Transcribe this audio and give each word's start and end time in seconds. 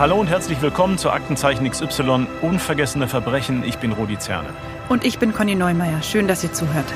Hallo 0.00 0.18
und 0.18 0.28
herzlich 0.28 0.62
willkommen 0.62 0.96
zu 0.96 1.10
Aktenzeichen 1.10 1.70
XY 1.70 2.26
Unvergessene 2.40 3.06
Verbrechen. 3.06 3.64
Ich 3.64 3.76
bin 3.76 3.92
Rudi 3.92 4.18
Zerne. 4.18 4.48
Und 4.88 5.04
ich 5.04 5.18
bin 5.18 5.34
Conny 5.34 5.54
Neumeier. 5.54 6.00
Schön, 6.00 6.26
dass 6.26 6.42
ihr 6.42 6.54
zuhört. 6.54 6.90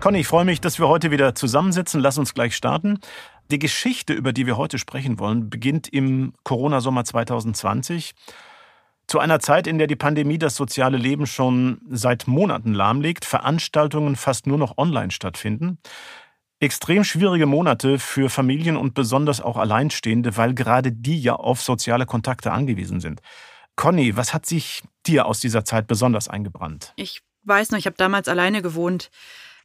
Conny, 0.00 0.18
ich 0.18 0.26
freue 0.26 0.44
mich, 0.44 0.60
dass 0.60 0.78
wir 0.78 0.86
heute 0.86 1.10
wieder 1.12 1.34
zusammensitzen. 1.34 1.98
Lass 1.98 2.18
uns 2.18 2.34
gleich 2.34 2.54
starten. 2.54 2.98
Die 3.50 3.58
Geschichte, 3.58 4.12
über 4.12 4.34
die 4.34 4.44
wir 4.44 4.58
heute 4.58 4.78
sprechen 4.78 5.18
wollen, 5.18 5.48
beginnt 5.48 5.88
im 5.88 6.34
Corona-Sommer 6.44 7.06
2020. 7.06 8.12
Zu 9.06 9.18
einer 9.18 9.40
Zeit, 9.40 9.66
in 9.66 9.78
der 9.78 9.86
die 9.86 9.96
Pandemie 9.96 10.36
das 10.36 10.56
soziale 10.56 10.98
Leben 10.98 11.26
schon 11.26 11.80
seit 11.88 12.26
Monaten 12.26 12.74
lahmlegt, 12.74 13.24
Veranstaltungen 13.24 14.16
fast 14.16 14.46
nur 14.46 14.58
noch 14.58 14.76
online 14.76 15.10
stattfinden. 15.10 15.78
Extrem 16.62 17.02
schwierige 17.02 17.46
Monate 17.46 17.98
für 17.98 18.30
Familien 18.30 18.76
und 18.76 18.94
besonders 18.94 19.40
auch 19.40 19.56
Alleinstehende, 19.56 20.36
weil 20.36 20.54
gerade 20.54 20.92
die 20.92 21.20
ja 21.20 21.34
auf 21.34 21.60
soziale 21.60 22.06
Kontakte 22.06 22.52
angewiesen 22.52 23.00
sind. 23.00 23.20
Conny, 23.74 24.16
was 24.16 24.32
hat 24.32 24.46
sich 24.46 24.80
dir 25.04 25.26
aus 25.26 25.40
dieser 25.40 25.64
Zeit 25.64 25.88
besonders 25.88 26.28
eingebrannt? 26.28 26.92
Ich 26.94 27.22
weiß 27.42 27.72
noch, 27.72 27.80
ich 27.80 27.86
habe 27.86 27.96
damals 27.96 28.28
alleine 28.28 28.62
gewohnt, 28.62 29.10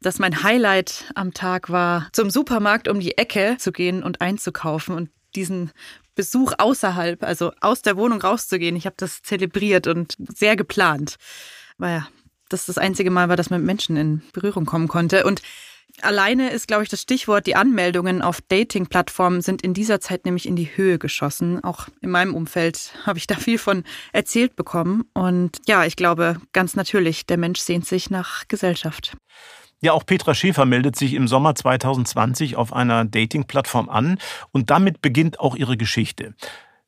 dass 0.01 0.17
mein 0.17 0.41
Highlight 0.41 1.11
am 1.13 1.35
Tag 1.35 1.69
war, 1.69 2.07
zum 2.13 2.31
Supermarkt 2.31 2.87
um 2.87 2.99
die 2.99 3.15
Ecke 3.15 3.57
zu 3.59 3.71
gehen 3.71 4.01
und 4.01 4.21
einzukaufen 4.21 4.95
und 4.95 5.11
diesen 5.35 5.71
Besuch 6.15 6.53
außerhalb, 6.57 7.21
also 7.21 7.51
aus 7.61 7.83
der 7.83 7.95
Wohnung 7.95 8.21
rauszugehen. 8.21 8.75
Ich 8.75 8.87
habe 8.87 8.95
das 8.97 9.21
zelebriert 9.21 9.85
und 9.85 10.15
sehr 10.17 10.55
geplant. 10.55 11.17
Weil 11.77 12.07
das 12.49 12.65
das 12.65 12.79
einzige 12.79 13.11
Mal 13.11 13.29
war, 13.29 13.35
dass 13.35 13.51
man 13.51 13.59
mit 13.59 13.67
Menschen 13.67 13.97
in 13.97 14.23
Berührung 14.33 14.65
kommen 14.65 14.87
konnte. 14.87 15.25
Und 15.25 15.43
Alleine 16.01 16.51
ist, 16.51 16.67
glaube 16.67 16.83
ich, 16.83 16.89
das 16.89 17.01
Stichwort, 17.01 17.47
die 17.47 17.55
Anmeldungen 17.55 18.21
auf 18.21 18.39
Dating-Plattformen 18.41 19.41
sind 19.41 19.63
in 19.63 19.73
dieser 19.73 19.99
Zeit 19.99 20.25
nämlich 20.25 20.47
in 20.47 20.55
die 20.55 20.77
Höhe 20.77 20.99
geschossen. 20.99 21.63
Auch 21.63 21.87
in 22.01 22.11
meinem 22.11 22.35
Umfeld 22.35 22.93
habe 23.05 23.17
ich 23.17 23.25
da 23.25 23.35
viel 23.35 23.57
von 23.57 23.83
erzählt 24.13 24.55
bekommen. 24.55 25.05
Und 25.13 25.57
ja, 25.67 25.85
ich 25.85 25.95
glaube, 25.95 26.37
ganz 26.53 26.75
natürlich, 26.75 27.25
der 27.25 27.37
Mensch 27.37 27.59
sehnt 27.59 27.87
sich 27.87 28.11
nach 28.11 28.47
Gesellschaft. 28.47 29.17
Ja, 29.81 29.93
auch 29.93 30.05
Petra 30.05 30.33
Schäfer 30.33 30.65
meldet 30.65 30.95
sich 30.95 31.13
im 31.13 31.27
Sommer 31.27 31.55
2020 31.55 32.55
auf 32.55 32.73
einer 32.73 33.05
Dating-Plattform 33.05 33.89
an 33.89 34.19
und 34.51 34.69
damit 34.69 35.01
beginnt 35.01 35.39
auch 35.39 35.55
ihre 35.55 35.77
Geschichte. 35.77 36.35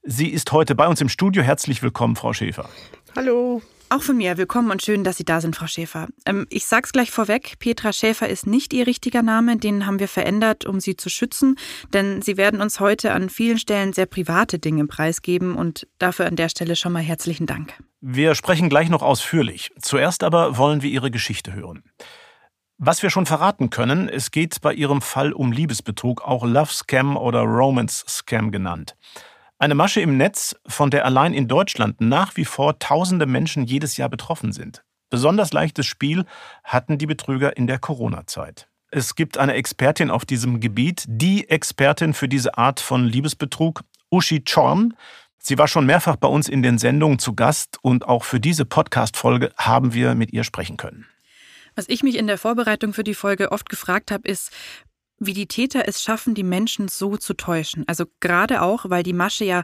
Sie 0.03 0.27
ist 0.27 0.51
heute 0.51 0.75
bei 0.75 0.87
uns 0.87 1.01
im 1.01 1.09
Studio. 1.09 1.43
Herzlich 1.43 1.83
willkommen, 1.83 2.15
Frau 2.15 2.33
Schäfer. 2.33 2.69
Hallo. 3.15 3.61
Auch 3.91 4.03
von 4.03 4.17
mir 4.17 4.37
willkommen 4.37 4.69
und 4.69 4.83
schön, 4.83 5.03
dass 5.03 5.17
Sie 5.17 5.23
da 5.25 5.41
sind, 5.41 5.55
Frau 5.55 5.65
Schäfer. 5.65 6.09
Ähm, 6.27 6.45
ich 6.51 6.67
sag's 6.67 6.91
gleich 6.91 7.09
vorweg, 7.09 7.57
Petra 7.57 7.91
Schäfer 7.91 8.29
ist 8.29 8.45
nicht 8.45 8.71
Ihr 8.71 8.85
richtiger 8.85 9.23
Name, 9.23 9.57
den 9.57 9.87
haben 9.87 9.97
wir 9.97 10.07
verändert, 10.07 10.65
um 10.65 10.79
Sie 10.79 10.95
zu 10.95 11.09
schützen, 11.09 11.55
denn 11.91 12.21
Sie 12.21 12.37
werden 12.37 12.61
uns 12.61 12.79
heute 12.79 13.13
an 13.13 13.29
vielen 13.29 13.57
Stellen 13.57 13.91
sehr 13.91 14.05
private 14.05 14.59
Dinge 14.59 14.85
preisgeben 14.85 15.55
und 15.55 15.87
dafür 15.97 16.27
an 16.27 16.35
der 16.35 16.49
Stelle 16.49 16.75
schon 16.75 16.93
mal 16.93 17.01
herzlichen 17.01 17.47
Dank. 17.47 17.73
Wir 17.99 18.35
sprechen 18.35 18.69
gleich 18.69 18.89
noch 18.89 19.01
ausführlich. 19.01 19.71
Zuerst 19.81 20.23
aber 20.23 20.57
wollen 20.57 20.83
wir 20.83 20.91
Ihre 20.91 21.09
Geschichte 21.09 21.53
hören. 21.53 21.81
Was 22.77 23.01
wir 23.01 23.09
schon 23.09 23.25
verraten 23.25 23.71
können, 23.71 24.07
es 24.07 24.29
geht 24.29 24.61
bei 24.61 24.71
Ihrem 24.71 25.01
Fall 25.01 25.33
um 25.33 25.51
Liebesbetrug, 25.51 26.21
auch 26.21 26.45
Love 26.45 26.71
Scam 26.71 27.17
oder 27.17 27.41
Romance 27.41 28.05
Scam 28.07 28.51
genannt. 28.51 28.95
Eine 29.61 29.75
Masche 29.75 29.99
im 29.99 30.15
Netz, 30.15 30.55
von 30.67 30.89
der 30.89 31.03
allein 31.03 31.33
in 31.33 31.49
Deutschland 31.49 31.99
nach 31.99 32.37
wie 32.37 32.45
vor 32.45 32.79
tausende 32.79 33.25
Menschen 33.25 33.65
jedes 33.65 33.97
Jahr 33.97 34.07
betroffen 34.07 34.53
sind. 34.53 34.85
Besonders 35.09 35.51
leichtes 35.51 35.85
Spiel 35.85 36.23
hatten 36.63 36.97
die 36.97 37.05
Betrüger 37.05 37.57
in 37.57 37.67
der 37.67 37.77
Corona-Zeit. 37.77 38.69
Es 38.89 39.15
gibt 39.15 39.37
eine 39.37 39.55
Expertin 39.55 40.11
auf 40.11 40.23
diesem 40.23 40.61
Gebiet, 40.61 41.03
die 41.09 41.49
Expertin 41.49 42.13
für 42.13 42.29
diese 42.29 42.57
Art 42.57 42.79
von 42.79 43.03
Liebesbetrug, 43.03 43.81
Uschi 44.09 44.41
Chorn. 44.45 44.93
Sie 45.39 45.57
war 45.57 45.67
schon 45.67 45.85
mehrfach 45.85 46.15
bei 46.15 46.29
uns 46.29 46.47
in 46.47 46.63
den 46.63 46.77
Sendungen 46.77 47.19
zu 47.19 47.35
Gast 47.35 47.79
und 47.81 48.07
auch 48.07 48.23
für 48.23 48.39
diese 48.39 48.63
Podcast-Folge 48.63 49.51
haben 49.57 49.93
wir 49.93 50.15
mit 50.15 50.31
ihr 50.31 50.45
sprechen 50.45 50.77
können. 50.77 51.05
Was 51.75 51.89
ich 51.89 52.01
mich 52.01 52.17
in 52.17 52.27
der 52.27 52.37
Vorbereitung 52.37 52.93
für 52.93 53.03
die 53.03 53.13
Folge 53.13 53.51
oft 53.51 53.69
gefragt 53.69 54.11
habe, 54.11 54.27
ist, 54.27 54.51
wie 55.19 55.33
die 55.33 55.47
Täter 55.47 55.87
es 55.87 56.01
schaffen, 56.01 56.35
die 56.35 56.43
Menschen 56.43 56.87
so 56.87 57.17
zu 57.17 57.33
täuschen. 57.33 57.83
Also 57.87 58.05
gerade 58.19 58.61
auch, 58.61 58.89
weil 58.89 59.03
die 59.03 59.13
Masche 59.13 59.45
ja 59.45 59.63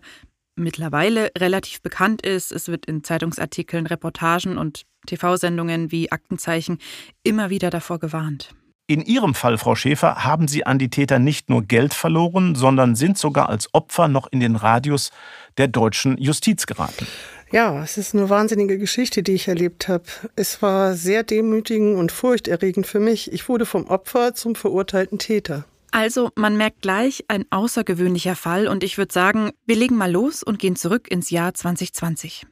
mittlerweile 0.55 1.31
relativ 1.37 1.81
bekannt 1.81 2.21
ist. 2.21 2.51
Es 2.51 2.67
wird 2.67 2.85
in 2.85 3.03
Zeitungsartikeln, 3.03 3.87
Reportagen 3.87 4.57
und 4.57 4.83
TV-Sendungen 5.07 5.91
wie 5.91 6.11
Aktenzeichen 6.11 6.79
immer 7.23 7.49
wieder 7.49 7.69
davor 7.69 7.99
gewarnt. 7.99 8.55
In 8.87 9.01
Ihrem 9.01 9.33
Fall, 9.33 9.57
Frau 9.57 9.73
Schäfer, 9.73 10.23
haben 10.23 10.47
Sie 10.47 10.65
an 10.65 10.77
die 10.77 10.91
Täter 10.91 11.17
nicht 11.17 11.49
nur 11.49 11.63
Geld 11.63 11.95
verloren, 11.95 12.53
sondern 12.53 12.95
sind 12.95 13.17
sogar 13.17 13.49
als 13.49 13.73
Opfer 13.73 14.07
noch 14.07 14.27
in 14.27 14.39
den 14.39 14.55
Radius 14.55 15.09
der 15.57 15.67
deutschen 15.67 16.19
Justiz 16.19 16.67
geraten. 16.67 17.07
Ja, 17.51 17.83
es 17.83 17.97
ist 17.97 18.15
eine 18.15 18.29
wahnsinnige 18.29 18.77
Geschichte, 18.77 19.21
die 19.21 19.33
ich 19.33 19.47
erlebt 19.47 19.87
habe. 19.87 20.05
Es 20.35 20.61
war 20.61 20.95
sehr 20.95 21.23
demütigend 21.23 21.97
und 21.97 22.11
furchterregend 22.11 22.87
für 22.87 22.99
mich. 22.99 23.31
Ich 23.31 23.47
wurde 23.47 23.65
vom 23.65 23.85
Opfer 23.87 24.33
zum 24.33 24.55
verurteilten 24.55 25.19
Täter. 25.19 25.65
Also, 25.91 26.31
man 26.35 26.57
merkt 26.57 26.81
gleich 26.81 27.23
ein 27.29 27.45
außergewöhnlicher 27.51 28.35
Fall 28.35 28.67
und 28.67 28.83
ich 28.83 28.97
würde 28.97 29.13
sagen, 29.13 29.51
wir 29.65 29.75
legen 29.75 29.95
mal 29.95 30.11
los 30.11 30.43
und 30.43 30.59
gehen 30.59 30.75
zurück 30.75 31.09
ins 31.09 31.29
Jahr 31.29 31.53
2020. 31.53 32.45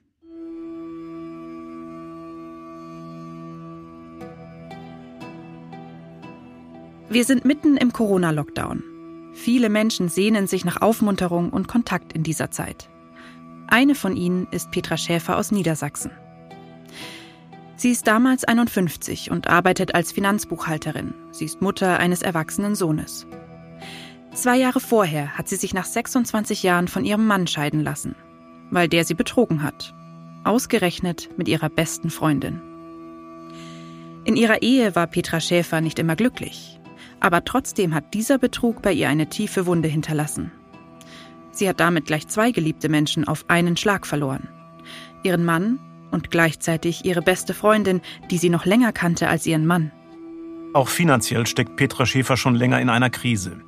Wir 7.09 7.25
sind 7.25 7.45
mitten 7.45 7.77
im 7.77 7.91
Corona-Lockdown. 7.91 8.83
Viele 9.33 9.69
Menschen 9.69 10.07
sehnen 10.07 10.47
sich 10.47 10.63
nach 10.63 10.81
Aufmunterung 10.81 11.49
und 11.49 11.67
Kontakt 11.67 12.13
in 12.13 12.23
dieser 12.23 12.49
Zeit. 12.49 12.89
Eine 13.67 13.95
von 13.95 14.15
ihnen 14.15 14.47
ist 14.51 14.71
Petra 14.71 14.97
Schäfer 14.97 15.37
aus 15.37 15.51
Niedersachsen. 15.51 16.11
Sie 17.75 17.91
ist 17.91 18.07
damals 18.07 18.43
51 18.43 19.31
und 19.31 19.47
arbeitet 19.47 19.95
als 19.95 20.11
Finanzbuchhalterin. 20.11 21.13
Sie 21.31 21.45
ist 21.45 21.61
Mutter 21.61 21.99
eines 21.99 22.21
erwachsenen 22.21 22.75
Sohnes. 22.75 23.27
Zwei 24.33 24.57
Jahre 24.57 24.79
vorher 24.79 25.37
hat 25.37 25.47
sie 25.47 25.55
sich 25.55 25.73
nach 25.73 25.85
26 25.85 26.63
Jahren 26.63 26.87
von 26.87 27.05
ihrem 27.05 27.25
Mann 27.25 27.47
scheiden 27.47 27.83
lassen, 27.83 28.15
weil 28.71 28.87
der 28.87 29.05
sie 29.05 29.15
betrogen 29.15 29.63
hat. 29.63 29.93
Ausgerechnet 30.43 31.29
mit 31.37 31.47
ihrer 31.47 31.69
besten 31.69 32.09
Freundin. 32.09 32.61
In 34.23 34.35
ihrer 34.35 34.61
Ehe 34.61 34.95
war 34.95 35.07
Petra 35.07 35.39
Schäfer 35.39 35.81
nicht 35.81 35.99
immer 35.99 36.15
glücklich, 36.15 36.79
aber 37.19 37.43
trotzdem 37.43 37.93
hat 37.93 38.13
dieser 38.13 38.37
Betrug 38.37 38.81
bei 38.81 38.93
ihr 38.93 39.09
eine 39.09 39.27
tiefe 39.27 39.65
Wunde 39.65 39.87
hinterlassen. 39.87 40.51
Sie 41.53 41.69
hat 41.69 41.79
damit 41.79 42.07
gleich 42.07 42.27
zwei 42.27 42.51
geliebte 42.51 42.89
Menschen 42.89 43.27
auf 43.27 43.45
einen 43.47 43.77
Schlag 43.77 44.05
verloren. 44.05 44.49
Ihren 45.23 45.45
Mann 45.45 45.79
und 46.11 46.31
gleichzeitig 46.31 47.05
ihre 47.05 47.21
beste 47.21 47.53
Freundin, 47.53 48.01
die 48.29 48.37
sie 48.37 48.49
noch 48.49 48.65
länger 48.65 48.91
kannte 48.91 49.29
als 49.29 49.45
ihren 49.45 49.65
Mann. 49.65 49.91
Auch 50.73 50.89
finanziell 50.89 51.45
steckt 51.45 51.75
Petra 51.75 52.05
Schäfer 52.05 52.35
schon 52.35 52.55
länger 52.55 52.81
in 52.81 52.89
einer 52.89 53.11
Krise. 53.11 53.61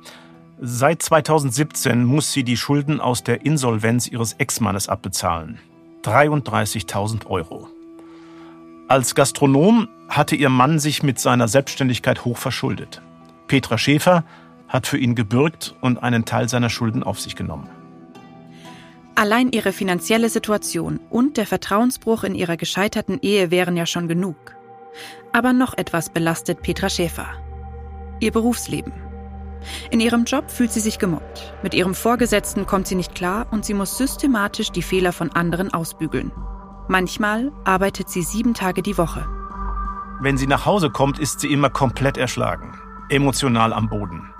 Seit 0.60 1.02
2017 1.02 2.04
muss 2.04 2.32
sie 2.32 2.42
die 2.42 2.56
Schulden 2.56 3.00
aus 3.00 3.22
der 3.22 3.46
Insolvenz 3.46 4.08
ihres 4.08 4.32
Ex-Mannes 4.34 4.88
abbezahlen. 4.88 5.58
33.000 6.02 7.26
Euro. 7.26 7.68
Als 8.88 9.14
Gastronom 9.14 9.88
hatte 10.08 10.36
ihr 10.36 10.48
Mann 10.48 10.78
sich 10.78 11.02
mit 11.02 11.18
seiner 11.18 11.48
Selbstständigkeit 11.48 12.24
hoch 12.24 12.38
verschuldet. 12.38 13.02
Petra 13.48 13.78
Schäfer 13.78 14.24
hat 14.68 14.86
für 14.86 14.98
ihn 14.98 15.14
gebürgt 15.14 15.74
und 15.80 16.02
einen 16.02 16.24
Teil 16.24 16.48
seiner 16.48 16.70
Schulden 16.70 17.02
auf 17.02 17.20
sich 17.20 17.36
genommen. 17.36 17.68
Allein 19.18 19.50
ihre 19.50 19.72
finanzielle 19.72 20.28
Situation 20.28 21.00
und 21.08 21.38
der 21.38 21.46
Vertrauensbruch 21.46 22.22
in 22.22 22.34
ihrer 22.34 22.58
gescheiterten 22.58 23.18
Ehe 23.22 23.50
wären 23.50 23.74
ja 23.74 23.86
schon 23.86 24.08
genug. 24.08 24.36
Aber 25.32 25.54
noch 25.54 25.72
etwas 25.78 26.10
belastet 26.10 26.60
Petra 26.60 26.90
Schäfer. 26.90 27.28
Ihr 28.20 28.30
Berufsleben. 28.30 28.92
In 29.90 30.00
ihrem 30.00 30.24
Job 30.24 30.50
fühlt 30.50 30.70
sie 30.70 30.80
sich 30.80 30.98
gemobbt. 30.98 31.54
Mit 31.62 31.72
ihrem 31.72 31.94
Vorgesetzten 31.94 32.66
kommt 32.66 32.86
sie 32.88 32.94
nicht 32.94 33.14
klar 33.14 33.46
und 33.50 33.64
sie 33.64 33.72
muss 33.72 33.96
systematisch 33.96 34.70
die 34.70 34.82
Fehler 34.82 35.12
von 35.12 35.32
anderen 35.32 35.72
ausbügeln. 35.72 36.30
Manchmal 36.88 37.52
arbeitet 37.64 38.10
sie 38.10 38.22
sieben 38.22 38.52
Tage 38.52 38.82
die 38.82 38.98
Woche. 38.98 39.26
Wenn 40.20 40.36
sie 40.36 40.46
nach 40.46 40.66
Hause 40.66 40.90
kommt, 40.90 41.18
ist 41.18 41.40
sie 41.40 41.50
immer 41.50 41.70
komplett 41.70 42.18
erschlagen, 42.18 42.78
emotional 43.08 43.72
am 43.72 43.88
Boden. 43.88 44.30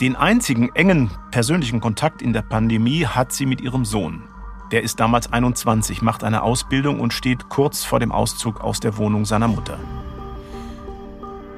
Den 0.00 0.16
einzigen 0.16 0.70
engen 0.74 1.10
persönlichen 1.30 1.80
Kontakt 1.80 2.20
in 2.20 2.32
der 2.32 2.42
Pandemie 2.42 3.06
hat 3.06 3.32
sie 3.32 3.46
mit 3.46 3.60
ihrem 3.60 3.84
Sohn. 3.84 4.24
Der 4.72 4.82
ist 4.82 4.98
damals 4.98 5.32
21, 5.32 6.02
macht 6.02 6.24
eine 6.24 6.42
Ausbildung 6.42 6.98
und 6.98 7.12
steht 7.12 7.48
kurz 7.48 7.84
vor 7.84 8.00
dem 8.00 8.10
Auszug 8.10 8.60
aus 8.60 8.80
der 8.80 8.96
Wohnung 8.96 9.24
seiner 9.24 9.46
Mutter. 9.46 9.78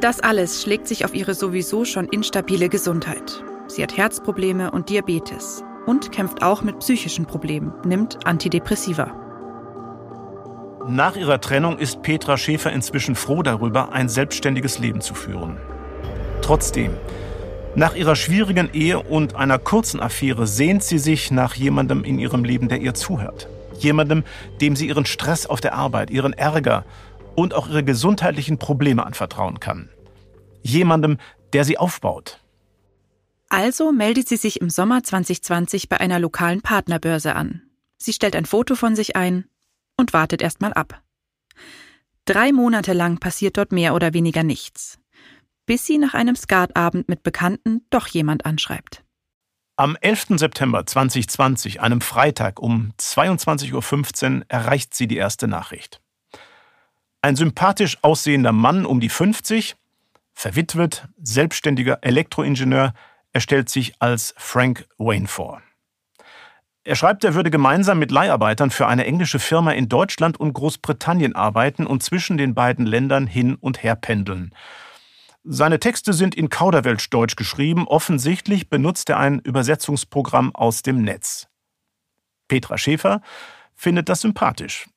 Das 0.03 0.21
alles 0.21 0.63
schlägt 0.63 0.87
sich 0.87 1.07
auf 1.07 1.15
ihre 1.15 1.33
sowieso 1.33 1.87
schon 1.87 2.07
instabile 2.09 2.69
Gesundheit. 2.69 3.43
Sie 3.69 3.83
hat 3.83 3.97
Herzprobleme 3.97 4.71
und 4.71 4.91
Diabetes 4.91 5.65
und 5.87 6.13
kämpft 6.13 6.43
auch 6.43 6.61
mit 6.63 6.81
psychischen 6.81 7.25
Problemen, 7.25 7.73
nimmt 7.87 8.27
Antidepressiva. 8.27 9.15
Nach 10.87 11.17
ihrer 11.17 11.41
Trennung 11.41 11.79
ist 11.79 12.03
Petra 12.03 12.37
Schäfer 12.37 12.71
inzwischen 12.71 13.15
froh 13.15 13.43
darüber, 13.43 13.93
ein 13.93 14.11
selbstständiges 14.11 14.79
Leben 14.79 15.01
zu 15.01 15.15
führen. 15.15 15.57
Trotzdem, 16.43 16.93
Nach 17.77 17.95
ihrer 17.95 18.17
schwierigen 18.17 18.71
Ehe 18.73 19.03
und 19.03 19.35
einer 19.35 19.59
kurzen 19.59 20.01
Affäre 20.01 20.47
sehnt 20.47 20.83
sie 20.83 20.99
sich 20.99 21.31
nach 21.31 21.55
jemandem 21.57 22.05
in 22.05 22.19
ihrem 22.19 22.43
Leben, 22.43 22.71
der 22.71 22.81
ihr 22.81 22.95
zuhört. 22.95 23.51
Jemandem, 23.79 24.25
dem 24.63 24.77
sie 24.77 24.89
ihren 24.89 25.05
Stress 25.05 25.45
auf 25.45 25.61
der 25.61 25.75
Arbeit, 25.75 26.09
ihren 26.09 26.33
Ärger 26.33 26.87
und 27.35 27.53
auch 27.53 27.69
ihre 27.69 27.85
gesundheitlichen 27.85 28.57
Probleme 28.57 29.05
anvertrauen 29.05 29.61
kann. 29.61 29.91
Jemandem, 30.63 31.19
der 31.53 31.65
sie 31.67 31.77
aufbaut. 31.77 32.41
Also 33.51 33.93
meldet 33.93 34.27
sie 34.27 34.39
sich 34.39 34.63
im 34.63 34.71
Sommer 34.71 35.03
2020 35.03 35.91
bei 35.91 36.01
einer 36.01 36.19
lokalen 36.19 36.63
Partnerbörse 36.63 37.37
an. 37.37 37.61
Sie 37.99 38.15
stellt 38.15 38.37
ein 38.37 38.47
Foto 38.47 38.75
von 38.75 38.97
sich 38.97 39.17
ein 39.17 39.45
und 39.99 40.15
wartet 40.15 40.41
erstmal 40.41 40.73
ab. 40.73 41.03
Drei 42.25 42.53
Monate 42.53 42.95
lang 42.95 43.19
passiert 43.19 43.59
dort 43.59 43.71
mehr 43.71 43.95
oder 43.95 44.15
weniger 44.15 44.45
nichts 44.45 44.99
bis 45.67 45.85
sie 45.85 45.99
nach 45.99 46.15
einem 46.15 46.37
Skatabend 46.37 47.09
mit 47.09 47.23
Bekannten 47.23 47.85
doch 47.91 48.07
jemand 48.07 48.47
anschreibt. 48.47 49.05
Am 49.77 49.97
11. 50.01 50.39
September 50.39 50.87
2020, 50.87 51.83
einem 51.83 52.01
Freitag 52.01 52.61
um 52.61 52.93
22.15 52.99 54.37
Uhr, 54.39 54.45
erreicht 54.49 54.95
sie 54.95 55.07
die 55.07 55.19
erste 55.19 55.49
Nachricht. 55.49 56.01
Ein 57.21 57.37
sympathisch 57.37 57.99
aussehender 58.03 58.53
Mann 58.53 58.87
um 58.87 59.01
die 59.01 59.11
50, 59.11 59.77
verwitwet, 60.33 61.09
selbstständiger 61.23 61.99
Elektroingenieur, 62.03 62.95
er 63.33 63.41
stellt 63.41 63.69
sich 63.69 64.01
als 64.01 64.35
Frank 64.39 64.87
Wayne 64.97 65.29
vor. 65.29 65.61
Er 66.85 66.95
schreibt, 66.95 67.25
er 67.25 67.35
würde 67.35 67.51
gemeinsam 67.51 67.99
mit 67.99 68.13
Leiharbeitern 68.13 68.71
für 68.71 68.87
eine 68.87 69.05
englische 69.05 69.41
Firma 69.41 69.73
in 69.73 69.89
Deutschland 69.89 70.39
und 70.39 70.53
Großbritannien 70.53 71.35
arbeiten 71.35 71.85
und 71.85 72.03
zwischen 72.03 72.39
den 72.39 72.55
beiden 72.55 72.87
Ländern 72.87 73.27
hin 73.27 73.57
und 73.57 73.83
her 73.83 73.97
pendeln. 73.97 74.55
Seine 75.49 75.79
Texte 75.79 76.13
sind 76.13 76.35
in 76.35 76.49
Kauderwelschdeutsch 76.49 77.37
geschrieben, 77.37 77.87
offensichtlich 77.87 78.69
benutzt 78.69 79.09
er 79.11 79.21
ein 79.21 79.39
Übersetzungsprogramm 79.39 80.53
aus 80.53 80.83
dem 80.83 81.03
Netz. 81.03 81.47
Petra 82.49 82.77
Schäfer 82.77 83.21
findet 83.77 84.09
das 84.09 84.23
sympathisch. 84.23 84.89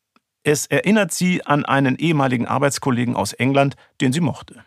Es 0.41 0.65
erinnert 0.65 1.13
sie 1.13 1.45
an 1.45 1.65
einen 1.65 1.97
ehemaligen 1.97 2.47
Arbeitskollegen 2.47 3.15
aus 3.15 3.33
England, 3.33 3.75
den 4.01 4.11
sie 4.11 4.21
mochte. 4.21 4.65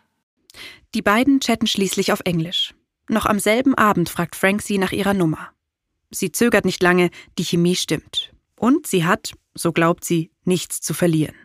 Die 0.93 1.01
beiden 1.01 1.41
chatten 1.41 1.67
schließlich 1.67 2.13
auf 2.13 2.21
Englisch. 2.23 2.73
Noch 3.09 3.25
am 3.25 3.39
selben 3.39 3.75
Abend 3.75 4.07
fragt 4.07 4.37
Frank 4.37 4.61
sie 4.61 4.77
nach 4.77 4.93
ihrer 4.93 5.13
Nummer. 5.13 5.49
Sie 6.11 6.31
zögert 6.31 6.63
nicht 6.63 6.81
lange, 6.81 7.09
die 7.37 7.43
Chemie 7.43 7.75
stimmt. 7.75 8.31
Und 8.55 8.87
sie 8.87 9.03
hat, 9.03 9.33
so 9.53 9.73
glaubt 9.73 10.05
sie, 10.05 10.31
nichts 10.45 10.79
zu 10.79 10.93
verlieren. 10.93 11.35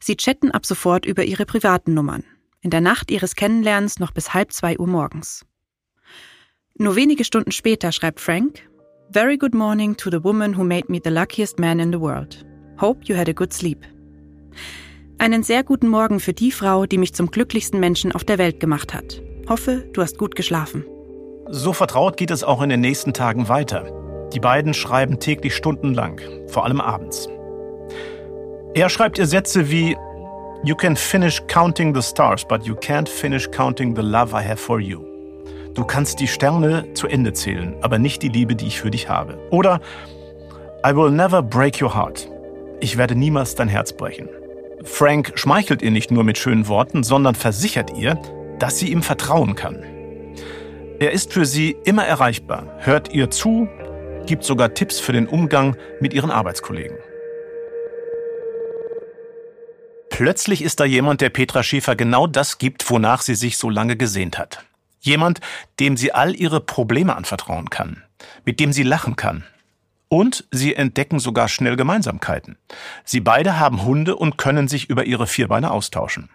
Sie 0.00 0.16
chatten 0.16 0.50
ab 0.50 0.66
sofort 0.66 1.06
über 1.06 1.22
ihre 1.24 1.46
privaten 1.46 1.94
Nummern 1.94 2.24
in 2.64 2.70
der 2.70 2.80
Nacht 2.80 3.10
ihres 3.10 3.36
Kennenlernens 3.36 4.00
noch 4.00 4.10
bis 4.10 4.32
halb 4.32 4.52
zwei 4.52 4.78
Uhr 4.78 4.86
morgens. 4.86 5.44
Nur 6.76 6.96
wenige 6.96 7.24
Stunden 7.24 7.52
später 7.52 7.92
schreibt 7.92 8.20
Frank, 8.20 8.68
Very 9.12 9.36
good 9.36 9.54
morning 9.54 9.96
to 9.96 10.10
the 10.10 10.24
woman 10.24 10.56
who 10.56 10.64
made 10.64 10.90
me 10.90 10.98
the 11.04 11.10
luckiest 11.10 11.60
man 11.60 11.78
in 11.78 11.92
the 11.92 12.00
world. 12.00 12.44
Hope 12.80 13.04
you 13.04 13.16
had 13.16 13.28
a 13.28 13.32
good 13.32 13.52
sleep. 13.52 13.84
Einen 15.18 15.42
sehr 15.42 15.62
guten 15.62 15.88
Morgen 15.88 16.18
für 16.18 16.32
die 16.32 16.50
Frau, 16.50 16.86
die 16.86 16.98
mich 16.98 17.14
zum 17.14 17.30
glücklichsten 17.30 17.78
Menschen 17.78 18.12
auf 18.12 18.24
der 18.24 18.38
Welt 18.38 18.58
gemacht 18.58 18.94
hat. 18.94 19.22
Hoffe, 19.48 19.88
du 19.92 20.02
hast 20.02 20.18
gut 20.18 20.34
geschlafen. 20.34 20.84
So 21.50 21.74
vertraut 21.74 22.16
geht 22.16 22.30
es 22.30 22.42
auch 22.42 22.62
in 22.62 22.70
den 22.70 22.80
nächsten 22.80 23.12
Tagen 23.12 23.48
weiter. 23.48 24.28
Die 24.32 24.40
beiden 24.40 24.74
schreiben 24.74 25.20
täglich 25.20 25.54
stundenlang, 25.54 26.20
vor 26.48 26.64
allem 26.64 26.80
abends. 26.80 27.28
Er 28.72 28.88
schreibt 28.88 29.18
ihr 29.18 29.26
Sätze 29.26 29.70
wie 29.70 29.96
You 30.64 30.74
can 30.74 30.96
finish 30.96 31.42
counting 31.46 31.92
the 31.92 32.00
stars, 32.00 32.42
but 32.42 32.64
you 32.64 32.74
can't 32.74 33.06
finish 33.06 33.46
counting 33.50 33.94
the 33.94 34.02
love 34.02 34.32
I 34.32 34.42
have 34.42 34.56
for 34.56 34.80
you. 34.80 35.04
Du 35.74 35.84
kannst 35.84 36.20
die 36.20 36.26
Sterne 36.26 36.86
zu 36.94 37.06
Ende 37.06 37.34
zählen, 37.34 37.76
aber 37.82 37.98
nicht 37.98 38.22
die 38.22 38.30
Liebe, 38.30 38.56
die 38.56 38.68
ich 38.68 38.80
für 38.80 38.90
dich 38.90 39.10
habe. 39.10 39.36
Oder 39.50 39.78
I 40.86 40.96
will 40.96 41.10
never 41.10 41.42
break 41.42 41.82
your 41.82 41.94
heart. 41.94 42.30
Ich 42.80 42.96
werde 42.96 43.14
niemals 43.14 43.54
dein 43.54 43.68
Herz 43.68 43.92
brechen. 43.92 44.30
Frank 44.84 45.32
schmeichelt 45.34 45.82
ihr 45.82 45.90
nicht 45.90 46.10
nur 46.10 46.24
mit 46.24 46.38
schönen 46.38 46.66
Worten, 46.66 47.02
sondern 47.02 47.34
versichert 47.34 47.94
ihr, 47.98 48.18
dass 48.58 48.78
sie 48.78 48.90
ihm 48.90 49.02
vertrauen 49.02 49.56
kann. 49.56 49.82
Er 50.98 51.12
ist 51.12 51.34
für 51.34 51.44
sie 51.44 51.76
immer 51.84 52.06
erreichbar, 52.06 52.68
hört 52.78 53.12
ihr 53.12 53.28
zu, 53.28 53.68
gibt 54.24 54.44
sogar 54.44 54.72
Tipps 54.72 54.98
für 54.98 55.12
den 55.12 55.28
Umgang 55.28 55.76
mit 56.00 56.14
ihren 56.14 56.30
Arbeitskollegen. 56.30 56.96
Plötzlich 60.16 60.62
ist 60.62 60.78
da 60.78 60.84
jemand, 60.84 61.22
der 61.22 61.28
Petra 61.28 61.64
Schäfer 61.64 61.96
genau 61.96 62.28
das 62.28 62.58
gibt, 62.58 62.88
wonach 62.88 63.20
sie 63.20 63.34
sich 63.34 63.58
so 63.58 63.68
lange 63.68 63.96
gesehnt 63.96 64.38
hat. 64.38 64.64
Jemand, 65.00 65.40
dem 65.80 65.96
sie 65.96 66.12
all 66.12 66.36
ihre 66.36 66.60
Probleme 66.60 67.16
anvertrauen 67.16 67.68
kann, 67.68 68.04
mit 68.44 68.60
dem 68.60 68.72
sie 68.72 68.84
lachen 68.84 69.16
kann. 69.16 69.42
Und 70.08 70.44
sie 70.52 70.76
entdecken 70.76 71.18
sogar 71.18 71.48
schnell 71.48 71.74
Gemeinsamkeiten. 71.74 72.56
Sie 73.04 73.18
beide 73.18 73.58
haben 73.58 73.82
Hunde 73.82 74.14
und 74.14 74.38
können 74.38 74.68
sich 74.68 74.88
über 74.88 75.04
ihre 75.04 75.26
Vierbeine 75.26 75.72
austauschen. 75.72 76.30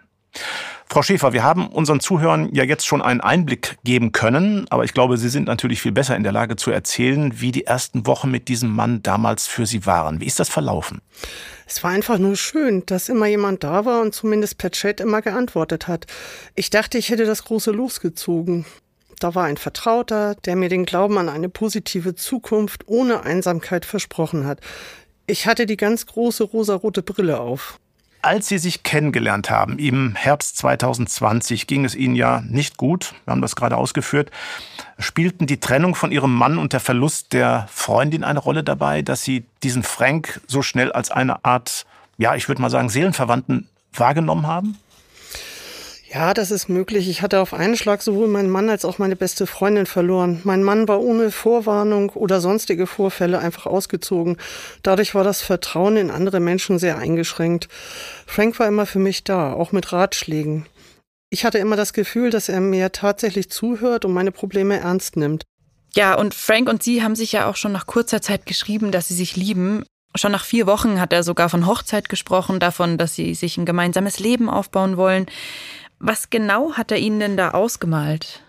Frau 0.86 1.02
Schäfer, 1.02 1.32
wir 1.32 1.42
haben 1.42 1.68
unseren 1.68 2.00
Zuhörern 2.00 2.52
ja 2.52 2.64
jetzt 2.64 2.86
schon 2.86 3.00
einen 3.00 3.20
Einblick 3.20 3.78
geben 3.84 4.12
können, 4.12 4.66
aber 4.70 4.84
ich 4.84 4.92
glaube, 4.92 5.16
Sie 5.16 5.28
sind 5.28 5.46
natürlich 5.46 5.80
viel 5.80 5.92
besser 5.92 6.16
in 6.16 6.22
der 6.22 6.32
Lage 6.32 6.56
zu 6.56 6.70
erzählen, 6.70 7.40
wie 7.40 7.52
die 7.52 7.64
ersten 7.64 8.06
Wochen 8.06 8.30
mit 8.30 8.48
diesem 8.48 8.70
Mann 8.74 9.02
damals 9.02 9.46
für 9.46 9.66
Sie 9.66 9.86
waren. 9.86 10.20
Wie 10.20 10.26
ist 10.26 10.38
das 10.38 10.48
verlaufen? 10.48 11.00
Es 11.72 11.84
war 11.84 11.92
einfach 11.92 12.18
nur 12.18 12.34
schön, 12.34 12.84
dass 12.86 13.08
immer 13.08 13.26
jemand 13.26 13.62
da 13.62 13.84
war 13.84 14.00
und 14.00 14.12
zumindest 14.12 14.58
per 14.58 14.72
Chat 14.72 14.98
immer 14.98 15.22
geantwortet 15.22 15.86
hat. 15.86 16.06
Ich 16.56 16.70
dachte, 16.70 16.98
ich 16.98 17.10
hätte 17.10 17.26
das 17.26 17.44
große 17.44 17.70
losgezogen. 17.70 18.66
Da 19.20 19.36
war 19.36 19.44
ein 19.44 19.56
Vertrauter, 19.56 20.34
der 20.44 20.56
mir 20.56 20.68
den 20.68 20.84
Glauben 20.84 21.16
an 21.16 21.28
eine 21.28 21.48
positive 21.48 22.16
Zukunft 22.16 22.88
ohne 22.88 23.22
Einsamkeit 23.22 23.84
versprochen 23.84 24.46
hat. 24.46 24.58
Ich 25.28 25.46
hatte 25.46 25.64
die 25.64 25.76
ganz 25.76 26.06
große 26.06 26.42
rosarote 26.42 27.02
Brille 27.02 27.38
auf. 27.38 27.78
Als 28.22 28.48
Sie 28.48 28.58
sich 28.58 28.82
kennengelernt 28.82 29.48
haben, 29.48 29.78
im 29.78 30.14
Herbst 30.14 30.58
2020, 30.58 31.66
ging 31.66 31.86
es 31.86 31.94
Ihnen 31.94 32.14
ja 32.14 32.42
nicht 32.46 32.76
gut. 32.76 33.14
Wir 33.24 33.30
haben 33.30 33.40
das 33.40 33.56
gerade 33.56 33.78
ausgeführt. 33.78 34.30
Spielten 34.98 35.46
die 35.46 35.58
Trennung 35.58 35.94
von 35.94 36.12
Ihrem 36.12 36.34
Mann 36.34 36.58
und 36.58 36.74
der 36.74 36.80
Verlust 36.80 37.32
der 37.32 37.66
Freundin 37.72 38.22
eine 38.22 38.38
Rolle 38.38 38.62
dabei, 38.62 39.00
dass 39.00 39.22
Sie 39.22 39.46
diesen 39.62 39.82
Frank 39.82 40.42
so 40.46 40.60
schnell 40.60 40.92
als 40.92 41.10
eine 41.10 41.46
Art, 41.46 41.86
ja, 42.18 42.34
ich 42.34 42.46
würde 42.46 42.60
mal 42.60 42.68
sagen, 42.68 42.90
Seelenverwandten 42.90 43.68
wahrgenommen 43.94 44.46
haben? 44.46 44.76
Ja, 46.12 46.34
das 46.34 46.50
ist 46.50 46.68
möglich. 46.68 47.08
Ich 47.08 47.22
hatte 47.22 47.38
auf 47.38 47.54
einen 47.54 47.76
Schlag 47.76 48.02
sowohl 48.02 48.26
meinen 48.26 48.50
Mann 48.50 48.68
als 48.68 48.84
auch 48.84 48.98
meine 48.98 49.14
beste 49.14 49.46
Freundin 49.46 49.86
verloren. 49.86 50.40
Mein 50.42 50.64
Mann 50.64 50.88
war 50.88 51.00
ohne 51.00 51.30
Vorwarnung 51.30 52.10
oder 52.10 52.40
sonstige 52.40 52.88
Vorfälle 52.88 53.38
einfach 53.38 53.66
ausgezogen. 53.66 54.36
Dadurch 54.82 55.14
war 55.14 55.22
das 55.22 55.40
Vertrauen 55.40 55.96
in 55.96 56.10
andere 56.10 56.40
Menschen 56.40 56.80
sehr 56.80 56.98
eingeschränkt. 56.98 57.68
Frank 58.26 58.58
war 58.58 58.66
immer 58.66 58.86
für 58.86 58.98
mich 58.98 59.22
da, 59.22 59.52
auch 59.52 59.70
mit 59.70 59.92
Ratschlägen. 59.92 60.66
Ich 61.30 61.44
hatte 61.44 61.58
immer 61.58 61.76
das 61.76 61.92
Gefühl, 61.92 62.30
dass 62.30 62.48
er 62.48 62.60
mir 62.60 62.90
tatsächlich 62.90 63.48
zuhört 63.48 64.04
und 64.04 64.12
meine 64.12 64.32
Probleme 64.32 64.80
ernst 64.80 65.16
nimmt. 65.16 65.44
Ja, 65.94 66.14
und 66.14 66.34
Frank 66.34 66.68
und 66.68 66.82
Sie 66.82 67.04
haben 67.04 67.14
sich 67.14 67.30
ja 67.30 67.48
auch 67.48 67.56
schon 67.56 67.70
nach 67.70 67.86
kurzer 67.86 68.20
Zeit 68.20 68.46
geschrieben, 68.46 68.90
dass 68.90 69.06
Sie 69.06 69.14
sich 69.14 69.36
lieben. 69.36 69.84
Schon 70.16 70.32
nach 70.32 70.44
vier 70.44 70.66
Wochen 70.66 71.00
hat 71.00 71.12
er 71.12 71.22
sogar 71.22 71.48
von 71.48 71.66
Hochzeit 71.66 72.08
gesprochen, 72.08 72.58
davon, 72.58 72.98
dass 72.98 73.14
sie 73.14 73.32
sich 73.34 73.56
ein 73.56 73.64
gemeinsames 73.64 74.18
Leben 74.18 74.50
aufbauen 74.50 74.96
wollen. 74.96 75.26
Was 76.00 76.30
genau 76.30 76.72
hat 76.72 76.90
er 76.90 76.98
Ihnen 76.98 77.20
denn 77.20 77.36
da 77.36 77.50
ausgemalt? 77.50 78.42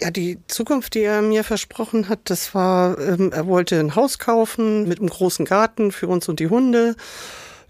Ja, 0.00 0.10
die 0.10 0.38
Zukunft, 0.46 0.94
die 0.94 1.02
er 1.02 1.20
mir 1.20 1.44
versprochen 1.44 2.08
hat, 2.08 2.20
das 2.24 2.54
war, 2.54 2.98
ähm, 2.98 3.32
er 3.32 3.46
wollte 3.46 3.78
ein 3.78 3.96
Haus 3.96 4.18
kaufen 4.18 4.88
mit 4.88 5.00
einem 5.00 5.10
großen 5.10 5.44
Garten 5.44 5.92
für 5.92 6.08
uns 6.08 6.28
und 6.28 6.40
die 6.40 6.48
Hunde. 6.48 6.94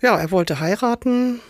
Ja, 0.00 0.16
er 0.16 0.30
wollte 0.30 0.60
heiraten, 0.60 1.40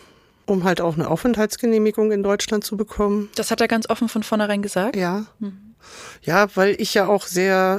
um 0.46 0.64
halt 0.64 0.80
auch 0.80 0.94
eine 0.94 1.08
Aufenthaltsgenehmigung 1.08 2.12
in 2.12 2.22
Deutschland 2.22 2.64
zu 2.64 2.76
bekommen. 2.76 3.28
Das 3.34 3.50
hat 3.50 3.60
er 3.60 3.68
ganz 3.68 3.90
offen 3.90 4.08
von 4.08 4.22
vornherein 4.22 4.62
gesagt? 4.62 4.96
Ja. 4.96 5.26
Mhm. 5.38 5.74
Ja, 6.22 6.48
weil 6.54 6.76
ich 6.78 6.94
ja 6.94 7.06
auch 7.08 7.26
sehr 7.26 7.78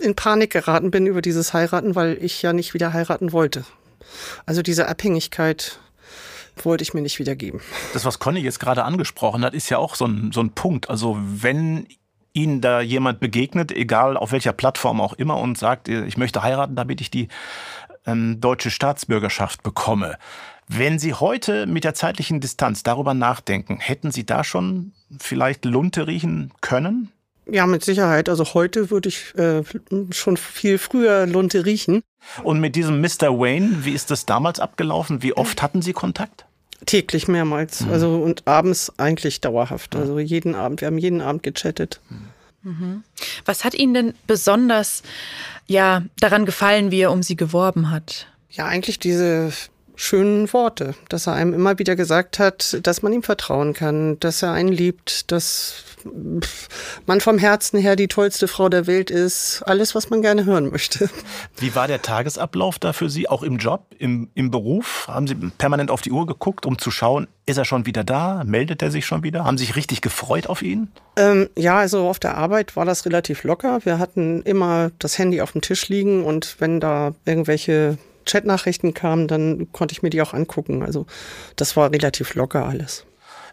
in 0.00 0.14
Panik 0.14 0.50
geraten 0.52 0.90
bin 0.90 1.06
über 1.06 1.22
dieses 1.22 1.52
Heiraten, 1.54 1.94
weil 1.94 2.18
ich 2.20 2.42
ja 2.42 2.52
nicht 2.52 2.74
wieder 2.74 2.92
heiraten 2.92 3.32
wollte. 3.32 3.64
Also 4.44 4.62
diese 4.62 4.88
Abhängigkeit 4.88 5.80
wollte 6.62 6.82
ich 6.82 6.94
mir 6.94 7.02
nicht 7.02 7.18
wiedergeben. 7.18 7.60
Das, 7.92 8.04
was 8.04 8.18
Conny 8.18 8.40
jetzt 8.40 8.60
gerade 8.60 8.84
angesprochen 8.84 9.44
hat, 9.44 9.54
ist 9.54 9.68
ja 9.68 9.78
auch 9.78 9.94
so 9.94 10.06
ein, 10.06 10.32
so 10.32 10.40
ein 10.40 10.50
Punkt. 10.50 10.90
Also 10.90 11.16
wenn 11.20 11.86
Ihnen 12.32 12.60
da 12.60 12.80
jemand 12.80 13.18
begegnet, 13.18 13.72
egal 13.72 14.16
auf 14.16 14.30
welcher 14.30 14.52
Plattform 14.52 15.00
auch 15.00 15.14
immer, 15.14 15.38
und 15.38 15.56
sagt, 15.56 15.88
ich 15.88 16.18
möchte 16.18 16.42
heiraten, 16.42 16.76
damit 16.76 17.00
ich 17.00 17.10
die 17.10 17.28
ähm, 18.06 18.40
deutsche 18.40 18.70
Staatsbürgerschaft 18.70 19.62
bekomme. 19.62 20.18
Wenn 20.68 20.98
Sie 20.98 21.14
heute 21.14 21.66
mit 21.66 21.84
der 21.84 21.94
zeitlichen 21.94 22.40
Distanz 22.40 22.82
darüber 22.82 23.14
nachdenken, 23.14 23.78
hätten 23.78 24.10
Sie 24.10 24.26
da 24.26 24.44
schon 24.44 24.92
vielleicht 25.18 25.64
Lunte 25.64 26.06
riechen 26.06 26.52
können? 26.60 27.12
Ja, 27.48 27.66
mit 27.66 27.84
Sicherheit. 27.84 28.28
Also 28.28 28.44
heute 28.54 28.90
würde 28.90 29.08
ich 29.08 29.34
äh, 29.36 29.62
schon 30.10 30.36
viel 30.36 30.78
früher 30.78 31.26
Lunte 31.26 31.64
riechen. 31.64 32.02
Und 32.42 32.58
mit 32.58 32.74
diesem 32.74 33.00
Mr. 33.00 33.38
Wayne, 33.38 33.84
wie 33.84 33.92
ist 33.92 34.10
das 34.10 34.26
damals 34.26 34.58
abgelaufen? 34.58 35.22
Wie 35.22 35.32
oft 35.32 35.62
hatten 35.62 35.80
Sie 35.80 35.92
Kontakt? 35.92 36.45
Täglich 36.84 37.28
mehrmals. 37.28 37.82
Mhm. 37.82 37.92
Also 37.92 38.16
und 38.16 38.46
abends 38.46 38.92
eigentlich 38.98 39.40
dauerhaft. 39.40 39.96
Also 39.96 40.18
jeden 40.18 40.54
Abend. 40.54 40.80
Wir 40.80 40.86
haben 40.86 40.98
jeden 40.98 41.20
Abend 41.20 41.42
gechattet. 41.42 42.00
Mhm. 42.62 43.04
Was 43.44 43.64
hat 43.64 43.74
Ihnen 43.74 43.94
denn 43.94 44.14
besonders 44.26 45.02
ja, 45.66 46.02
daran 46.20 46.44
gefallen, 46.46 46.90
wie 46.90 47.00
er 47.00 47.12
um 47.12 47.22
Sie 47.22 47.36
geworben 47.36 47.90
hat? 47.90 48.26
Ja, 48.50 48.66
eigentlich 48.66 48.98
diese 48.98 49.52
schönen 49.96 50.52
Worte, 50.52 50.94
dass 51.08 51.26
er 51.26 51.32
einem 51.32 51.54
immer 51.54 51.78
wieder 51.78 51.96
gesagt 51.96 52.38
hat, 52.38 52.78
dass 52.82 53.02
man 53.02 53.12
ihm 53.12 53.22
vertrauen 53.22 53.72
kann, 53.72 54.20
dass 54.20 54.42
er 54.42 54.52
einen 54.52 54.72
liebt, 54.72 55.32
dass 55.32 55.84
man 57.06 57.20
vom 57.20 57.38
Herzen 57.38 57.80
her 57.80 57.96
die 57.96 58.08
tollste 58.08 58.46
Frau 58.46 58.68
der 58.68 58.86
Welt 58.86 59.10
ist. 59.10 59.62
Alles, 59.64 59.94
was 59.94 60.10
man 60.10 60.22
gerne 60.22 60.44
hören 60.44 60.70
möchte. 60.70 61.10
Wie 61.56 61.74
war 61.74 61.88
der 61.88 62.02
Tagesablauf 62.02 62.78
da 62.78 62.92
für 62.92 63.10
Sie, 63.10 63.28
auch 63.28 63.42
im 63.42 63.58
Job, 63.58 63.86
im, 63.98 64.30
im 64.34 64.50
Beruf? 64.50 65.06
Haben 65.08 65.26
Sie 65.26 65.34
permanent 65.34 65.90
auf 65.90 66.02
die 66.02 66.12
Uhr 66.12 66.26
geguckt, 66.26 66.66
um 66.66 66.78
zu 66.78 66.90
schauen, 66.90 67.26
ist 67.46 67.56
er 67.56 67.64
schon 67.64 67.86
wieder 67.86 68.04
da? 68.04 68.42
Meldet 68.44 68.82
er 68.82 68.90
sich 68.90 69.06
schon 69.06 69.22
wieder? 69.22 69.44
Haben 69.44 69.58
Sie 69.58 69.64
sich 69.64 69.76
richtig 69.76 70.00
gefreut 70.00 70.46
auf 70.46 70.62
ihn? 70.62 70.88
Ähm, 71.16 71.48
ja, 71.56 71.78
also 71.78 72.08
auf 72.08 72.18
der 72.18 72.36
Arbeit 72.36 72.76
war 72.76 72.84
das 72.84 73.06
relativ 73.06 73.44
locker. 73.44 73.80
Wir 73.84 73.98
hatten 73.98 74.42
immer 74.42 74.90
das 74.98 75.18
Handy 75.18 75.40
auf 75.40 75.52
dem 75.52 75.62
Tisch 75.62 75.88
liegen 75.88 76.24
und 76.24 76.56
wenn 76.58 76.80
da 76.80 77.14
irgendwelche 77.24 77.98
Chatnachrichten 78.26 78.94
kamen, 78.94 79.28
dann 79.28 79.72
konnte 79.72 79.92
ich 79.92 80.02
mir 80.02 80.10
die 80.10 80.20
auch 80.22 80.34
angucken. 80.34 80.82
Also 80.82 81.06
das 81.56 81.76
war 81.76 81.90
relativ 81.92 82.34
locker 82.34 82.66
alles. 82.66 83.06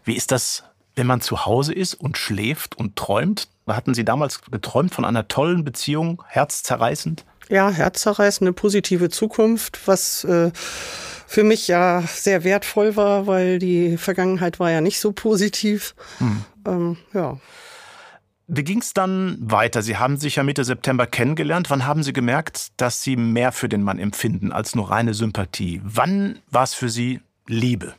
Wie 0.04 0.16
ist 0.16 0.32
das 0.32 0.64
wenn 0.96 1.08
man 1.08 1.22
zu 1.22 1.46
Hause 1.46 1.74
ist 1.74 1.96
und 1.96 2.18
schläft 2.18 2.78
und 2.78 2.96
träumt? 2.96 3.48
Hatten 3.68 3.94
Sie 3.94 4.06
damals 4.06 4.42
geträumt 4.42 4.94
von 4.94 5.06
einer 5.06 5.28
tollen 5.28 5.64
Beziehung, 5.64 6.24
herzzerreißend? 6.28 7.26
Ja, 7.50 7.70
herzzerreißend, 7.70 8.48
eine 8.48 8.54
positive 8.54 9.10
Zukunft, 9.10 9.88
was 9.88 10.24
äh, 10.24 10.52
für 10.54 11.44
mich 11.44 11.68
ja 11.68 12.04
sehr 12.08 12.44
wertvoll 12.44 12.96
war, 12.96 13.28
weil 13.28 13.60
die 13.60 13.98
Vergangenheit 13.98 14.60
war 14.60 14.72
ja 14.72 14.82
nicht 14.82 15.00
so 15.00 15.12
positiv. 15.12 15.96
Hm. 16.20 16.46
Ähm, 16.68 16.98
ja. 17.14 17.38
Wie 18.48 18.64
ging 18.64 18.82
es 18.82 18.94
dann 18.94 19.38
weiter? 19.40 19.82
Sie 19.82 19.98
haben 19.98 20.18
sich 20.18 20.36
ja 20.36 20.44
Mitte 20.44 20.66
September 20.66 21.08
kennengelernt. 21.08 21.70
Wann 21.70 21.86
haben 21.86 22.04
Sie 22.04 22.12
gemerkt, 22.12 22.72
dass 22.78 23.02
Sie 23.02 23.16
mehr 23.16 23.52
für 23.52 23.70
den 23.70 23.84
Mann 23.84 24.00
empfinden 24.00 24.52
als 24.52 24.76
nur 24.76 24.92
reine 24.92 25.14
Sympathie? 25.14 25.82
Wann 25.84 26.40
war 26.52 26.64
es 26.64 26.74
für 26.74 26.90
Sie 26.90 27.22
Liebe? 27.48 27.94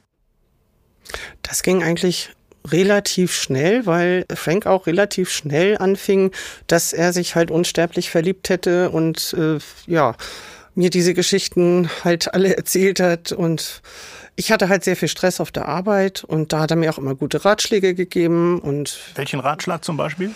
Das 1.42 1.62
ging 1.62 1.82
eigentlich 1.82 2.30
relativ 2.66 3.34
schnell, 3.34 3.86
weil 3.86 4.26
Frank 4.34 4.66
auch 4.66 4.86
relativ 4.86 5.30
schnell 5.30 5.78
anfing, 5.78 6.30
dass 6.66 6.92
er 6.92 7.12
sich 7.12 7.34
halt 7.34 7.50
unsterblich 7.50 8.10
verliebt 8.10 8.48
hätte 8.48 8.90
und 8.90 9.34
äh, 9.38 9.58
ja, 9.86 10.14
mir 10.74 10.90
diese 10.90 11.14
Geschichten 11.14 11.90
halt 12.04 12.32
alle 12.34 12.56
erzählt 12.56 13.00
hat 13.00 13.32
und 13.32 13.82
ich 14.36 14.52
hatte 14.52 14.68
halt 14.68 14.84
sehr 14.84 14.96
viel 14.96 15.08
Stress 15.08 15.40
auf 15.40 15.52
der 15.52 15.68
Arbeit 15.68 16.24
und 16.24 16.52
da 16.52 16.60
hat 16.60 16.70
er 16.70 16.76
mir 16.76 16.90
auch 16.90 16.98
immer 16.98 17.14
gute 17.14 17.44
Ratschläge 17.44 17.94
gegeben 17.94 18.60
und 18.60 18.98
welchen 19.14 19.40
Ratschlag 19.40 19.84
zum 19.84 19.96
Beispiel? 19.96 20.32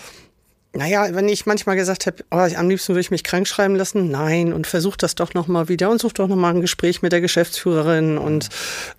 Naja, 0.71 1.07
wenn 1.15 1.27
ich 1.27 1.47
manchmal 1.47 1.75
gesagt 1.75 2.05
habe, 2.05 2.17
oh, 2.29 2.37
am 2.37 2.69
liebsten 2.69 2.93
würde 2.93 3.01
ich 3.01 3.09
mich 3.09 3.23
krank 3.23 3.47
schreiben 3.47 3.75
lassen, 3.75 4.11
nein, 4.11 4.53
und 4.53 4.67
versuch 4.67 4.97
das 4.97 5.15
doch 5.15 5.33
nochmal 5.33 5.67
wieder 5.67 5.89
und 5.89 5.99
such 5.99 6.13
doch 6.13 6.27
nochmal 6.27 6.53
ein 6.53 6.61
Gespräch 6.61 7.01
mit 7.01 7.11
der 7.11 7.21
Geschäftsführerin 7.21 8.19
und 8.19 8.49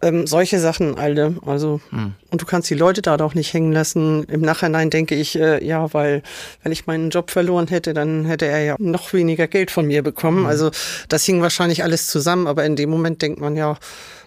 ähm, 0.02 0.26
solche 0.26 0.58
Sachen 0.58 0.98
alle. 0.98 1.36
Also, 1.46 1.80
hm. 1.90 2.14
und 2.32 2.42
du 2.42 2.44
kannst 2.44 2.68
die 2.70 2.74
Leute 2.74 3.02
da 3.02 3.16
doch 3.16 3.34
nicht 3.34 3.54
hängen 3.54 3.70
lassen. 3.70 4.24
Im 4.24 4.40
Nachhinein 4.40 4.90
denke 4.90 5.14
ich, 5.14 5.38
äh, 5.38 5.64
ja, 5.64 5.94
weil, 5.94 6.24
wenn 6.64 6.72
ich 6.72 6.88
meinen 6.88 7.10
Job 7.10 7.30
verloren 7.30 7.68
hätte, 7.68 7.94
dann 7.94 8.24
hätte 8.24 8.46
er 8.46 8.64
ja 8.64 8.76
noch 8.80 9.12
weniger 9.12 9.46
Geld 9.46 9.70
von 9.70 9.86
mir 9.86 10.02
bekommen. 10.02 10.38
Hm. 10.38 10.46
Also, 10.46 10.72
das 11.08 11.24
hing 11.24 11.40
wahrscheinlich 11.40 11.84
alles 11.84 12.08
zusammen, 12.08 12.48
aber 12.48 12.64
in 12.64 12.74
dem 12.74 12.90
Moment 12.90 13.22
denkt 13.22 13.40
man 13.40 13.54
ja, 13.54 13.78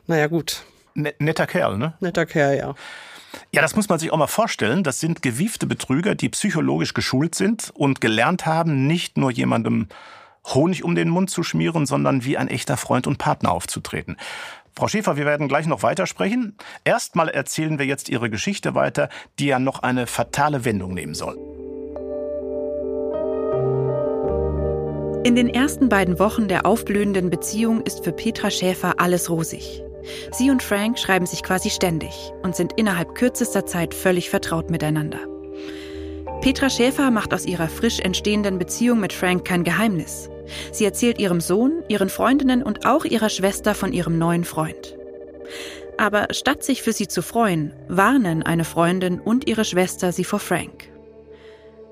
naja, 0.07 0.27
gut. 0.27 0.63
Netter 0.95 1.47
Kerl, 1.47 1.77
ne? 1.77 1.93
Netter 1.99 2.25
Kerl, 2.25 2.57
ja. 2.57 2.75
Ja, 3.51 3.61
das 3.61 3.75
muss 3.75 3.89
man 3.89 3.99
sich 3.99 4.11
auch 4.11 4.17
mal 4.17 4.27
vorstellen. 4.27 4.83
Das 4.83 4.99
sind 4.99 5.21
gewiefte 5.21 5.65
Betrüger, 5.65 6.15
die 6.15 6.29
psychologisch 6.29 6.93
geschult 6.93 7.35
sind 7.35 7.71
und 7.73 8.01
gelernt 8.01 8.45
haben, 8.45 8.85
nicht 8.87 9.17
nur 9.17 9.31
jemandem 9.31 9.87
Honig 10.45 10.83
um 10.83 10.95
den 10.95 11.09
Mund 11.09 11.29
zu 11.29 11.41
schmieren, 11.41 11.85
sondern 11.85 12.25
wie 12.25 12.37
ein 12.37 12.47
echter 12.47 12.77
Freund 12.77 13.07
und 13.07 13.17
Partner 13.17 13.51
aufzutreten. 13.51 14.17
Frau 14.75 14.87
Schäfer, 14.87 15.17
wir 15.17 15.25
werden 15.25 15.47
gleich 15.47 15.67
noch 15.67 15.83
weitersprechen. 15.83 16.57
Erstmal 16.83 17.29
erzählen 17.29 17.77
wir 17.77 17.85
jetzt 17.85 18.09
Ihre 18.09 18.29
Geschichte 18.29 18.75
weiter, 18.75 19.09
die 19.39 19.45
ja 19.45 19.59
noch 19.59 19.83
eine 19.83 20.07
fatale 20.07 20.65
Wendung 20.65 20.93
nehmen 20.93 21.13
soll. 21.13 21.37
In 25.23 25.35
den 25.35 25.47
ersten 25.47 25.87
beiden 25.87 26.19
Wochen 26.19 26.49
der 26.49 26.65
aufblühenden 26.65 27.29
Beziehung 27.29 27.81
ist 27.81 28.03
für 28.03 28.11
Petra 28.11 28.49
Schäfer 28.49 28.95
alles 28.97 29.29
rosig. 29.29 29.82
Sie 30.31 30.49
und 30.49 30.61
Frank 30.63 30.99
schreiben 30.99 31.25
sich 31.25 31.43
quasi 31.43 31.69
ständig 31.69 32.33
und 32.43 32.55
sind 32.55 32.73
innerhalb 32.73 33.15
kürzester 33.15 33.65
Zeit 33.65 33.93
völlig 33.93 34.29
vertraut 34.29 34.69
miteinander. 34.69 35.19
Petra 36.41 36.69
Schäfer 36.69 37.09
macht 37.09 37.33
aus 37.33 37.45
ihrer 37.45 37.69
frisch 37.69 37.99
entstehenden 37.99 38.59
Beziehung 38.59 38.99
mit 38.99 39.13
Frank 39.13 39.45
kein 39.45 39.63
Geheimnis. 39.63 40.29
Sie 40.73 40.83
erzählt 40.83 41.19
ihrem 41.19 41.39
Sohn, 41.39 41.83
ihren 41.87 42.09
Freundinnen 42.09 42.63
und 42.63 42.85
auch 42.85 43.05
ihrer 43.05 43.29
Schwester 43.29 43.73
von 43.73 43.93
ihrem 43.93 44.17
neuen 44.17 44.43
Freund. 44.43 44.97
Aber 45.97 46.27
statt 46.31 46.63
sich 46.63 46.81
für 46.81 46.91
sie 46.91 47.07
zu 47.07 47.21
freuen, 47.21 47.73
warnen 47.87 48.43
eine 48.43 48.65
Freundin 48.65 49.21
und 49.21 49.47
ihre 49.47 49.63
Schwester 49.63 50.11
sie 50.11 50.25
vor 50.25 50.39
Frank. 50.39 50.89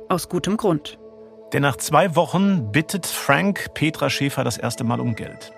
Aus 0.10 0.27
gutem 0.27 0.58
Grund. 0.58 1.00
Denn 1.53 1.62
nach 1.62 1.77
zwei 1.77 2.15
Wochen 2.15 2.72
bittet 2.72 3.06
Frank 3.06 3.74
Petra 3.74 4.10
Schäfer 4.10 4.44
das 4.44 4.58
erste 4.58 4.84
Mal 4.84 5.00
um 5.00 5.15
Geld. 5.15 5.53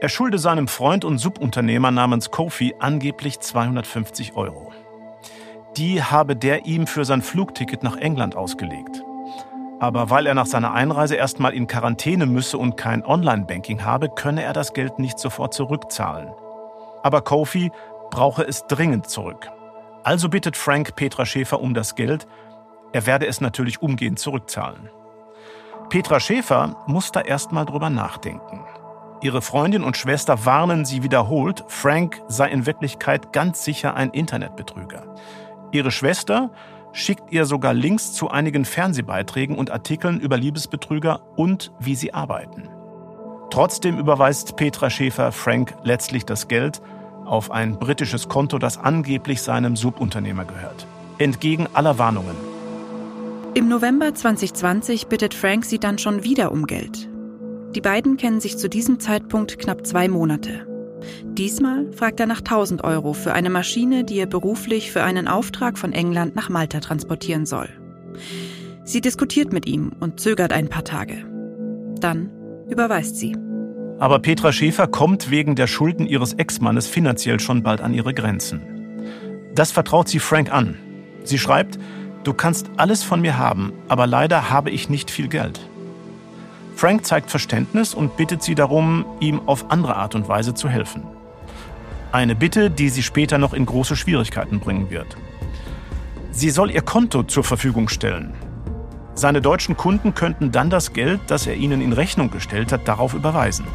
Er 0.00 0.08
schulde 0.08 0.38
seinem 0.38 0.68
Freund 0.68 1.04
und 1.04 1.18
Subunternehmer 1.18 1.90
namens 1.90 2.30
Kofi 2.30 2.74
angeblich 2.78 3.40
250 3.40 4.36
Euro. 4.36 4.72
Die 5.76 6.02
habe 6.02 6.36
der 6.36 6.66
ihm 6.66 6.86
für 6.86 7.04
sein 7.04 7.22
Flugticket 7.22 7.82
nach 7.82 7.96
England 7.96 8.36
ausgelegt. 8.36 9.02
Aber 9.80 10.10
weil 10.10 10.26
er 10.26 10.34
nach 10.34 10.46
seiner 10.46 10.72
Einreise 10.72 11.16
erstmal 11.16 11.52
in 11.52 11.66
Quarantäne 11.66 12.26
müsse 12.26 12.58
und 12.58 12.76
kein 12.76 13.04
Online-Banking 13.04 13.84
habe, 13.84 14.08
könne 14.08 14.42
er 14.42 14.52
das 14.52 14.72
Geld 14.72 14.98
nicht 14.98 15.18
sofort 15.18 15.54
zurückzahlen. 15.54 16.28
Aber 17.02 17.22
Kofi 17.22 17.70
brauche 18.10 18.42
es 18.42 18.66
dringend 18.66 19.08
zurück. 19.08 19.50
Also 20.04 20.28
bittet 20.28 20.56
Frank 20.56 20.96
Petra 20.96 21.26
Schäfer 21.26 21.60
um 21.60 21.74
das 21.74 21.94
Geld. 21.94 22.26
Er 22.92 23.06
werde 23.06 23.26
es 23.26 23.40
natürlich 23.40 23.82
umgehend 23.82 24.18
zurückzahlen. 24.18 24.90
Petra 25.88 26.20
Schäfer 26.20 26.76
muss 26.86 27.10
da 27.10 27.20
erstmal 27.20 27.64
drüber 27.64 27.90
nachdenken. 27.90 28.64
Ihre 29.24 29.40
Freundin 29.40 29.84
und 29.84 29.96
Schwester 29.96 30.44
warnen 30.44 30.84
sie 30.84 31.02
wiederholt, 31.02 31.64
Frank 31.68 32.20
sei 32.28 32.50
in 32.50 32.66
Wirklichkeit 32.66 33.32
ganz 33.32 33.64
sicher 33.64 33.94
ein 33.94 34.10
Internetbetrüger. 34.10 35.14
Ihre 35.72 35.90
Schwester 35.90 36.50
schickt 36.92 37.32
ihr 37.32 37.46
sogar 37.46 37.72
Links 37.72 38.12
zu 38.12 38.28
einigen 38.28 38.66
Fernsehbeiträgen 38.66 39.56
und 39.56 39.70
Artikeln 39.70 40.20
über 40.20 40.36
Liebesbetrüger 40.36 41.22
und 41.36 41.72
wie 41.80 41.94
sie 41.94 42.12
arbeiten. 42.12 42.68
Trotzdem 43.48 43.98
überweist 43.98 44.56
Petra 44.56 44.90
Schäfer 44.90 45.32
Frank 45.32 45.74
letztlich 45.84 46.26
das 46.26 46.46
Geld 46.46 46.82
auf 47.24 47.50
ein 47.50 47.78
britisches 47.78 48.28
Konto, 48.28 48.58
das 48.58 48.76
angeblich 48.76 49.40
seinem 49.40 49.74
Subunternehmer 49.74 50.44
gehört. 50.44 50.86
Entgegen 51.16 51.66
aller 51.72 51.98
Warnungen. 51.98 52.36
Im 53.54 53.68
November 53.68 54.14
2020 54.14 55.06
bittet 55.06 55.32
Frank 55.32 55.64
sie 55.64 55.78
dann 55.78 55.96
schon 55.96 56.24
wieder 56.24 56.52
um 56.52 56.66
Geld. 56.66 57.08
Die 57.74 57.80
beiden 57.80 58.16
kennen 58.16 58.40
sich 58.40 58.56
zu 58.56 58.68
diesem 58.68 59.00
Zeitpunkt 59.00 59.58
knapp 59.58 59.84
zwei 59.86 60.08
Monate. 60.08 60.66
Diesmal 61.24 61.92
fragt 61.92 62.20
er 62.20 62.26
nach 62.26 62.38
1000 62.38 62.84
Euro 62.84 63.12
für 63.12 63.32
eine 63.32 63.50
Maschine, 63.50 64.04
die 64.04 64.18
er 64.18 64.26
beruflich 64.26 64.92
für 64.92 65.02
einen 65.02 65.26
Auftrag 65.26 65.76
von 65.76 65.92
England 65.92 66.36
nach 66.36 66.48
Malta 66.48 66.80
transportieren 66.80 67.46
soll. 67.46 67.68
Sie 68.84 69.00
diskutiert 69.00 69.52
mit 69.52 69.66
ihm 69.66 69.92
und 69.98 70.20
zögert 70.20 70.52
ein 70.52 70.68
paar 70.68 70.84
Tage. 70.84 71.24
Dann 71.98 72.30
überweist 72.68 73.16
sie. 73.16 73.36
Aber 73.98 74.20
Petra 74.20 74.52
Schäfer 74.52 74.86
kommt 74.86 75.30
wegen 75.30 75.56
der 75.56 75.66
Schulden 75.66 76.06
ihres 76.06 76.34
Ex-Mannes 76.34 76.86
finanziell 76.86 77.40
schon 77.40 77.62
bald 77.62 77.80
an 77.80 77.92
ihre 77.92 78.14
Grenzen. 78.14 78.62
Das 79.54 79.72
vertraut 79.72 80.08
sie 80.08 80.18
Frank 80.20 80.52
an. 80.52 80.76
Sie 81.24 81.38
schreibt, 81.38 81.78
du 82.22 82.34
kannst 82.34 82.70
alles 82.76 83.02
von 83.02 83.20
mir 83.20 83.38
haben, 83.38 83.72
aber 83.88 84.06
leider 84.06 84.50
habe 84.50 84.70
ich 84.70 84.88
nicht 84.88 85.10
viel 85.10 85.28
Geld. 85.28 85.60
Frank 86.76 87.06
zeigt 87.06 87.30
Verständnis 87.30 87.94
und 87.94 88.16
bittet 88.16 88.42
sie 88.42 88.54
darum, 88.54 89.04
ihm 89.20 89.40
auf 89.46 89.70
andere 89.70 89.96
Art 89.96 90.14
und 90.14 90.28
Weise 90.28 90.54
zu 90.54 90.68
helfen. 90.68 91.04
Eine 92.12 92.34
Bitte, 92.34 92.70
die 92.70 92.88
sie 92.88 93.02
später 93.02 93.38
noch 93.38 93.54
in 93.54 93.66
große 93.66 93.96
Schwierigkeiten 93.96 94.60
bringen 94.60 94.90
wird. 94.90 95.16
Sie 96.30 96.50
soll 96.50 96.70
ihr 96.70 96.82
Konto 96.82 97.22
zur 97.22 97.44
Verfügung 97.44 97.88
stellen. 97.88 98.34
Seine 99.14 99.40
deutschen 99.40 99.76
Kunden 99.76 100.14
könnten 100.14 100.50
dann 100.50 100.70
das 100.70 100.92
Geld, 100.92 101.20
das 101.28 101.46
er 101.46 101.54
ihnen 101.54 101.80
in 101.80 101.92
Rechnung 101.92 102.30
gestellt 102.30 102.72
hat, 102.72 102.88
darauf 102.88 103.14
überweisen. 103.14 103.66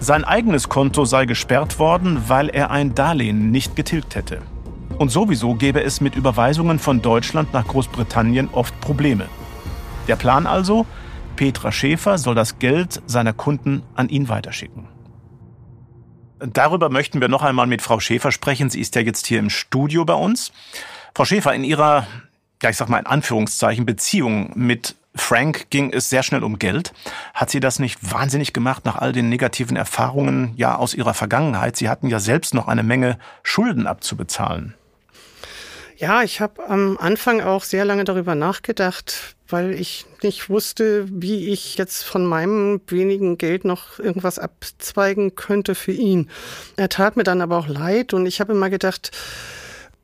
Sein 0.00 0.24
eigenes 0.24 0.68
Konto 0.68 1.04
sei 1.04 1.26
gesperrt 1.26 1.78
worden, 1.78 2.24
weil 2.28 2.48
er 2.48 2.70
ein 2.70 2.94
Darlehen 2.94 3.50
nicht 3.50 3.76
getilgt 3.76 4.16
hätte. 4.16 4.42
Und 4.98 5.10
sowieso 5.10 5.54
gäbe 5.54 5.82
es 5.82 6.00
mit 6.00 6.16
Überweisungen 6.16 6.80
von 6.80 7.02
Deutschland 7.02 7.52
nach 7.52 7.66
Großbritannien 7.66 8.48
oft 8.52 8.80
Probleme. 8.80 9.26
Der 10.08 10.16
Plan 10.16 10.46
also, 10.46 10.86
Petra 11.36 11.70
Schäfer 11.70 12.18
soll 12.18 12.34
das 12.34 12.58
Geld 12.58 13.00
seiner 13.06 13.32
Kunden 13.32 13.82
an 13.94 14.08
ihn 14.08 14.28
weiterschicken. 14.28 14.88
Darüber 16.40 16.88
möchten 16.88 17.20
wir 17.20 17.28
noch 17.28 17.42
einmal 17.42 17.66
mit 17.66 17.82
Frau 17.82 18.00
Schäfer 18.00 18.32
sprechen. 18.32 18.70
Sie 18.70 18.80
ist 18.80 18.94
ja 18.94 19.02
jetzt 19.02 19.26
hier 19.26 19.38
im 19.38 19.50
Studio 19.50 20.04
bei 20.04 20.14
uns. 20.14 20.52
Frau 21.14 21.24
Schäfer, 21.24 21.54
in 21.54 21.64
Ihrer 21.64 22.06
ja, 22.62 22.70
ich 22.70 22.76
sag 22.76 22.88
mal 22.88 22.98
in 22.98 23.06
Anführungszeichen, 23.06 23.86
Beziehung 23.86 24.52
mit 24.54 24.96
Frank 25.14 25.70
ging 25.70 25.92
es 25.92 26.10
sehr 26.10 26.22
schnell 26.22 26.44
um 26.44 26.58
Geld. 26.58 26.92
Hat 27.34 27.50
sie 27.50 27.60
das 27.60 27.78
nicht 27.78 28.12
wahnsinnig 28.12 28.52
gemacht 28.52 28.84
nach 28.84 28.96
all 28.96 29.12
den 29.12 29.28
negativen 29.28 29.76
Erfahrungen 29.76 30.52
ja 30.56 30.76
aus 30.76 30.94
ihrer 30.94 31.14
Vergangenheit? 31.14 31.76
Sie 31.76 31.88
hatten 31.88 32.08
ja 32.08 32.20
selbst 32.20 32.54
noch 32.54 32.68
eine 32.68 32.82
Menge 32.82 33.18
Schulden 33.42 33.86
abzubezahlen. 33.86 34.74
Ja, 35.98 36.22
ich 36.22 36.40
habe 36.40 36.68
am 36.68 36.96
Anfang 36.96 37.40
auch 37.40 37.64
sehr 37.64 37.84
lange 37.84 38.04
darüber 38.04 38.36
nachgedacht, 38.36 39.34
weil 39.48 39.74
ich 39.74 40.06
nicht 40.22 40.48
wusste, 40.48 41.08
wie 41.10 41.48
ich 41.48 41.76
jetzt 41.76 42.04
von 42.04 42.24
meinem 42.24 42.80
wenigen 42.86 43.36
Geld 43.36 43.64
noch 43.64 43.98
irgendwas 43.98 44.38
abzweigen 44.38 45.34
könnte 45.34 45.74
für 45.74 45.90
ihn. 45.90 46.30
Er 46.76 46.88
tat 46.88 47.16
mir 47.16 47.24
dann 47.24 47.40
aber 47.40 47.58
auch 47.58 47.66
leid 47.66 48.14
und 48.14 48.26
ich 48.26 48.38
habe 48.40 48.52
immer 48.52 48.70
gedacht, 48.70 49.10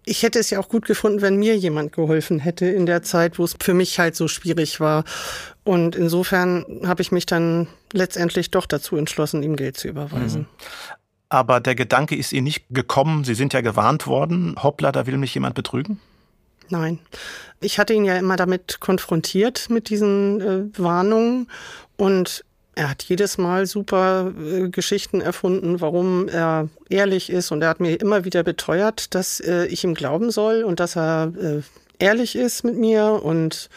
ich 0.05 0.25
hätte 0.25 0.41
es 0.41 0.51
ja 0.51 0.59
auch 0.59 0.69
gut 0.69 0.85
gefunden, 0.85 1.23
wenn 1.23 1.37
mir 1.37 1.57
jemand 1.57 1.93
geholfen 1.93 2.41
hätte 2.41 2.67
in 2.67 2.87
der 2.87 3.05
Zeit, 3.05 3.39
wo 3.39 3.45
es 3.45 3.55
für 3.61 3.73
mich 3.73 4.01
halt 4.01 4.17
so 4.17 4.27
schwierig 4.27 4.81
war. 4.81 5.05
Und 5.63 5.95
insofern 5.95 6.83
habe 6.85 7.03
ich 7.03 7.13
mich 7.13 7.25
dann 7.25 7.69
letztendlich 7.93 8.51
doch 8.51 8.67
dazu 8.67 8.97
entschlossen, 8.97 9.45
ihm 9.45 9.55
Geld 9.55 9.77
zu 9.77 9.87
überweisen. 9.87 10.43
Mhm. 10.43 10.47
Aber 11.35 11.59
der 11.59 11.75
Gedanke 11.75 12.15
ist 12.15 12.33
Ihnen 12.33 12.45
nicht 12.45 12.65
gekommen, 12.71 13.25
Sie 13.25 13.35
sind 13.35 13.53
ja 13.55 13.61
gewarnt 13.61 14.07
worden, 14.07 14.55
hoppla, 14.63 14.93
da 14.93 15.09
will 15.09 15.17
mich 15.17 15.35
jemand 15.35 15.57
betrügen? 15.57 16.01
Nein. 16.69 17.01
Ich 17.61 17.81
hatte 17.81 17.93
ihn 17.93 18.05
ja 18.05 18.17
immer 18.17 18.37
damit 18.37 18.79
konfrontiert, 18.79 19.69
mit 19.69 19.89
diesen 19.89 20.41
äh, 20.41 20.79
Warnungen. 20.79 21.49
Und 21.97 22.45
er 22.77 22.89
hat 22.89 23.03
jedes 23.03 23.37
Mal 23.37 23.67
super 23.67 24.33
äh, 24.41 24.69
Geschichten 24.69 25.21
erfunden, 25.21 25.81
warum 25.81 26.29
er 26.29 26.69
ehrlich 26.89 27.31
ist. 27.31 27.51
Und 27.51 27.63
er 27.63 27.71
hat 27.71 27.81
mir 27.81 28.01
immer 28.01 28.25
wieder 28.25 28.45
beteuert, 28.45 29.13
dass 29.17 29.41
äh, 29.41 29.67
ich 29.67 29.83
ihm 29.83 29.95
glauben 29.95 30.31
soll 30.31 30.63
und 30.63 30.79
dass 30.79 30.95
er 30.95 31.33
äh, 31.37 31.63
ehrlich 31.99 32.37
ist 32.37 32.63
mit 32.63 32.77
mir. 32.77 33.21
Und 33.25 33.71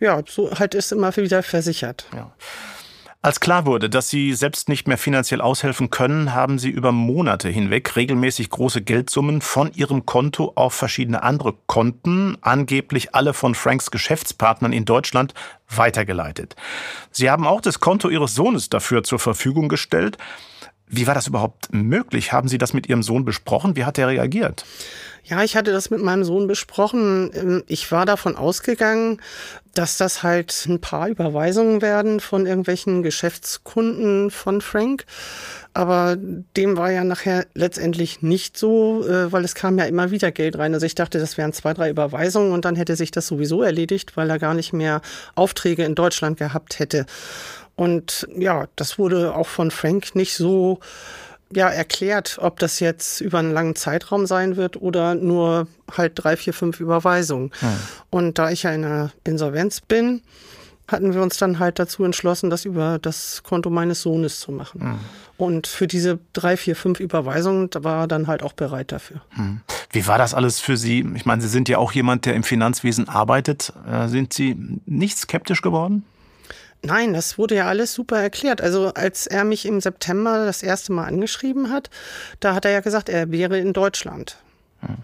ja, 0.00 0.20
so 0.26 0.50
halt 0.50 0.74
ist 0.74 0.90
immer 0.90 1.16
wieder 1.16 1.44
versichert. 1.44 2.06
Ja. 2.12 2.32
Als 3.20 3.40
klar 3.40 3.66
wurde, 3.66 3.90
dass 3.90 4.08
sie 4.08 4.32
selbst 4.32 4.68
nicht 4.68 4.86
mehr 4.86 4.96
finanziell 4.96 5.40
aushelfen 5.40 5.90
können, 5.90 6.34
haben 6.34 6.60
sie 6.60 6.70
über 6.70 6.92
Monate 6.92 7.48
hinweg 7.48 7.96
regelmäßig 7.96 8.48
große 8.48 8.80
Geldsummen 8.80 9.40
von 9.40 9.72
ihrem 9.74 10.06
Konto 10.06 10.52
auf 10.54 10.72
verschiedene 10.72 11.24
andere 11.24 11.54
Konten, 11.66 12.38
angeblich 12.42 13.16
alle 13.16 13.34
von 13.34 13.56
Franks 13.56 13.90
Geschäftspartnern 13.90 14.72
in 14.72 14.84
Deutschland, 14.84 15.34
weitergeleitet. 15.68 16.54
Sie 17.10 17.28
haben 17.28 17.44
auch 17.44 17.60
das 17.60 17.80
Konto 17.80 18.08
ihres 18.08 18.36
Sohnes 18.36 18.68
dafür 18.68 19.02
zur 19.02 19.18
Verfügung 19.18 19.68
gestellt. 19.68 20.16
Wie 20.88 21.06
war 21.06 21.14
das 21.14 21.26
überhaupt 21.26 21.72
möglich? 21.72 22.32
Haben 22.32 22.48
Sie 22.48 22.58
das 22.58 22.72
mit 22.72 22.88
Ihrem 22.88 23.02
Sohn 23.02 23.24
besprochen? 23.24 23.76
Wie 23.76 23.84
hat 23.84 23.98
er 23.98 24.08
reagiert? 24.08 24.64
Ja, 25.28 25.42
ich 25.44 25.56
hatte 25.56 25.72
das 25.72 25.90
mit 25.90 26.00
meinem 26.00 26.24
Sohn 26.24 26.46
besprochen. 26.46 27.30
Ähm, 27.34 27.62
ich 27.66 27.92
war 27.92 28.06
davon 28.06 28.36
ausgegangen, 28.36 29.20
dass 29.74 29.98
das 29.98 30.22
halt 30.22 30.64
ein 30.66 30.80
paar 30.80 31.08
Überweisungen 31.08 31.82
werden 31.82 32.20
von 32.20 32.46
irgendwelchen 32.46 33.02
Geschäftskunden 33.02 34.30
von 34.30 34.62
Frank. 34.62 35.04
Aber 35.74 36.16
dem 36.56 36.78
war 36.78 36.90
ja 36.90 37.04
nachher 37.04 37.46
letztendlich 37.52 38.22
nicht 38.22 38.56
so, 38.56 39.06
äh, 39.06 39.30
weil 39.30 39.44
es 39.44 39.54
kam 39.54 39.76
ja 39.78 39.84
immer 39.84 40.10
wieder 40.10 40.32
Geld 40.32 40.56
rein. 40.56 40.72
Also 40.72 40.86
ich 40.86 40.94
dachte, 40.94 41.18
das 41.18 41.36
wären 41.36 41.52
zwei, 41.52 41.74
drei 41.74 41.90
Überweisungen 41.90 42.52
und 42.52 42.64
dann 42.64 42.74
hätte 42.74 42.96
sich 42.96 43.10
das 43.10 43.26
sowieso 43.26 43.62
erledigt, 43.62 44.16
weil 44.16 44.30
er 44.30 44.38
gar 44.38 44.54
nicht 44.54 44.72
mehr 44.72 45.02
Aufträge 45.34 45.84
in 45.84 45.94
Deutschland 45.94 46.38
gehabt 46.38 46.78
hätte. 46.78 47.04
Und 47.78 48.26
ja, 48.36 48.66
das 48.74 48.98
wurde 48.98 49.36
auch 49.36 49.46
von 49.46 49.70
Frank 49.70 50.16
nicht 50.16 50.34
so 50.34 50.80
ja 51.54 51.68
erklärt, 51.68 52.36
ob 52.42 52.58
das 52.58 52.80
jetzt 52.80 53.20
über 53.20 53.38
einen 53.38 53.52
langen 53.52 53.76
Zeitraum 53.76 54.26
sein 54.26 54.56
wird 54.56 54.82
oder 54.82 55.14
nur 55.14 55.68
halt 55.96 56.14
drei, 56.16 56.36
vier, 56.36 56.54
fünf 56.54 56.80
Überweisungen. 56.80 57.52
Hm. 57.60 57.68
Und 58.10 58.38
da 58.38 58.50
ich 58.50 58.64
ja 58.64 58.72
in 58.72 58.84
einer 58.84 59.12
Insolvenz 59.22 59.80
bin, 59.80 60.22
hatten 60.88 61.14
wir 61.14 61.22
uns 61.22 61.36
dann 61.36 61.60
halt 61.60 61.78
dazu 61.78 62.02
entschlossen, 62.02 62.50
das 62.50 62.64
über 62.64 62.98
das 62.98 63.44
Konto 63.44 63.70
meines 63.70 64.02
Sohnes 64.02 64.40
zu 64.40 64.50
machen. 64.50 64.80
Hm. 64.80 64.98
Und 65.36 65.68
für 65.68 65.86
diese 65.86 66.18
drei, 66.32 66.56
vier, 66.56 66.74
fünf 66.74 66.98
Überweisungen 66.98 67.70
war 67.78 68.02
er 68.02 68.08
dann 68.08 68.26
halt 68.26 68.42
auch 68.42 68.54
bereit 68.54 68.90
dafür. 68.90 69.20
Hm. 69.36 69.60
Wie 69.92 70.04
war 70.08 70.18
das 70.18 70.34
alles 70.34 70.58
für 70.58 70.76
Sie? 70.76 71.06
Ich 71.14 71.26
meine, 71.26 71.42
Sie 71.42 71.48
sind 71.48 71.68
ja 71.68 71.78
auch 71.78 71.92
jemand, 71.92 72.26
der 72.26 72.34
im 72.34 72.42
Finanzwesen 72.42 73.08
arbeitet. 73.08 73.72
Äh, 73.88 74.08
sind 74.08 74.32
Sie 74.32 74.80
nicht 74.84 75.16
skeptisch 75.16 75.62
geworden? 75.62 76.04
Nein, 76.82 77.12
das 77.12 77.38
wurde 77.38 77.56
ja 77.56 77.66
alles 77.66 77.92
super 77.92 78.20
erklärt. 78.20 78.60
Also 78.60 78.92
als 78.94 79.26
er 79.26 79.44
mich 79.44 79.66
im 79.66 79.80
September 79.80 80.44
das 80.46 80.62
erste 80.62 80.92
Mal 80.92 81.06
angeschrieben 81.06 81.70
hat, 81.70 81.90
da 82.40 82.54
hat 82.54 82.64
er 82.64 82.70
ja 82.70 82.80
gesagt, 82.80 83.08
er 83.08 83.30
wäre 83.30 83.58
in 83.58 83.72
Deutschland. 83.72 84.36
Hm. 84.80 84.96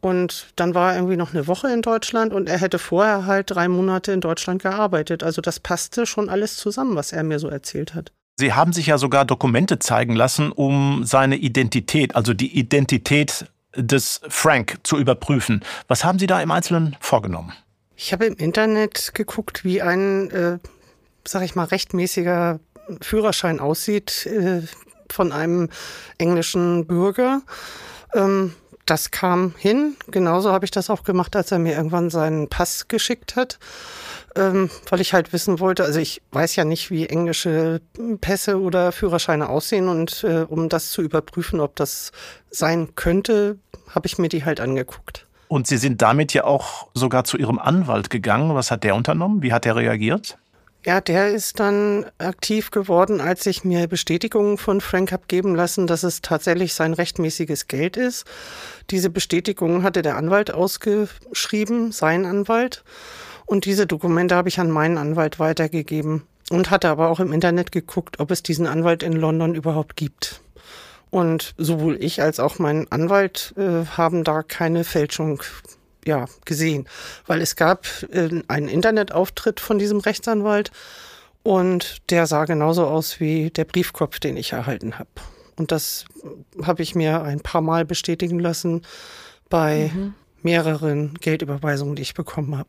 Und 0.00 0.52
dann 0.56 0.74
war 0.74 0.92
er 0.92 0.98
irgendwie 0.98 1.16
noch 1.16 1.34
eine 1.34 1.48
Woche 1.48 1.68
in 1.72 1.82
Deutschland 1.82 2.32
und 2.32 2.48
er 2.48 2.58
hätte 2.58 2.78
vorher 2.78 3.26
halt 3.26 3.50
drei 3.50 3.66
Monate 3.66 4.12
in 4.12 4.20
Deutschland 4.20 4.62
gearbeitet. 4.62 5.24
Also 5.24 5.42
das 5.42 5.58
passte 5.58 6.06
schon 6.06 6.28
alles 6.28 6.56
zusammen, 6.56 6.94
was 6.94 7.12
er 7.12 7.24
mir 7.24 7.38
so 7.38 7.48
erzählt 7.48 7.94
hat. 7.94 8.12
Sie 8.38 8.52
haben 8.52 8.72
sich 8.72 8.86
ja 8.86 8.98
sogar 8.98 9.24
Dokumente 9.24 9.78
zeigen 9.78 10.14
lassen, 10.14 10.52
um 10.52 11.04
seine 11.04 11.36
Identität, 11.36 12.14
also 12.14 12.34
die 12.34 12.56
Identität 12.56 13.46
des 13.74 14.20
Frank 14.28 14.78
zu 14.82 14.98
überprüfen. 14.98 15.64
Was 15.88 16.04
haben 16.04 16.18
Sie 16.18 16.26
da 16.26 16.40
im 16.40 16.50
Einzelnen 16.50 16.96
vorgenommen? 17.00 17.52
Ich 17.96 18.12
habe 18.12 18.26
im 18.26 18.34
Internet 18.34 19.12
geguckt, 19.14 19.64
wie 19.64 19.80
ein 19.80 20.30
äh, 20.30 20.58
sag 21.28 21.42
ich 21.42 21.54
mal, 21.54 21.64
rechtmäßiger 21.64 22.60
Führerschein 23.00 23.60
aussieht 23.60 24.26
äh, 24.26 24.62
von 25.10 25.32
einem 25.32 25.68
englischen 26.18 26.86
Bürger. 26.86 27.42
Ähm, 28.14 28.54
das 28.86 29.10
kam 29.10 29.54
hin. 29.58 29.96
Genauso 30.10 30.52
habe 30.52 30.64
ich 30.64 30.70
das 30.70 30.90
auch 30.90 31.02
gemacht, 31.02 31.34
als 31.34 31.50
er 31.50 31.58
mir 31.58 31.76
irgendwann 31.76 32.08
seinen 32.08 32.48
Pass 32.48 32.86
geschickt 32.86 33.34
hat, 33.34 33.58
ähm, 34.36 34.70
weil 34.88 35.00
ich 35.00 35.12
halt 35.12 35.32
wissen 35.32 35.58
wollte, 35.58 35.84
also 35.84 35.98
ich 35.98 36.22
weiß 36.30 36.54
ja 36.56 36.64
nicht, 36.64 36.90
wie 36.90 37.06
englische 37.06 37.80
Pässe 38.20 38.60
oder 38.60 38.92
Führerscheine 38.92 39.48
aussehen 39.48 39.88
und 39.88 40.24
äh, 40.24 40.46
um 40.48 40.68
das 40.68 40.90
zu 40.90 41.02
überprüfen, 41.02 41.60
ob 41.60 41.74
das 41.74 42.12
sein 42.50 42.94
könnte, 42.94 43.58
habe 43.90 44.06
ich 44.06 44.18
mir 44.18 44.28
die 44.28 44.44
halt 44.44 44.60
angeguckt. 44.60 45.26
Und 45.48 45.66
Sie 45.66 45.76
sind 45.76 46.02
damit 46.02 46.32
ja 46.32 46.44
auch 46.44 46.88
sogar 46.94 47.24
zu 47.24 47.36
Ihrem 47.36 47.58
Anwalt 47.58 48.10
gegangen. 48.10 48.54
Was 48.54 48.70
hat 48.70 48.82
der 48.82 48.96
unternommen? 48.96 49.42
Wie 49.42 49.52
hat 49.52 49.64
er 49.64 49.76
reagiert? 49.76 50.38
Ja, 50.86 51.00
der 51.00 51.32
ist 51.32 51.58
dann 51.58 52.06
aktiv 52.18 52.70
geworden, 52.70 53.20
als 53.20 53.44
ich 53.46 53.64
mir 53.64 53.88
Bestätigungen 53.88 54.56
von 54.56 54.80
Frank 54.80 55.10
habe 55.10 55.24
geben 55.26 55.56
lassen, 55.56 55.88
dass 55.88 56.04
es 56.04 56.22
tatsächlich 56.22 56.74
sein 56.74 56.94
rechtmäßiges 56.94 57.66
Geld 57.66 57.96
ist. 57.96 58.24
Diese 58.90 59.10
Bestätigung 59.10 59.82
hatte 59.82 60.02
der 60.02 60.16
Anwalt 60.16 60.52
ausgeschrieben, 60.52 61.90
sein 61.90 62.24
Anwalt. 62.24 62.84
Und 63.46 63.64
diese 63.64 63.88
Dokumente 63.88 64.36
habe 64.36 64.48
ich 64.48 64.60
an 64.60 64.70
meinen 64.70 64.96
Anwalt 64.96 65.40
weitergegeben 65.40 66.22
und 66.50 66.70
hatte 66.70 66.88
aber 66.88 67.08
auch 67.08 67.18
im 67.18 67.32
Internet 67.32 67.72
geguckt, 67.72 68.20
ob 68.20 68.30
es 68.30 68.44
diesen 68.44 68.68
Anwalt 68.68 69.02
in 69.02 69.14
London 69.14 69.56
überhaupt 69.56 69.96
gibt. 69.96 70.40
Und 71.10 71.54
sowohl 71.58 72.00
ich 72.00 72.22
als 72.22 72.38
auch 72.38 72.60
mein 72.60 72.86
Anwalt 72.92 73.54
äh, 73.56 73.86
haben 73.96 74.22
da 74.22 74.44
keine 74.44 74.84
Fälschung 74.84 75.42
ja, 76.06 76.26
gesehen, 76.44 76.88
weil 77.26 77.40
es 77.40 77.56
gab 77.56 77.86
äh, 78.12 78.42
einen 78.48 78.68
Internetauftritt 78.68 79.60
von 79.60 79.78
diesem 79.78 79.98
Rechtsanwalt 79.98 80.70
und 81.42 82.02
der 82.10 82.26
sah 82.26 82.44
genauso 82.44 82.86
aus 82.86 83.20
wie 83.20 83.50
der 83.50 83.64
Briefkopf, 83.64 84.18
den 84.18 84.36
ich 84.36 84.52
erhalten 84.52 84.98
habe. 84.98 85.10
Und 85.56 85.72
das 85.72 86.04
habe 86.62 86.82
ich 86.82 86.94
mir 86.94 87.22
ein 87.22 87.40
paar 87.40 87.60
Mal 87.60 87.84
bestätigen 87.84 88.38
lassen 88.38 88.82
bei 89.48 89.90
mhm. 89.94 90.14
mehreren 90.42 91.14
Geldüberweisungen, 91.20 91.96
die 91.96 92.02
ich 92.02 92.14
bekommen 92.14 92.58
habe. 92.58 92.68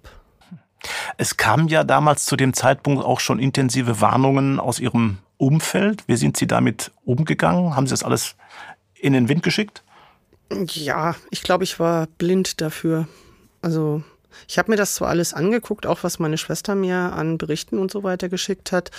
Es 1.17 1.37
kamen 1.37 1.67
ja 1.67 1.83
damals 1.83 2.25
zu 2.25 2.35
dem 2.35 2.53
Zeitpunkt 2.53 3.03
auch 3.03 3.19
schon 3.19 3.39
intensive 3.39 3.99
Warnungen 3.99 4.59
aus 4.59 4.79
Ihrem 4.79 5.17
Umfeld. 5.37 6.03
Wie 6.07 6.15
sind 6.15 6.37
Sie 6.37 6.47
damit 6.47 6.91
umgegangen? 7.03 7.75
Haben 7.75 7.87
Sie 7.87 7.93
das 7.93 8.03
alles 8.03 8.35
in 8.95 9.13
den 9.13 9.27
Wind 9.27 9.43
geschickt? 9.43 9.83
Ja, 10.51 11.15
ich 11.29 11.41
glaube, 11.41 11.63
ich 11.63 11.79
war 11.79 12.07
blind 12.17 12.61
dafür. 12.61 13.07
Also 13.67 14.01
ich 14.47 14.57
habe 14.57 14.71
mir 14.71 14.77
das 14.77 14.95
zwar 14.95 15.09
alles 15.09 15.33
angeguckt, 15.33 15.85
auch 15.85 16.01
was 16.01 16.19
meine 16.19 16.37
Schwester 16.37 16.73
mir 16.73 16.95
an 16.95 17.37
Berichten 17.37 17.79
und 17.79 17.91
so 17.91 18.01
weiter 18.01 18.29
geschickt 18.29 18.71
hat. 18.71 18.91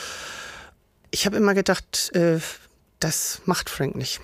Ich 1.11 1.25
habe 1.25 1.39
immer 1.39 1.55
gedacht, 1.55 2.11
äh, 2.15 2.39
das 3.01 3.41
macht 3.47 3.71
Frank 3.71 3.97
nicht. 3.97 4.21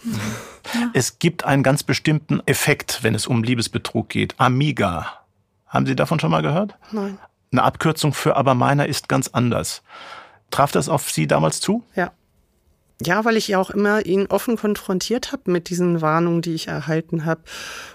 Ja. 0.75 0.91
Es 0.93 1.19
gibt 1.19 1.45
einen 1.45 1.63
ganz 1.63 1.83
bestimmten 1.83 2.43
Effekt, 2.45 3.03
wenn 3.03 3.15
es 3.15 3.27
um 3.27 3.43
Liebesbetrug 3.43 4.11
geht. 4.11 4.35
Amiga. 4.39 5.25
Haben 5.67 5.87
Sie 5.87 5.97
davon 5.97 6.21
schon 6.21 6.31
mal 6.31 6.43
gehört? 6.43 6.75
Nein. 6.93 7.19
Eine 7.51 7.63
Abkürzung 7.63 8.13
für 8.13 8.37
aber 8.37 8.53
meiner 8.53 8.85
ist 8.85 9.09
ganz 9.09 9.29
anders. 9.29 9.83
Traf 10.51 10.73
das 10.73 10.91
auf 10.91 11.11
Sie 11.11 11.27
damals 11.27 11.61
zu? 11.61 11.85
Ja. 11.97 12.13
Ja, 13.05 13.25
weil 13.25 13.37
ich 13.37 13.49
ja 13.49 13.59
auch 13.59 13.71
immer 13.71 14.05
ihn 14.07 14.27
offen 14.27 14.57
konfrontiert 14.57 15.33
habe 15.33 15.51
mit 15.51 15.69
diesen 15.69 16.01
Warnungen, 16.01 16.43
die 16.43 16.55
ich 16.55 16.69
erhalten 16.69 17.25
habe. 17.25 17.43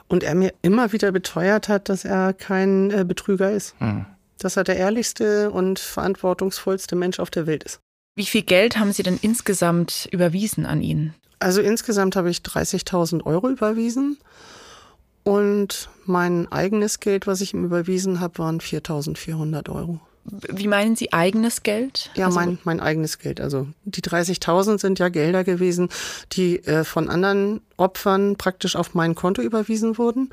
Und 0.07 0.23
er 0.23 0.35
mir 0.35 0.53
immer 0.61 0.91
wieder 0.91 1.11
beteuert 1.11 1.69
hat, 1.69 1.89
dass 1.89 2.05
er 2.05 2.33
kein 2.33 2.91
äh, 2.91 3.03
Betrüger 3.05 3.51
ist. 3.51 3.75
Hm. 3.79 4.05
Dass 4.37 4.57
er 4.57 4.63
der 4.63 4.77
ehrlichste 4.77 5.51
und 5.51 5.79
verantwortungsvollste 5.79 6.95
Mensch 6.95 7.19
auf 7.19 7.29
der 7.29 7.45
Welt 7.45 7.63
ist. 7.63 7.79
Wie 8.15 8.25
viel 8.25 8.43
Geld 8.43 8.77
haben 8.77 8.93
Sie 8.93 9.03
denn 9.03 9.19
insgesamt 9.21 10.07
überwiesen 10.11 10.65
an 10.65 10.81
ihn? 10.81 11.13
Also 11.39 11.61
insgesamt 11.61 12.15
habe 12.15 12.29
ich 12.29 12.39
30.000 12.39 13.25
Euro 13.25 13.49
überwiesen. 13.49 14.17
Und 15.23 15.89
mein 16.05 16.51
eigenes 16.51 16.99
Geld, 16.99 17.27
was 17.27 17.41
ich 17.41 17.53
ihm 17.53 17.63
überwiesen 17.63 18.19
habe, 18.19 18.39
waren 18.39 18.59
4.400 18.59 19.69
Euro. 19.69 19.99
Wie 20.23 20.67
meinen 20.67 20.95
Sie 20.95 21.11
eigenes 21.13 21.63
Geld? 21.63 22.11
Ja, 22.15 22.27
also 22.27 22.39
mein, 22.39 22.59
mein 22.63 22.79
eigenes 22.79 23.19
Geld. 23.19 23.41
Also 23.41 23.67
die 23.85 24.01
30.000 24.01 24.79
sind 24.79 24.99
ja 24.99 25.09
Gelder 25.09 25.43
gewesen, 25.43 25.89
die 26.33 26.63
äh, 26.65 26.83
von 26.83 27.09
anderen 27.09 27.61
Opfern 27.77 28.35
praktisch 28.35 28.75
auf 28.75 28.93
mein 28.93 29.15
Konto 29.15 29.41
überwiesen 29.41 29.97
wurden. 29.97 30.29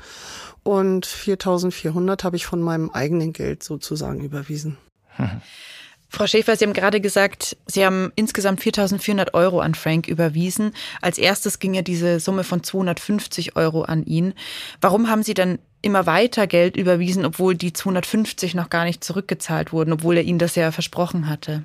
Und 0.63 1.07
4.400 1.07 2.23
habe 2.23 2.35
ich 2.35 2.45
von 2.45 2.61
meinem 2.61 2.89
eigenen 2.89 3.33
Geld 3.33 3.63
sozusagen 3.63 4.23
überwiesen. 4.23 4.77
Hm. 5.15 5.41
Frau 6.09 6.25
Schäfer, 6.25 6.55
Sie 6.55 6.65
haben 6.65 6.73
gerade 6.73 7.01
gesagt, 7.01 7.57
Sie 7.67 7.85
haben 7.85 8.11
insgesamt 8.15 8.61
4.400 8.61 9.33
Euro 9.33 9.59
an 9.59 9.75
Frank 9.75 10.07
überwiesen. 10.07 10.71
Als 11.01 11.17
erstes 11.17 11.59
ging 11.59 11.73
ja 11.73 11.81
diese 11.81 12.19
Summe 12.19 12.43
von 12.43 12.63
250 12.63 13.55
Euro 13.55 13.83
an 13.83 14.05
ihn. 14.05 14.33
Warum 14.79 15.09
haben 15.09 15.23
Sie 15.23 15.33
dann 15.33 15.59
immer 15.81 16.05
weiter 16.05 16.47
Geld 16.47 16.77
überwiesen, 16.77 17.25
obwohl 17.25 17.55
die 17.55 17.73
250 17.73 18.55
noch 18.55 18.69
gar 18.69 18.85
nicht 18.85 19.03
zurückgezahlt 19.03 19.73
wurden, 19.73 19.93
obwohl 19.93 20.17
er 20.17 20.23
Ihnen 20.23 20.39
das 20.39 20.55
ja 20.55 20.71
versprochen 20.71 21.29
hatte? 21.29 21.63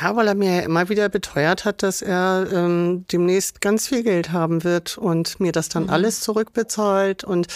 Ja, 0.00 0.14
weil 0.14 0.28
er 0.28 0.34
mir 0.34 0.62
immer 0.62 0.88
wieder 0.88 1.08
beteuert 1.08 1.64
hat, 1.64 1.82
dass 1.82 2.02
er 2.02 2.46
ähm, 2.52 3.04
demnächst 3.10 3.60
ganz 3.60 3.88
viel 3.88 4.02
Geld 4.02 4.30
haben 4.30 4.62
wird 4.62 4.98
und 4.98 5.40
mir 5.40 5.52
das 5.52 5.68
dann 5.68 5.84
mhm. 5.84 5.90
alles 5.90 6.20
zurückbezahlt 6.20 7.24
und 7.24 7.48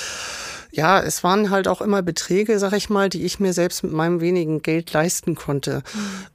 ja, 0.73 1.01
es 1.01 1.23
waren 1.23 1.51
halt 1.51 1.69
auch 1.69 1.81
immer 1.81 2.03
Beträge, 2.03 2.59
sag 2.59 2.73
ich 2.73 2.89
mal, 2.91 3.09
die 3.09 3.25
ich 3.25 3.39
mir 3.39 3.53
selbst 3.53 3.85
mit 3.85 3.93
meinem 3.93 4.21
wenigen 4.21 4.63
Geld 4.63 4.93
leisten 4.93 5.35
konnte. 5.35 5.83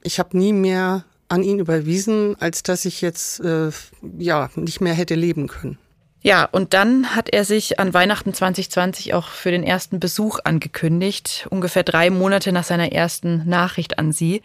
Ich 0.02 0.18
habe 0.18 0.38
nie 0.38 0.52
mehr 0.52 1.04
an 1.28 1.42
ihn 1.42 1.58
überwiesen, 1.58 2.36
als 2.40 2.62
dass 2.62 2.84
ich 2.84 3.00
jetzt 3.00 3.40
äh, 3.40 3.70
ja 4.18 4.48
nicht 4.54 4.80
mehr 4.80 4.94
hätte 4.94 5.14
leben 5.14 5.48
können. 5.48 5.78
Ja, 6.20 6.44
und 6.44 6.74
dann 6.74 7.14
hat 7.14 7.28
er 7.32 7.44
sich 7.44 7.78
an 7.78 7.94
Weihnachten 7.94 8.34
2020 8.34 9.14
auch 9.14 9.28
für 9.28 9.52
den 9.52 9.62
ersten 9.62 10.00
Besuch 10.00 10.40
angekündigt, 10.42 11.46
ungefähr 11.50 11.84
drei 11.84 12.10
Monate 12.10 12.50
nach 12.50 12.64
seiner 12.64 12.90
ersten 12.90 13.48
Nachricht 13.48 14.00
an 14.00 14.12
sie. 14.12 14.42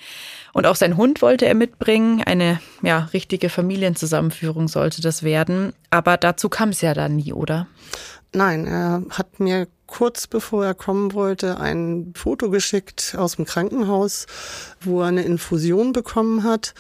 Und 0.53 0.67
auch 0.67 0.75
sein 0.75 0.97
Hund 0.97 1.23
wollte 1.23 1.47
er 1.47 1.55
mitbringen. 1.55 2.21
Eine 2.23 2.59
ja, 2.83 3.09
richtige 3.11 3.49
Familienzusammenführung 3.49 4.67
sollte 4.67 5.01
das 5.01 5.23
werden. 5.23 5.73
Aber 5.89 6.17
dazu 6.17 6.47
kam 6.47 6.69
es 6.69 6.81
ja 6.81 6.93
dann 6.93 7.15
nie, 7.15 7.33
oder? 7.33 7.67
Nein, 8.33 8.67
er 8.67 9.03
hat 9.09 9.39
mir 9.39 9.67
kurz 9.93 10.25
bevor 10.25 10.65
er 10.65 10.73
kommen 10.73 11.13
wollte 11.13 11.59
ein 11.59 12.13
Foto 12.15 12.49
geschickt 12.49 13.15
aus 13.15 13.35
dem 13.35 13.45
Krankenhaus, 13.45 14.25
wo 14.81 15.01
er 15.01 15.07
eine 15.07 15.21
Infusion 15.21 15.93
bekommen 15.93 16.43
hat 16.43 16.73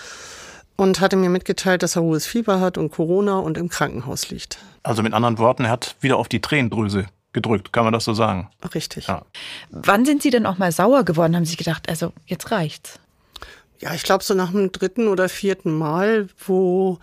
und 0.77 0.99
hatte 0.99 1.15
mir 1.15 1.29
mitgeteilt, 1.29 1.83
dass 1.83 1.95
er 1.95 2.01
hohes 2.01 2.25
Fieber 2.25 2.59
hat 2.59 2.79
und 2.79 2.89
Corona 2.89 3.37
und 3.37 3.59
im 3.59 3.69
Krankenhaus 3.69 4.31
liegt. 4.31 4.57
Also 4.81 5.03
mit 5.03 5.13
anderen 5.13 5.37
Worten, 5.37 5.65
er 5.65 5.69
hat 5.69 5.95
wieder 5.99 6.17
auf 6.17 6.27
die 6.27 6.41
Tränendrüse 6.41 7.05
gedrückt, 7.33 7.71
kann 7.71 7.83
man 7.83 7.93
das 7.93 8.03
so 8.03 8.15
sagen? 8.15 8.49
Richtig. 8.73 9.05
Ja. 9.05 9.21
Wann 9.69 10.05
sind 10.05 10.23
Sie 10.23 10.31
denn 10.31 10.47
auch 10.47 10.57
mal 10.57 10.71
sauer 10.71 11.03
geworden? 11.03 11.35
Haben 11.35 11.45
Sie 11.45 11.55
gedacht, 11.55 11.89
also 11.89 12.13
jetzt 12.25 12.49
reicht's? 12.49 12.99
Ja, 13.77 13.93
ich 13.93 14.01
glaube 14.01 14.23
so 14.23 14.33
nach 14.33 14.49
dem 14.49 14.71
dritten 14.71 15.07
oder 15.07 15.29
vierten 15.29 15.77
Mal, 15.77 16.29
wo 16.47 16.97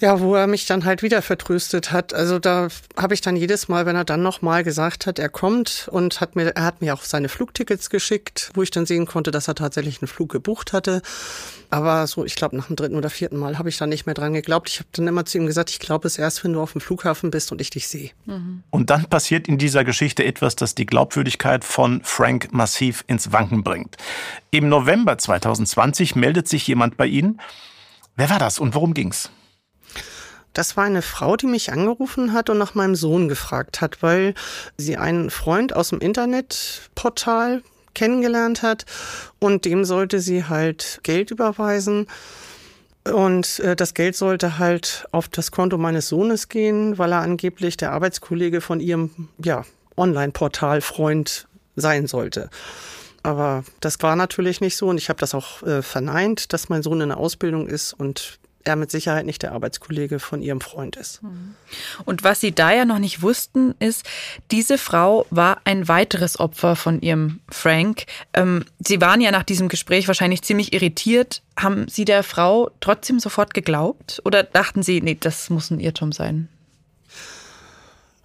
ja, 0.00 0.20
wo 0.20 0.34
er 0.34 0.46
mich 0.46 0.66
dann 0.66 0.84
halt 0.84 1.02
wieder 1.02 1.22
vertröstet 1.22 1.90
hat. 1.90 2.14
Also 2.14 2.38
da 2.38 2.68
habe 2.96 3.14
ich 3.14 3.20
dann 3.20 3.36
jedes 3.36 3.68
Mal, 3.68 3.84
wenn 3.84 3.96
er 3.96 4.04
dann 4.04 4.22
nochmal 4.22 4.62
gesagt 4.62 5.06
hat, 5.06 5.18
er 5.18 5.28
kommt 5.28 5.88
und 5.90 6.20
hat 6.20 6.36
mir, 6.36 6.54
er 6.54 6.64
hat 6.64 6.80
mir 6.80 6.94
auch 6.94 7.02
seine 7.02 7.28
Flugtickets 7.28 7.90
geschickt, 7.90 8.50
wo 8.54 8.62
ich 8.62 8.70
dann 8.70 8.86
sehen 8.86 9.06
konnte, 9.06 9.30
dass 9.30 9.48
er 9.48 9.56
tatsächlich 9.56 10.00
einen 10.00 10.08
Flug 10.08 10.30
gebucht 10.30 10.72
hatte. 10.72 11.02
Aber 11.70 12.06
so, 12.06 12.24
ich 12.24 12.36
glaube, 12.36 12.56
nach 12.56 12.68
dem 12.68 12.76
dritten 12.76 12.96
oder 12.96 13.10
vierten 13.10 13.36
Mal 13.36 13.58
habe 13.58 13.68
ich 13.68 13.76
dann 13.76 13.88
nicht 13.88 14.06
mehr 14.06 14.14
dran 14.14 14.32
geglaubt. 14.32 14.70
Ich 14.70 14.78
habe 14.78 14.88
dann 14.92 15.08
immer 15.08 15.24
zu 15.24 15.36
ihm 15.36 15.46
gesagt, 15.46 15.70
ich 15.70 15.80
glaube 15.80 16.06
es 16.06 16.16
erst, 16.16 16.44
wenn 16.44 16.52
du 16.52 16.60
auf 16.60 16.72
dem 16.72 16.80
Flughafen 16.80 17.30
bist 17.30 17.50
und 17.50 17.60
ich 17.60 17.70
dich 17.70 17.88
sehe. 17.88 18.10
Mhm. 18.26 18.62
Und 18.70 18.90
dann 18.90 19.06
passiert 19.06 19.48
in 19.48 19.58
dieser 19.58 19.84
Geschichte 19.84 20.24
etwas, 20.24 20.54
das 20.54 20.74
die 20.74 20.86
Glaubwürdigkeit 20.86 21.64
von 21.64 22.00
Frank 22.04 22.52
massiv 22.52 23.04
ins 23.08 23.32
Wanken 23.32 23.64
bringt. 23.64 23.96
Im 24.50 24.68
November 24.68 25.18
2020 25.18 26.14
meldet 26.14 26.48
sich 26.48 26.66
jemand 26.66 26.96
bei 26.96 27.06
Ihnen. 27.06 27.40
Wer 28.16 28.30
war 28.30 28.38
das 28.38 28.58
und 28.58 28.74
worum 28.74 28.94
ging's? 28.94 29.30
Das 30.58 30.76
war 30.76 30.82
eine 30.82 31.02
Frau, 31.02 31.36
die 31.36 31.46
mich 31.46 31.70
angerufen 31.70 32.32
hat 32.32 32.50
und 32.50 32.58
nach 32.58 32.74
meinem 32.74 32.96
Sohn 32.96 33.28
gefragt 33.28 33.80
hat, 33.80 34.02
weil 34.02 34.34
sie 34.76 34.96
einen 34.96 35.30
Freund 35.30 35.72
aus 35.76 35.90
dem 35.90 36.00
Internetportal 36.00 37.62
kennengelernt 37.94 38.62
hat 38.62 38.84
und 39.38 39.64
dem 39.64 39.84
sollte 39.84 40.18
sie 40.18 40.46
halt 40.46 40.98
Geld 41.04 41.30
überweisen. 41.30 42.08
Und 43.04 43.60
äh, 43.60 43.76
das 43.76 43.94
Geld 43.94 44.16
sollte 44.16 44.58
halt 44.58 45.06
auf 45.12 45.28
das 45.28 45.52
Konto 45.52 45.78
meines 45.78 46.08
Sohnes 46.08 46.48
gehen, 46.48 46.98
weil 46.98 47.12
er 47.12 47.20
angeblich 47.20 47.76
der 47.76 47.92
Arbeitskollege 47.92 48.60
von 48.60 48.80
ihrem 48.80 49.28
ja, 49.40 49.64
Online-Portal 49.96 50.80
Freund 50.80 51.46
sein 51.76 52.08
sollte. 52.08 52.50
Aber 53.22 53.62
das 53.78 54.02
war 54.02 54.16
natürlich 54.16 54.60
nicht 54.60 54.76
so 54.76 54.88
und 54.88 54.98
ich 54.98 55.08
habe 55.08 55.20
das 55.20 55.36
auch 55.36 55.62
äh, 55.62 55.82
verneint, 55.82 56.52
dass 56.52 56.68
mein 56.68 56.82
Sohn 56.82 57.00
in 57.00 57.10
der 57.10 57.18
Ausbildung 57.18 57.68
ist 57.68 57.92
und 57.92 58.40
er 58.68 58.76
mit 58.76 58.90
Sicherheit 58.90 59.26
nicht 59.26 59.42
der 59.42 59.52
Arbeitskollege 59.52 60.20
von 60.20 60.42
ihrem 60.42 60.60
Freund 60.60 60.94
ist. 60.96 61.20
Und 62.04 62.22
was 62.22 62.40
Sie 62.40 62.52
da 62.52 62.70
ja 62.70 62.84
noch 62.84 62.98
nicht 62.98 63.22
wussten, 63.22 63.74
ist, 63.80 64.04
diese 64.50 64.78
Frau 64.78 65.26
war 65.30 65.60
ein 65.64 65.88
weiteres 65.88 66.38
Opfer 66.38 66.76
von 66.76 67.00
ihrem 67.00 67.40
Frank. 67.48 68.04
Ähm, 68.34 68.64
Sie 68.78 69.00
waren 69.00 69.20
ja 69.20 69.30
nach 69.30 69.42
diesem 69.42 69.68
Gespräch 69.68 70.06
wahrscheinlich 70.06 70.42
ziemlich 70.42 70.72
irritiert. 70.72 71.42
Haben 71.58 71.88
Sie 71.88 72.04
der 72.04 72.22
Frau 72.22 72.70
trotzdem 72.80 73.18
sofort 73.18 73.54
geglaubt? 73.54 74.20
Oder 74.24 74.44
dachten 74.44 74.82
Sie, 74.82 75.00
nee, 75.00 75.16
das 75.18 75.50
muss 75.50 75.70
ein 75.70 75.80
Irrtum 75.80 76.12
sein? 76.12 76.48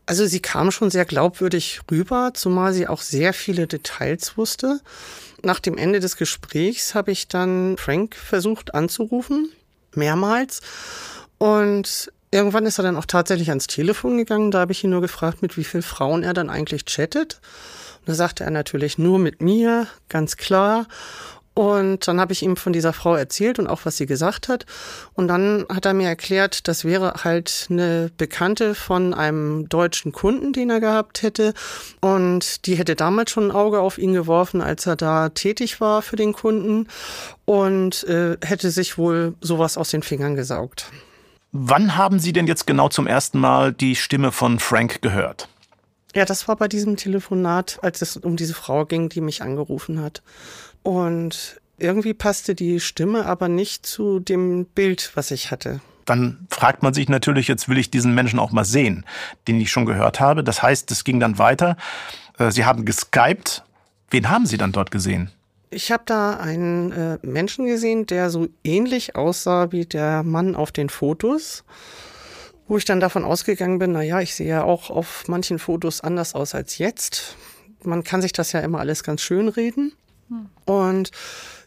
Also 0.06 0.26
sie 0.26 0.42
kam 0.42 0.70
schon 0.72 0.92
sehr 0.92 1.06
glaubwürdig 1.06 1.80
rüber, 1.90 2.32
zumal 2.34 2.74
sie 2.74 2.88
auch 2.90 3.00
sehr 3.00 3.32
viele 3.32 3.68
Details 3.68 4.38
wusste. 4.38 4.82
Nach 5.44 5.62
dem 5.62 5.78
Ende 5.78 6.02
des 6.02 6.18
Gesprächs 6.18 6.94
habe 6.94 7.12
ich 7.12 7.30
dann 7.30 7.78
Frank 7.78 8.16
versucht 8.16 8.76
anzurufen 8.76 9.50
mehrmals. 9.96 10.62
Und 11.38 12.12
irgendwann 12.32 12.66
ist 12.66 12.80
er 12.80 12.84
dann 12.84 12.98
auch 12.98 13.06
tatsächlich 13.06 13.50
ans 13.50 13.68
Telefon 13.68 14.18
gegangen. 14.18 14.52
Da 14.52 14.60
habe 14.60 14.72
ich 14.72 14.84
ihn 14.84 14.90
nur 14.90 15.02
gefragt, 15.02 15.42
mit 15.42 15.58
wie 15.58 15.64
vielen 15.64 15.84
Frauen 15.84 16.24
er 16.24 16.34
dann 16.34 16.50
eigentlich 16.50 16.86
chattet. 16.86 17.40
Und 18.00 18.10
da 18.10 18.14
sagte 18.16 18.44
er 18.44 18.52
natürlich 18.52 18.98
nur 18.98 19.20
mit 19.20 19.42
mir, 19.42 19.88
ganz 20.10 20.38
klar. 20.38 20.88
Und 21.54 22.08
dann 22.08 22.20
habe 22.20 22.34
ich 22.34 22.42
ihm 22.42 22.56
von 22.56 22.74
dieser 22.74 22.94
Frau 22.94 23.16
erzählt 23.16 23.60
und 23.60 23.68
auch, 23.68 23.82
was 23.84 23.98
sie 23.98 24.06
gesagt 24.06 24.48
hat. 24.48 24.66
Und 25.14 25.28
dann 25.28 25.66
hat 25.70 25.86
er 25.86 25.94
mir 25.94 26.08
erklärt, 26.08 26.68
das 26.68 26.84
wäre 26.84 27.14
halt 27.24 27.68
eine 27.70 28.10
Bekannte 28.18 28.74
von 28.74 29.14
einem 29.14 29.70
deutschen 29.70 30.12
Kunden, 30.12 30.54
den 30.54 30.72
er 30.72 30.80
gehabt 30.80 31.22
hätte. 31.22 31.54
Und 32.02 32.66
die 32.66 32.76
hätte 32.76 32.96
damals 32.96 33.32
schon 33.32 33.48
ein 33.48 33.52
Auge 33.52 33.82
auf 33.82 33.98
ihn 33.98 34.14
geworfen, 34.14 34.62
als 34.62 34.88
er 34.88 34.96
da 34.96 35.30
tätig 35.30 35.80
war 35.80 36.02
für 36.02 36.16
den 36.16 36.34
Kunden. 36.34 36.88
Und 37.46 38.04
äh, 38.06 38.38
hätte 38.44 38.72
sich 38.72 38.98
wohl 38.98 39.36
sowas 39.42 39.78
aus 39.78 39.92
den 39.92 40.02
Fingern 40.02 40.36
gesaugt. 40.36 40.92
Wann 41.52 41.96
haben 41.96 42.18
Sie 42.18 42.34
denn 42.34 42.48
jetzt 42.48 42.66
genau 42.66 42.90
zum 42.90 43.06
ersten 43.06 43.40
Mal 43.40 43.74
die 43.74 43.96
Stimme 43.96 44.32
von 44.32 44.58
Frank 44.58 45.04
gehört? 45.04 45.50
Ja, 46.16 46.26
das 46.26 46.48
war 46.48 46.56
bei 46.56 46.68
diesem 46.68 46.96
Telefonat, 46.96 47.80
als 47.82 48.02
es 48.02 48.18
um 48.18 48.38
diese 48.38 48.54
Frau 48.54 48.86
ging, 48.86 49.10
die 49.10 49.22
mich 49.22 49.42
angerufen 49.42 50.02
hat. 50.02 50.22
Und 50.84 51.60
irgendwie 51.78 52.14
passte 52.14 52.56
die 52.56 52.80
Stimme 52.80 53.26
aber 53.26 53.48
nicht 53.48 53.86
zu 53.86 54.20
dem 54.20 54.66
Bild, 54.66 55.12
was 55.16 55.32
ich 55.32 55.52
hatte. 55.52 55.82
Dann 56.06 56.48
fragt 56.50 56.84
man 56.84 56.94
sich 56.94 57.08
natürlich, 57.08 57.48
jetzt 57.48 57.70
will 57.70 57.78
ich 57.78 57.90
diesen 57.90 58.14
Menschen 58.14 58.40
auch 58.40 58.52
mal 58.52 58.66
sehen, 58.66 59.06
den 59.48 59.60
ich 59.60 59.72
schon 59.72 59.86
gehört 59.86 60.20
habe. 60.20 60.44
Das 60.44 60.62
heißt, 60.62 60.92
es 60.92 61.04
ging 61.04 61.20
dann 61.20 61.38
weiter. 61.38 61.78
Äh, 62.38 62.52
Sie 62.52 62.66
haben 62.66 62.86
geskypt. 62.86 63.64
Wen 64.10 64.30
haben 64.30 64.46
Sie 64.46 64.58
dann 64.58 64.74
dort 64.74 64.92
gesehen? 64.92 65.32
Ich 65.70 65.92
habe 65.92 66.04
da 66.06 66.36
einen 66.38 66.92
äh, 66.92 67.18
Menschen 67.24 67.66
gesehen, 67.66 68.06
der 68.06 68.30
so 68.30 68.48
ähnlich 68.64 69.16
aussah 69.16 69.72
wie 69.72 69.86
der 69.86 70.24
Mann 70.24 70.56
auf 70.56 70.72
den 70.72 70.90
Fotos, 70.90 71.64
wo 72.68 72.78
ich 72.78 72.86
dann 72.86 73.00
davon 73.00 73.24
ausgegangen 73.24 73.80
bin, 73.80 73.94
naja, 73.94 74.20
ich 74.20 74.36
sehe 74.36 74.48
ja 74.48 74.64
auch 74.64 74.90
auf 74.90 75.24
manchen 75.28 75.58
Fotos 75.58 76.02
anders 76.02 76.36
aus 76.36 76.54
als 76.54 76.78
jetzt. 76.78 77.38
Man 77.84 78.04
kann 78.04 78.22
sich 78.22 78.34
das 78.34 78.52
ja 78.52 78.60
immer 78.60 78.80
alles 78.80 79.04
ganz 79.04 79.22
schön 79.22 79.48
reden. 79.48 79.94
Und 80.66 81.12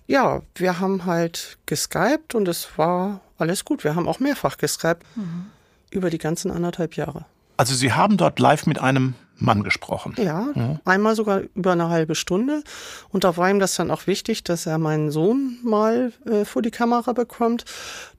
ja, 0.07 0.43
wir 0.55 0.81
haben 0.81 1.05
halt 1.05 1.59
geskypt 1.67 2.35
und 2.35 2.49
es 2.49 2.69
war 2.77 3.21
alles 3.39 3.65
gut. 3.65 3.85
Wir 3.85 3.95
haben 3.95 4.09
auch 4.09 4.21
mehrfach 4.21 4.57
geskypt 4.57 5.05
mhm. 5.17 5.47
über 5.91 6.11
die 6.11 6.19
ganzen 6.19 6.51
anderthalb 6.51 6.95
Jahre. 6.95 7.25
Also 7.57 7.75
Sie 7.75 7.93
haben 7.93 8.17
dort 8.17 8.39
live 8.39 8.67
mit 8.67 8.79
einem 8.79 9.15
Mann 9.39 9.63
gesprochen. 9.63 10.15
Ja, 10.17 10.49
ja, 10.55 10.81
einmal 10.85 11.15
sogar 11.15 11.43
über 11.55 11.73
eine 11.73 11.89
halbe 11.89 12.15
Stunde. 12.15 12.63
Und 13.11 13.25
da 13.25 13.37
war 13.37 13.51
ihm 13.51 13.59
das 13.59 13.75
dann 13.75 13.91
auch 13.91 14.07
wichtig, 14.07 14.45
dass 14.45 14.67
er 14.67 14.79
meinen 14.79 15.11
Sohn 15.11 15.59
mal 15.63 16.13
äh, 16.25 16.45
vor 16.45 16.63
die 16.63 16.71
Kamera 16.71 17.13
bekommt, 17.13 17.65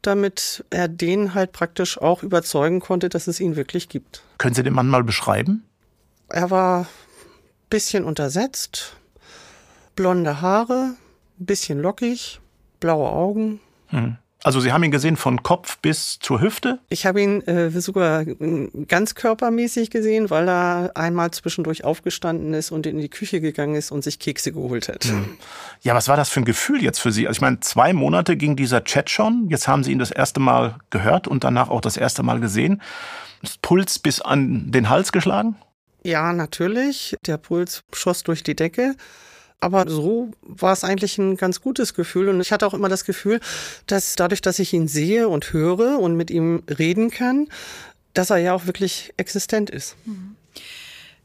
damit 0.02 0.64
er 0.70 0.88
den 0.88 1.34
halt 1.34 1.54
praktisch 1.54 2.00
auch 2.00 2.24
überzeugen 2.24 2.80
konnte, 2.80 3.10
dass 3.10 3.28
es 3.28 3.40
ihn 3.40 3.56
wirklich 3.56 3.90
gibt. 3.90 4.22
Können 4.38 4.54
Sie 4.54 4.64
den 4.64 4.74
Mann 4.74 4.88
mal 4.88 5.04
beschreiben? 5.04 5.64
Er 6.30 6.52
war 6.52 6.82
ein 6.82 6.88
bisschen 7.70 8.04
untersetzt, 8.04 8.96
blonde 9.98 10.40
Haare, 10.40 10.96
ein 11.40 11.46
bisschen 11.46 11.82
lockig, 11.82 12.40
blaue 12.80 13.10
Augen. 13.10 13.60
Hm. 13.88 14.16
Also 14.44 14.62
Sie 14.62 14.72
haben 14.72 14.84
ihn 14.84 14.92
gesehen 14.92 15.18
von 15.18 15.42
Kopf 15.44 15.80
bis 15.80 16.20
zur 16.20 16.40
Hüfte? 16.40 16.80
Ich 16.90 17.06
habe 17.06 17.22
ihn 17.22 17.42
äh, 17.48 17.70
sogar 17.82 18.24
ganz 18.88 19.16
körpermäßig 19.16 19.90
gesehen, 19.90 20.30
weil 20.30 20.48
er 20.48 20.92
einmal 20.94 21.32
zwischendurch 21.32 21.84
aufgestanden 21.84 22.54
ist 22.54 22.72
und 22.72 22.86
in 22.86 23.00
die 23.00 23.10
Küche 23.10 23.42
gegangen 23.42 23.76
ist 23.76 23.92
und 23.92 24.04
sich 24.04 24.20
Kekse 24.20 24.54
geholt 24.54 24.88
hat. 24.88 25.06
Hm. 25.06 25.38
Ja, 25.82 25.96
was 25.96 26.08
war 26.08 26.16
das 26.16 26.30
für 26.30 26.40
ein 26.42 26.46
Gefühl 26.46 26.82
jetzt 26.82 27.00
für 27.00 27.12
Sie? 27.12 27.28
Also 27.28 27.40
ich 27.40 27.42
meine, 27.42 27.60
zwei 27.60 27.92
Monate 27.92 28.38
ging 28.38 28.56
dieser 28.56 28.84
Chat 28.84 29.10
schon. 29.10 29.48
Jetzt 29.50 29.68
haben 29.68 29.84
Sie 29.84 29.92
ihn 29.92 30.00
das 30.00 30.12
erste 30.12 30.40
Mal 30.40 30.76
gehört 30.92 31.28
und 31.28 31.44
danach 31.44 31.70
auch 31.70 31.82
das 31.82 31.98
erste 31.98 32.24
Mal 32.24 32.40
gesehen. 32.40 32.82
Ist 33.42 33.62
Puls 33.62 34.00
bis 34.00 34.22
an 34.22 34.72
den 34.72 34.90
Hals 34.90 35.12
geschlagen? 35.12 35.58
Ja, 36.04 36.32
natürlich. 36.32 37.16
Der 37.26 37.38
Puls 37.38 37.84
schoss 37.94 38.24
durch 38.24 38.44
die 38.44 38.56
Decke. 38.56 38.96
Aber 39.60 39.90
so 39.90 40.32
war 40.42 40.74
es 40.74 40.84
eigentlich 40.84 41.18
ein 41.18 41.36
ganz 41.36 41.62
gutes 41.62 41.94
Gefühl. 41.94 42.30
Und 42.30 42.40
ich 42.42 42.52
hatte 42.52 42.68
auch 42.68 42.74
immer 42.74 42.90
das 42.90 43.06
Gefühl, 43.06 43.40
dass 43.88 44.16
dadurch, 44.16 44.42
dass 44.42 44.60
ich 44.60 44.74
ihn 44.74 44.88
sehe 44.88 45.30
und 45.30 45.52
höre 45.52 46.00
und 46.00 46.16
mit 46.16 46.30
ihm 46.30 46.64
reden 46.70 47.10
kann, 47.10 47.48
dass 48.14 48.30
er 48.30 48.38
ja 48.38 48.54
auch 48.54 48.66
wirklich 48.66 49.14
existent 49.18 49.70
ist. 49.70 49.96
Mhm. 50.06 50.36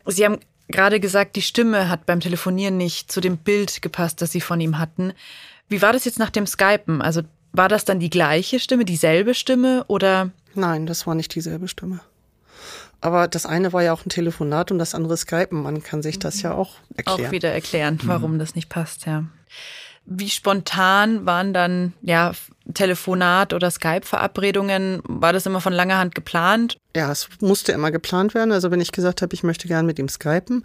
Sie 0.07 0.25
haben 0.25 0.39
gerade 0.69 0.99
gesagt, 0.99 1.37
die 1.37 1.43
Stimme 1.43 1.89
hat 1.89 2.07
beim 2.07 2.21
Telefonieren 2.21 2.77
nicht 2.77 3.13
zu 3.13 3.21
dem 3.21 3.37
Bild 3.37 3.83
gepasst, 3.83 4.23
das 4.23 4.33
Sie 4.33 4.41
von 4.41 4.61
ihm 4.61 4.79
hatten. 4.79 5.13
Wie 5.69 5.83
war 5.83 5.93
das 5.93 6.05
jetzt 6.05 6.19
nach 6.19 6.31
dem 6.31 6.47
Skypen? 6.47 7.03
Also 7.03 7.23
war 7.53 7.69
das 7.69 7.85
dann 7.85 8.01
die 8.01 8.11
gleiche 8.11 8.59
Stimme, 8.59 8.85
dieselbe 8.85 9.35
Stimme 9.35 9.85
oder? 9.89 10.31
Nein, 10.55 10.87
das 10.87 11.07
war 11.07 11.15
nicht 11.15 11.35
dieselbe 11.35 11.69
Stimme. 11.69 12.01
Aber 13.03 13.27
das 13.29 13.47
eine 13.47 13.73
war 13.73 13.83
ja 13.83 13.93
auch 13.93 14.07
ein 14.07 14.11
Telefonat 14.11 14.71
und 14.71 14.79
das 14.79 14.95
andere 14.95 15.17
Skypen. 15.17 15.61
Man 15.61 15.83
kann 15.83 16.03
sich 16.03 16.19
das 16.21 16.41
ja 16.41 16.55
auch 16.55 16.77
erklären. 16.97 17.27
Auch 17.27 17.33
wieder 17.33 17.51
erklären, 17.51 17.99
warum 18.05 18.35
mhm. 18.35 18.39
das 18.39 18.55
nicht 18.55 18.69
passt, 18.69 19.07
ja. 19.07 19.25
Wie 20.05 20.31
spontan 20.31 21.27
waren 21.27 21.53
dann 21.53 21.93
ja 22.03 22.33
Telefonat 22.75 23.53
oder 23.53 23.71
Skype-Verabredungen? 23.71 25.01
War 25.05 25.33
das 25.33 25.47
immer 25.47 25.61
von 25.61 25.73
langer 25.73 25.99
Hand 25.99 26.15
geplant? 26.15 26.79
Ja, 26.97 27.11
es 27.11 27.29
musste 27.41 27.73
immer 27.73 27.91
geplant 27.91 28.35
werden. 28.35 28.53
Also 28.53 28.71
wenn 28.71 28.81
ich 28.81 28.93
gesagt 28.93 29.23
habe, 29.23 29.35
ich 29.35 29.43
möchte 29.43 29.69
gern 29.69 29.87
mit 29.87 29.99
ihm 30.01 30.09
skypen, 30.09 30.65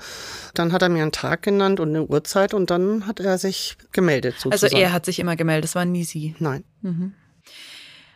dann 0.54 0.74
hat 0.74 0.82
er 0.82 0.90
mir 0.90 1.04
einen 1.04 1.12
Tag 1.12 1.44
genannt 1.44 1.80
und 1.80 1.90
eine 1.90 2.04
Uhrzeit 2.04 2.54
und 2.54 2.72
dann 2.72 3.06
hat 3.06 3.20
er 3.20 3.38
sich 3.38 3.78
gemeldet. 3.92 4.36
Sozusagen. 4.40 4.74
Also 4.74 4.78
er 4.78 4.92
hat 4.92 5.06
sich 5.06 5.20
immer 5.20 5.36
gemeldet, 5.36 5.66
es 5.66 5.76
war 5.76 5.86
nie 5.86 6.04
Sie? 6.04 6.36
Nein. 6.40 6.64
Mhm. 6.82 7.14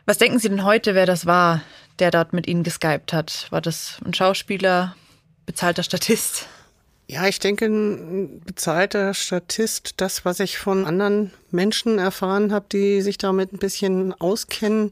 Was 0.06 0.18
denken 0.18 0.40
Sie 0.40 0.50
denn 0.50 0.64
heute, 0.64 0.96
wer 0.96 1.06
das 1.06 1.28
war, 1.28 1.62
der 2.00 2.12
dort 2.12 2.34
mit 2.34 2.48
Ihnen 2.48 2.64
geskypt 2.64 3.14
hat? 3.14 3.48
War 3.50 3.62
das 3.62 3.98
ein 4.06 4.14
Schauspieler, 4.14 4.96
bezahlter 5.46 5.84
Statist? 5.84 6.48
Ja, 7.08 7.28
ich 7.28 7.40
denke, 7.40 7.66
ein 7.66 8.42
bezahlter 8.46 9.14
Statist, 9.14 9.96
das, 9.98 10.24
was 10.24 10.40
ich 10.40 10.58
von 10.58 10.86
anderen 10.86 11.32
Menschen 11.52 12.00
erfahren 12.00 12.54
habe, 12.54 12.68
die 12.72 13.02
sich 13.02 13.18
damit 13.18 13.52
ein 13.52 13.60
bisschen 13.60 14.14
auskennen, 14.14 14.92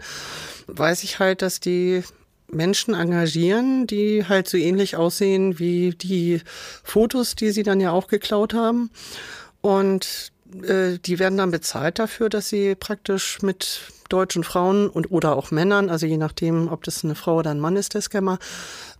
weiß 0.68 1.04
ich 1.04 1.20
halt, 1.20 1.42
dass 1.42 1.62
die 1.62 2.04
Menschen 2.52 2.94
engagieren, 2.94 3.88
die 3.88 4.26
halt 4.28 4.50
so 4.50 4.58
ähnlich 4.58 4.98
aussehen 4.98 5.60
wie 5.60 5.92
die 5.92 6.42
Fotos, 6.84 7.36
die 7.36 7.52
sie 7.52 7.64
dann 7.64 7.80
ja 7.80 7.92
auch 7.92 8.08
geklaut 8.08 8.54
haben. 8.54 8.90
Und 9.62 10.32
äh, 10.64 10.98
die 11.00 11.20
werden 11.20 11.38
dann 11.38 11.52
bezahlt 11.52 12.00
dafür, 12.00 12.30
dass 12.30 12.50
sie 12.50 12.76
praktisch 12.76 13.42
mit 13.42 13.82
deutschen 14.10 14.44
Frauen 14.44 14.90
und 14.90 15.12
oder 15.12 15.36
auch 15.36 15.52
Männern, 15.52 15.90
also 15.90 16.06
je 16.06 16.18
nachdem, 16.18 16.68
ob 16.68 16.84
das 16.84 17.04
eine 17.04 17.16
Frau 17.16 17.38
oder 17.38 17.52
ein 17.52 17.60
Mann 17.60 17.76
ist, 17.76 17.94
der 17.94 18.02
Scammer, 18.02 18.40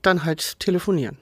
dann 0.02 0.24
halt 0.24 0.60
telefonieren. 0.60 1.18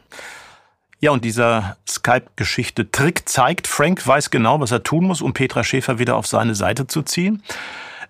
Ja, 0.99 1.11
und 1.11 1.23
dieser 1.23 1.77
Skype-Geschichte-Trick 1.87 3.29
zeigt, 3.29 3.67
Frank 3.67 4.05
weiß 4.05 4.31
genau, 4.31 4.59
was 4.59 4.71
er 4.71 4.83
tun 4.83 5.05
muss, 5.05 5.21
um 5.21 5.33
Petra 5.33 5.63
Schäfer 5.63 5.99
wieder 5.99 6.15
auf 6.15 6.25
seine 6.25 6.55
Seite 6.55 6.87
zu 6.87 7.03
ziehen. 7.03 7.43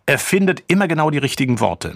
Er 0.05 0.17
findet 0.17 0.63
immer 0.67 0.87
genau 0.87 1.09
die 1.09 1.17
richtigen 1.17 1.59
Worte. 1.59 1.95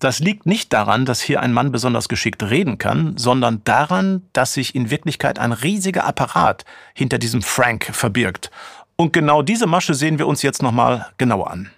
Das 0.00 0.18
liegt 0.18 0.46
nicht 0.46 0.72
daran, 0.72 1.04
dass 1.04 1.20
hier 1.20 1.40
ein 1.40 1.52
Mann 1.52 1.70
besonders 1.70 2.08
geschickt 2.08 2.42
reden 2.42 2.76
kann, 2.76 3.16
sondern 3.16 3.62
daran, 3.62 4.22
dass 4.32 4.54
sich 4.54 4.74
in 4.74 4.90
Wirklichkeit 4.90 5.38
ein 5.38 5.52
riesiger 5.52 6.04
Apparat 6.04 6.64
hinter 6.92 7.18
diesem 7.18 7.40
Frank 7.40 7.84
verbirgt. 7.92 8.50
Und 8.96 9.12
genau 9.12 9.42
diese 9.42 9.66
Masche 9.66 9.94
sehen 9.94 10.18
wir 10.18 10.26
uns 10.26 10.42
jetzt 10.42 10.62
nochmal 10.62 11.06
genauer 11.18 11.50
an. 11.50 11.70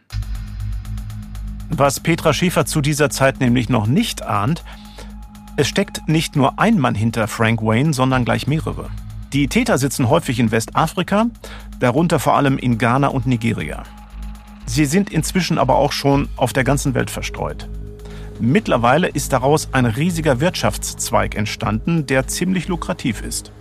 Was 1.70 2.00
Petra 2.00 2.33
Schäfer 2.33 2.66
zu 2.66 2.81
dieser 2.81 3.11
Zeit 3.11 3.40
nämlich 3.40 3.68
noch 3.68 3.87
nicht 3.87 4.22
ahnt, 4.22 4.62
es 5.57 5.68
steckt 5.68 6.09
nicht 6.09 6.37
nur 6.37 6.59
ein 6.59 6.79
Mann 6.79 6.94
hinter 6.94 7.29
Frank 7.29 7.62
Wayne, 7.62 7.92
sondern 7.92 8.24
gleich 8.24 8.46
mehrere. 8.46 8.90
Die 9.33 9.48
Täter 9.48 9.79
sitzen 9.79 10.09
häufig 10.09 10.38
in 10.38 10.50
Westafrika, 10.50 11.27
darunter 11.81 12.18
vor 12.18 12.37
allem 12.37 12.59
in 12.59 12.79
Ghana 12.79 13.09
und 13.09 13.27
Nigeria. 13.27 13.83
Sie 14.66 14.85
sind 14.85 15.11
inzwischen 15.11 15.59
aber 15.59 15.77
auch 15.77 15.92
schon 15.92 16.29
auf 16.37 16.53
der 16.53 16.64
ganzen 16.64 16.94
Welt 16.94 17.11
verstreut. 17.11 17.68
Mittlerweile 18.40 19.09
ist 19.09 19.33
daraus 19.33 19.68
ein 19.72 19.87
riesiger 19.87 20.40
Wirtschaftszweig 20.40 21.37
entstanden, 21.37 22.07
der 22.07 22.27
ziemlich 22.27 22.68
lukrativ 22.68 23.22
ist. 23.22 23.53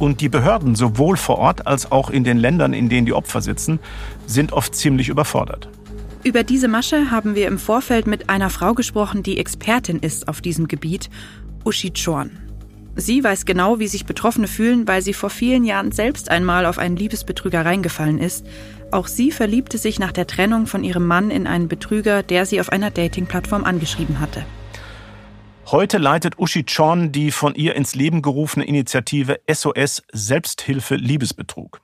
Und 0.00 0.22
die 0.22 0.30
Behörden, 0.30 0.74
sowohl 0.74 1.18
vor 1.18 1.38
Ort 1.38 1.66
als 1.66 1.92
auch 1.92 2.08
in 2.08 2.24
den 2.24 2.38
Ländern, 2.38 2.72
in 2.72 2.88
denen 2.88 3.04
die 3.04 3.12
Opfer 3.12 3.42
sitzen, 3.42 3.78
sind 4.26 4.52
oft 4.52 4.74
ziemlich 4.74 5.10
überfordert. 5.10 5.68
Über 6.24 6.42
diese 6.42 6.68
Masche 6.68 7.10
haben 7.10 7.34
wir 7.34 7.46
im 7.46 7.58
Vorfeld 7.58 8.06
mit 8.06 8.30
einer 8.30 8.48
Frau 8.48 8.72
gesprochen, 8.72 9.22
die 9.22 9.38
Expertin 9.38 9.98
ist 9.98 10.26
auf 10.26 10.40
diesem 10.40 10.68
Gebiet, 10.68 11.10
Uschi 11.64 11.92
Chorn. 11.92 12.30
Sie 12.96 13.22
weiß 13.22 13.44
genau, 13.44 13.78
wie 13.78 13.88
sich 13.88 14.06
Betroffene 14.06 14.48
fühlen, 14.48 14.88
weil 14.88 15.02
sie 15.02 15.12
vor 15.12 15.30
vielen 15.30 15.64
Jahren 15.64 15.92
selbst 15.92 16.30
einmal 16.30 16.64
auf 16.64 16.78
einen 16.78 16.96
Liebesbetrüger 16.96 17.64
reingefallen 17.64 18.18
ist. 18.18 18.46
Auch 18.90 19.06
sie 19.06 19.30
verliebte 19.30 19.76
sich 19.76 19.98
nach 19.98 20.12
der 20.12 20.26
Trennung 20.26 20.66
von 20.66 20.82
ihrem 20.82 21.06
Mann 21.06 21.30
in 21.30 21.46
einen 21.46 21.68
Betrüger, 21.68 22.22
der 22.22 22.46
sie 22.46 22.60
auf 22.60 22.70
einer 22.70 22.90
Dating-Plattform 22.90 23.64
angeschrieben 23.64 24.18
hatte. 24.18 24.44
Heute 25.66 25.98
leitet 25.98 26.38
Uschi 26.38 26.64
Chorn 26.64 27.12
die 27.12 27.30
von 27.30 27.54
ihr 27.54 27.76
ins 27.76 27.94
Leben 27.94 28.22
gerufene 28.22 28.64
Initiative 28.64 29.40
SOS 29.48 30.02
Selbsthilfe 30.12 30.96
Liebesbetrug. 30.96 31.80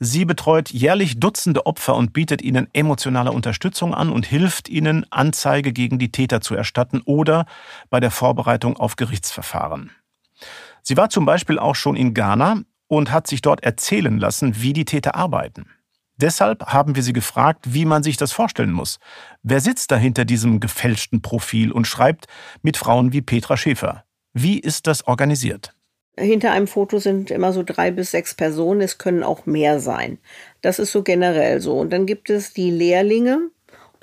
Sie 0.00 0.24
betreut 0.24 0.70
jährlich 0.70 1.20
Dutzende 1.20 1.64
Opfer 1.64 1.94
und 1.94 2.12
bietet 2.12 2.42
ihnen 2.42 2.66
emotionale 2.72 3.30
Unterstützung 3.30 3.94
an 3.94 4.10
und 4.10 4.26
hilft 4.26 4.68
ihnen, 4.68 5.06
Anzeige 5.10 5.72
gegen 5.72 6.00
die 6.00 6.10
Täter 6.10 6.40
zu 6.40 6.56
erstatten 6.56 7.02
oder 7.04 7.46
bei 7.88 8.00
der 8.00 8.10
Vorbereitung 8.10 8.76
auf 8.76 8.96
Gerichtsverfahren. 8.96 9.92
Sie 10.82 10.96
war 10.96 11.08
zum 11.08 11.24
Beispiel 11.24 11.60
auch 11.60 11.76
schon 11.76 11.94
in 11.94 12.14
Ghana 12.14 12.62
und 12.88 13.12
hat 13.12 13.28
sich 13.28 13.42
dort 13.42 13.62
erzählen 13.62 14.18
lassen, 14.18 14.60
wie 14.60 14.72
die 14.72 14.84
Täter 14.84 15.14
arbeiten. 15.14 15.66
Deshalb 16.22 16.66
haben 16.66 16.94
wir 16.94 17.02
sie 17.02 17.12
gefragt, 17.12 17.74
wie 17.74 17.84
man 17.84 18.04
sich 18.04 18.16
das 18.16 18.30
vorstellen 18.30 18.70
muss. 18.70 19.00
Wer 19.42 19.60
sitzt 19.60 19.90
da 19.90 19.96
hinter 19.96 20.24
diesem 20.24 20.60
gefälschten 20.60 21.20
Profil 21.20 21.72
und 21.72 21.88
schreibt 21.88 22.26
mit 22.62 22.76
Frauen 22.76 23.12
wie 23.12 23.22
Petra 23.22 23.56
Schäfer? 23.56 24.04
Wie 24.32 24.60
ist 24.60 24.86
das 24.86 25.08
organisiert? 25.08 25.74
Hinter 26.16 26.52
einem 26.52 26.68
Foto 26.68 26.98
sind 26.98 27.32
immer 27.32 27.52
so 27.52 27.64
drei 27.64 27.90
bis 27.90 28.12
sechs 28.12 28.34
Personen, 28.34 28.82
es 28.82 28.98
können 28.98 29.24
auch 29.24 29.46
mehr 29.46 29.80
sein. 29.80 30.18
Das 30.60 30.78
ist 30.78 30.92
so 30.92 31.02
generell 31.02 31.60
so. 31.60 31.80
Und 31.80 31.90
dann 31.90 32.06
gibt 32.06 32.30
es 32.30 32.52
die 32.52 32.70
Lehrlinge, 32.70 33.50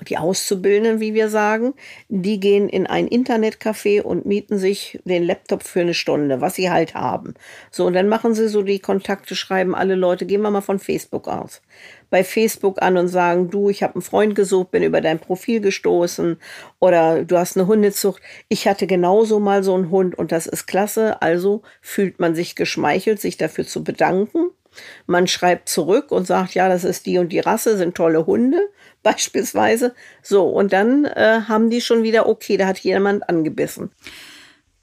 die 0.04 0.18
Auszubildenden, 0.18 1.00
wie 1.00 1.14
wir 1.14 1.28
sagen, 1.28 1.74
die 2.08 2.40
gehen 2.40 2.68
in 2.68 2.86
ein 2.86 3.08
Internetcafé 3.08 4.02
und 4.02 4.26
mieten 4.26 4.58
sich 4.58 5.00
den 5.04 5.24
Laptop 5.24 5.62
für 5.62 5.80
eine 5.80 5.94
Stunde, 5.94 6.40
was 6.40 6.54
sie 6.54 6.70
halt 6.70 6.94
haben. 6.94 7.34
So, 7.70 7.86
und 7.86 7.94
dann 7.94 8.08
machen 8.08 8.34
sie 8.34 8.48
so 8.48 8.62
die 8.62 8.78
Kontakte, 8.78 9.36
schreiben 9.36 9.74
alle 9.74 9.94
Leute, 9.94 10.26
gehen 10.26 10.42
wir 10.42 10.50
mal 10.50 10.60
von 10.60 10.78
Facebook 10.78 11.28
aus 11.28 11.62
bei 12.10 12.24
Facebook 12.24 12.82
an 12.82 12.96
und 12.96 13.08
sagen, 13.08 13.50
du, 13.50 13.70
ich 13.70 13.82
habe 13.82 13.94
einen 13.94 14.02
Freund 14.02 14.34
gesucht, 14.34 14.72
bin 14.72 14.82
über 14.82 15.00
dein 15.00 15.20
Profil 15.20 15.60
gestoßen 15.60 16.38
oder 16.80 17.24
du 17.24 17.38
hast 17.38 17.56
eine 17.56 17.66
Hundezucht. 17.66 18.20
Ich 18.48 18.68
hatte 18.68 18.86
genauso 18.86 19.38
mal 19.38 19.62
so 19.62 19.74
einen 19.74 19.90
Hund 19.90 20.18
und 20.18 20.32
das 20.32 20.46
ist 20.46 20.66
klasse. 20.66 21.22
Also 21.22 21.62
fühlt 21.80 22.18
man 22.18 22.34
sich 22.34 22.56
geschmeichelt, 22.56 23.20
sich 23.20 23.36
dafür 23.36 23.66
zu 23.66 23.84
bedanken. 23.84 24.50
Man 25.06 25.26
schreibt 25.26 25.68
zurück 25.68 26.10
und 26.10 26.26
sagt, 26.26 26.54
ja, 26.54 26.68
das 26.68 26.84
ist 26.84 27.06
die 27.06 27.18
und 27.18 27.30
die 27.30 27.40
Rasse, 27.40 27.76
sind 27.76 27.96
tolle 27.96 28.26
Hunde, 28.26 28.58
beispielsweise. 29.02 29.94
So, 30.22 30.48
und 30.48 30.72
dann 30.72 31.04
äh, 31.04 31.42
haben 31.48 31.70
die 31.70 31.80
schon 31.80 32.02
wieder, 32.02 32.28
okay, 32.28 32.56
da 32.56 32.66
hat 32.66 32.78
jemand 32.78 33.28
angebissen. 33.28 33.90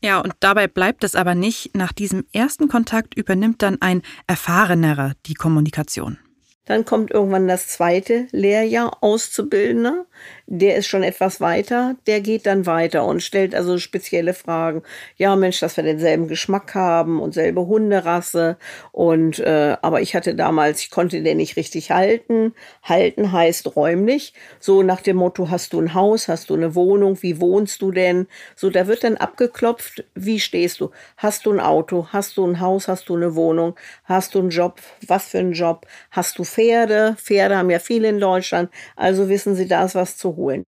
Ja, 0.03 0.19
und 0.19 0.33
dabei 0.39 0.67
bleibt 0.67 1.03
es 1.03 1.15
aber 1.15 1.33
nicht. 1.33 1.75
Nach 1.75 1.91
diesem 1.91 2.25
ersten 2.31 2.67
Kontakt 2.67 3.15
übernimmt 3.15 3.63
dann 3.63 3.81
ein 3.81 4.03
Erfahrenerer 4.27 5.13
die 5.25 5.33
Kommunikation. 5.33 6.19
Dann 6.65 6.83
kommt 6.85 7.11
irgendwann 7.11 7.47
das 7.47 7.67
zweite 7.69 8.27
Lehrjahr 8.31 8.97
Auszubildender. 9.01 10.05
Der 10.49 10.77
ist 10.77 10.87
schon 10.87 11.03
etwas 11.03 11.41
weiter. 11.41 11.95
Der 12.07 12.21
geht 12.21 12.45
dann 12.45 12.65
weiter 12.65 13.05
und 13.05 13.21
stellt 13.21 13.53
also 13.53 13.77
spezielle 13.77 14.33
Fragen. 14.33 14.81
Ja, 15.17 15.35
Mensch, 15.35 15.59
dass 15.59 15.75
wir 15.75 15.83
denselben 15.83 16.29
Geschmack 16.29 16.73
haben 16.73 17.19
und 17.19 17.33
selbe 17.33 17.67
Hunderasse. 17.67 18.57
Und 18.93 19.39
äh, 19.39 19.75
aber 19.81 20.01
ich 20.01 20.15
hatte 20.15 20.35
damals, 20.35 20.79
ich 20.79 20.89
konnte 20.89 21.21
den 21.21 21.37
nicht 21.37 21.57
richtig 21.57 21.91
halten. 21.91 22.53
Halten 22.81 23.33
heißt 23.33 23.75
räumlich. 23.75 24.33
So 24.59 24.83
nach 24.83 25.01
dem 25.01 25.17
Motto: 25.17 25.49
Hast 25.49 25.73
du 25.73 25.81
ein 25.81 25.93
Haus? 25.93 26.29
Hast 26.29 26.49
du 26.49 26.53
eine 26.55 26.75
Wohnung? 26.75 27.21
Wie 27.21 27.41
wohnst 27.41 27.81
du 27.81 27.91
denn? 27.91 28.27
So, 28.55 28.69
da 28.69 28.87
wird 28.87 29.03
dann 29.03 29.17
abgeklopft. 29.17 30.05
Wie 30.15 30.39
stehst 30.39 30.79
du? 30.79 30.91
Hast 31.17 31.45
du 31.45 31.51
ein 31.51 31.59
Auto? 31.59 32.07
Hast 32.13 32.37
du 32.37 32.45
ein 32.47 32.61
Haus? 32.61 32.87
Hast 32.87 33.09
du 33.09 33.15
eine 33.17 33.35
Wohnung? 33.35 33.75
Hast 34.05 34.33
du 34.33 34.39
einen 34.39 34.49
Job? 34.49 34.79
Was 35.05 35.27
für 35.27 35.39
einen 35.39 35.51
Job? 35.51 35.85
Hast 36.11 36.39
du 36.39 36.45
Pferde. 36.45 37.15
Pferde 37.17 37.57
haben 37.57 37.69
ja 37.69 37.79
viele 37.79 38.07
in 38.07 38.19
Deutschland, 38.19 38.69
also 38.95 39.29
wissen 39.29 39.55
Sie, 39.55 39.67
da 39.67 39.85
ist 39.85 39.95
was 39.95 40.17
zu 40.17 40.36
holen. 40.37 40.63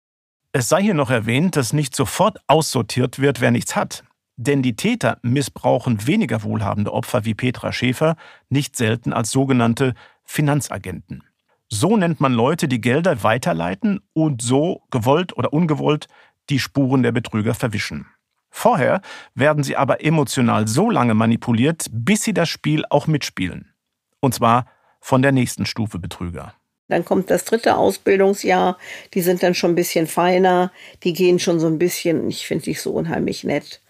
Es 0.53 0.69
sei 0.69 0.83
hier 0.83 0.95
noch 0.95 1.11
erwähnt, 1.11 1.57
dass 1.57 1.73
nicht 1.73 1.97
sofort 1.97 2.39
aussortiert 2.47 3.19
wird, 3.19 3.41
wer 3.41 3.51
nichts 3.51 3.75
hat. 3.75 4.05
Denn 4.37 4.63
die 4.63 4.77
Täter 4.77 5.19
missbrauchen 5.23 6.07
weniger 6.07 6.45
wohlhabende 6.45 6.93
Opfer 6.93 7.25
wie 7.25 7.35
Petra 7.35 7.73
Schäfer 7.73 8.17
nicht 8.49 8.77
selten 8.77 9.13
als 9.13 9.33
sogenannte 9.33 9.95
Finanzagenten. 10.25 11.25
So 11.69 11.97
nennt 11.97 12.21
man 12.21 12.33
Leute, 12.33 12.69
die 12.69 12.81
Gelder 12.81 13.23
weiterleiten 13.25 14.01
und 14.13 14.43
so, 14.43 14.83
gewollt 14.91 15.37
oder 15.37 15.53
ungewollt, 15.53 16.07
die 16.51 16.61
Spuren 16.61 17.03
der 17.03 17.13
Betrüger 17.13 17.55
verwischen. 17.55 18.07
Vorher 18.51 19.01
werden 19.35 19.65
sie 19.65 19.77
aber 19.77 20.05
emotional 20.05 20.69
so 20.69 20.89
lange 20.89 21.15
manipuliert, 21.15 21.87
bis 21.91 22.23
sie 22.23 22.35
das 22.35 22.49
Spiel 22.49 22.85
auch 22.91 23.09
mitspielen. 23.09 23.75
Und 24.21 24.35
zwar 24.35 24.67
von 25.01 25.23
der 25.23 25.33
nächsten 25.33 25.67
Stufe 25.67 25.99
Betrüger. 25.99 26.55
Dann 26.89 27.05
kommt 27.05 27.31
das 27.31 27.45
dritte 27.45 27.77
Ausbildungsjahr, 27.77 28.79
die 29.15 29.23
sind 29.23 29.43
dann 29.43 29.55
schon 29.55 29.73
ein 29.73 29.77
bisschen 29.77 30.07
feiner, 30.07 30.71
die 31.03 31.15
gehen 31.15 31.39
schon 31.39 31.59
so 31.59 31.67
ein 31.67 31.79
bisschen, 31.79 32.29
ich 32.29 32.47
finde 32.47 32.65
dich 32.65 32.83
so 32.83 32.93
unheimlich 32.93 33.45
nett. 33.45 33.81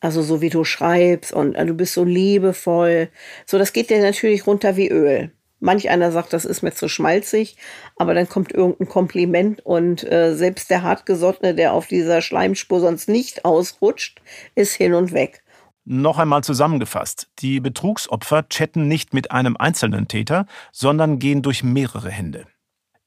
Also 0.00 0.22
so 0.22 0.40
wie 0.40 0.50
du 0.50 0.64
schreibst 0.64 1.32
und 1.32 1.54
äh, 1.56 1.66
du 1.66 1.74
bist 1.74 1.94
so 1.94 2.04
liebevoll. 2.04 3.08
So, 3.46 3.58
das 3.58 3.72
geht 3.72 3.90
dir 3.90 4.00
natürlich 4.00 4.46
runter 4.46 4.76
wie 4.76 4.88
Öl. 4.88 5.32
Manch 5.60 5.90
einer 5.90 6.12
sagt, 6.12 6.32
das 6.32 6.44
ist 6.44 6.62
mir 6.62 6.72
zu 6.72 6.88
schmalzig, 6.88 7.56
aber 7.96 8.14
dann 8.14 8.28
kommt 8.28 8.52
irgendein 8.52 8.88
Kompliment 8.88 9.66
und 9.66 10.08
äh, 10.10 10.34
selbst 10.36 10.70
der 10.70 10.84
hartgesottene, 10.84 11.54
der 11.54 11.72
auf 11.72 11.88
dieser 11.88 12.22
Schleimspur 12.22 12.78
sonst 12.78 13.08
nicht 13.08 13.44
ausrutscht, 13.44 14.22
ist 14.54 14.74
hin 14.74 14.94
und 14.94 15.12
weg. 15.12 15.42
Noch 15.90 16.18
einmal 16.18 16.44
zusammengefasst, 16.44 17.28
die 17.38 17.60
Betrugsopfer 17.60 18.46
chatten 18.50 18.88
nicht 18.88 19.14
mit 19.14 19.30
einem 19.30 19.56
einzelnen 19.56 20.06
Täter, 20.06 20.44
sondern 20.70 21.18
gehen 21.18 21.40
durch 21.40 21.62
mehrere 21.62 22.10
Hände. 22.10 22.44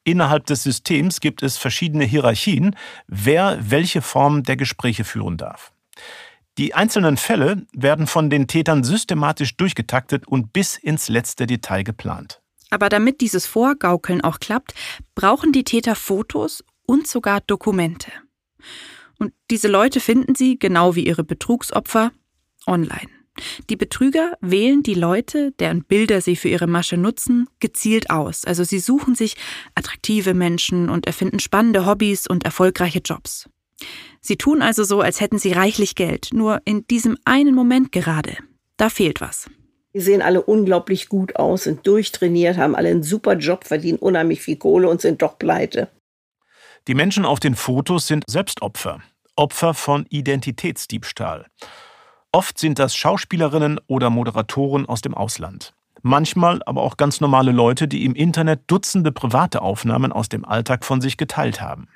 Innerhalb 0.03 0.47
des 0.47 0.63
Systems 0.63 1.19
gibt 1.19 1.43
es 1.43 1.57
verschiedene 1.57 2.05
Hierarchien, 2.05 2.75
wer 3.05 3.59
welche 3.61 4.01
Form 4.01 4.41
der 4.41 4.57
Gespräche 4.57 5.03
führen 5.03 5.37
darf. 5.37 5.71
Die 6.57 6.73
einzelnen 6.73 7.17
Fälle 7.17 7.67
werden 7.71 8.07
von 8.07 8.31
den 8.31 8.47
Tätern 8.47 8.83
systematisch 8.83 9.55
durchgetaktet 9.57 10.27
und 10.27 10.51
bis 10.51 10.75
ins 10.75 11.07
letzte 11.07 11.45
Detail 11.45 11.83
geplant. 11.83 12.41
Aber 12.71 12.89
damit 12.89 13.21
dieses 13.21 13.45
Vorgaukeln 13.45 14.21
auch 14.21 14.39
klappt, 14.39 14.73
brauchen 15.13 15.51
die 15.51 15.65
Täter 15.65 15.93
Fotos 15.93 16.63
und 16.87 17.05
sogar 17.05 17.41
Dokumente. 17.41 18.11
Und 19.19 19.33
diese 19.51 19.67
Leute 19.67 19.99
finden 19.99 20.33
sie, 20.33 20.57
genau 20.57 20.95
wie 20.95 21.05
ihre 21.05 21.23
Betrugsopfer, 21.23 22.11
online. 22.67 23.09
Die 23.69 23.75
Betrüger 23.75 24.33
wählen 24.41 24.83
die 24.83 24.93
Leute, 24.93 25.51
deren 25.59 25.83
Bilder 25.83 26.21
sie 26.21 26.35
für 26.35 26.49
ihre 26.49 26.67
Masche 26.67 26.97
nutzen, 26.97 27.47
gezielt 27.59 28.09
aus. 28.09 28.45
Also 28.45 28.63
sie 28.63 28.79
suchen 28.79 29.15
sich 29.15 29.35
attraktive 29.73 30.33
Menschen 30.33 30.89
und 30.89 31.07
erfinden 31.07 31.39
spannende 31.39 31.85
Hobbys 31.85 32.27
und 32.27 32.43
erfolgreiche 32.43 32.99
Jobs. 32.99 33.49
Sie 34.19 34.35
tun 34.37 34.61
also 34.61 34.83
so, 34.83 35.01
als 35.01 35.21
hätten 35.21 35.39
sie 35.39 35.53
reichlich 35.53 35.95
Geld, 35.95 36.29
nur 36.33 36.61
in 36.65 36.85
diesem 36.87 37.17
einen 37.25 37.55
Moment 37.55 37.91
gerade. 37.91 38.37
Da 38.77 38.89
fehlt 38.89 39.21
was. 39.21 39.49
Die 39.93 39.99
sehen 39.99 40.21
alle 40.21 40.41
unglaublich 40.41 41.09
gut 41.09 41.35
aus, 41.35 41.63
sind 41.63 41.85
durchtrainiert, 41.85 42.57
haben 42.57 42.75
alle 42.75 42.89
einen 42.89 43.03
super 43.03 43.35
Job, 43.35 43.65
verdienen 43.65 43.97
unheimlich 43.97 44.41
viel 44.41 44.55
Kohle 44.55 44.87
und 44.87 45.01
sind 45.01 45.21
doch 45.21 45.37
pleite. 45.37 45.89
Die 46.87 46.95
Menschen 46.95 47.25
auf 47.25 47.39
den 47.39 47.55
Fotos 47.55 48.07
sind 48.07 48.23
selbst 48.27 48.61
Opfer. 48.61 49.01
Opfer 49.35 49.73
von 49.73 50.05
Identitätsdiebstahl. 50.09 51.47
Oft 52.33 52.57
sind 52.57 52.79
das 52.79 52.95
Schauspielerinnen 52.95 53.79
oder 53.87 54.09
Moderatoren 54.09 54.85
aus 54.85 55.01
dem 55.01 55.13
Ausland. 55.13 55.73
Manchmal 56.01 56.61
aber 56.65 56.81
auch 56.81 56.95
ganz 56.95 57.19
normale 57.19 57.51
Leute, 57.51 57.87
die 57.87 58.05
im 58.05 58.15
Internet 58.15 58.61
Dutzende 58.67 59.11
private 59.11 59.61
Aufnahmen 59.61 60.11
aus 60.13 60.29
dem 60.29 60.45
Alltag 60.45 60.85
von 60.85 61.01
sich 61.01 61.17
geteilt 61.17 61.61
haben. 61.61 61.89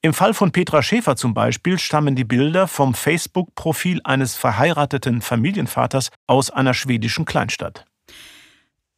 Im 0.00 0.14
Fall 0.14 0.32
von 0.32 0.52
Petra 0.52 0.82
Schäfer 0.82 1.16
zum 1.16 1.34
Beispiel 1.34 1.78
stammen 1.78 2.14
die 2.14 2.24
Bilder 2.24 2.68
vom 2.68 2.94
Facebook-Profil 2.94 4.00
eines 4.04 4.36
verheirateten 4.36 5.22
Familienvaters 5.22 6.10
aus 6.26 6.50
einer 6.50 6.74
schwedischen 6.74 7.24
Kleinstadt. 7.24 7.86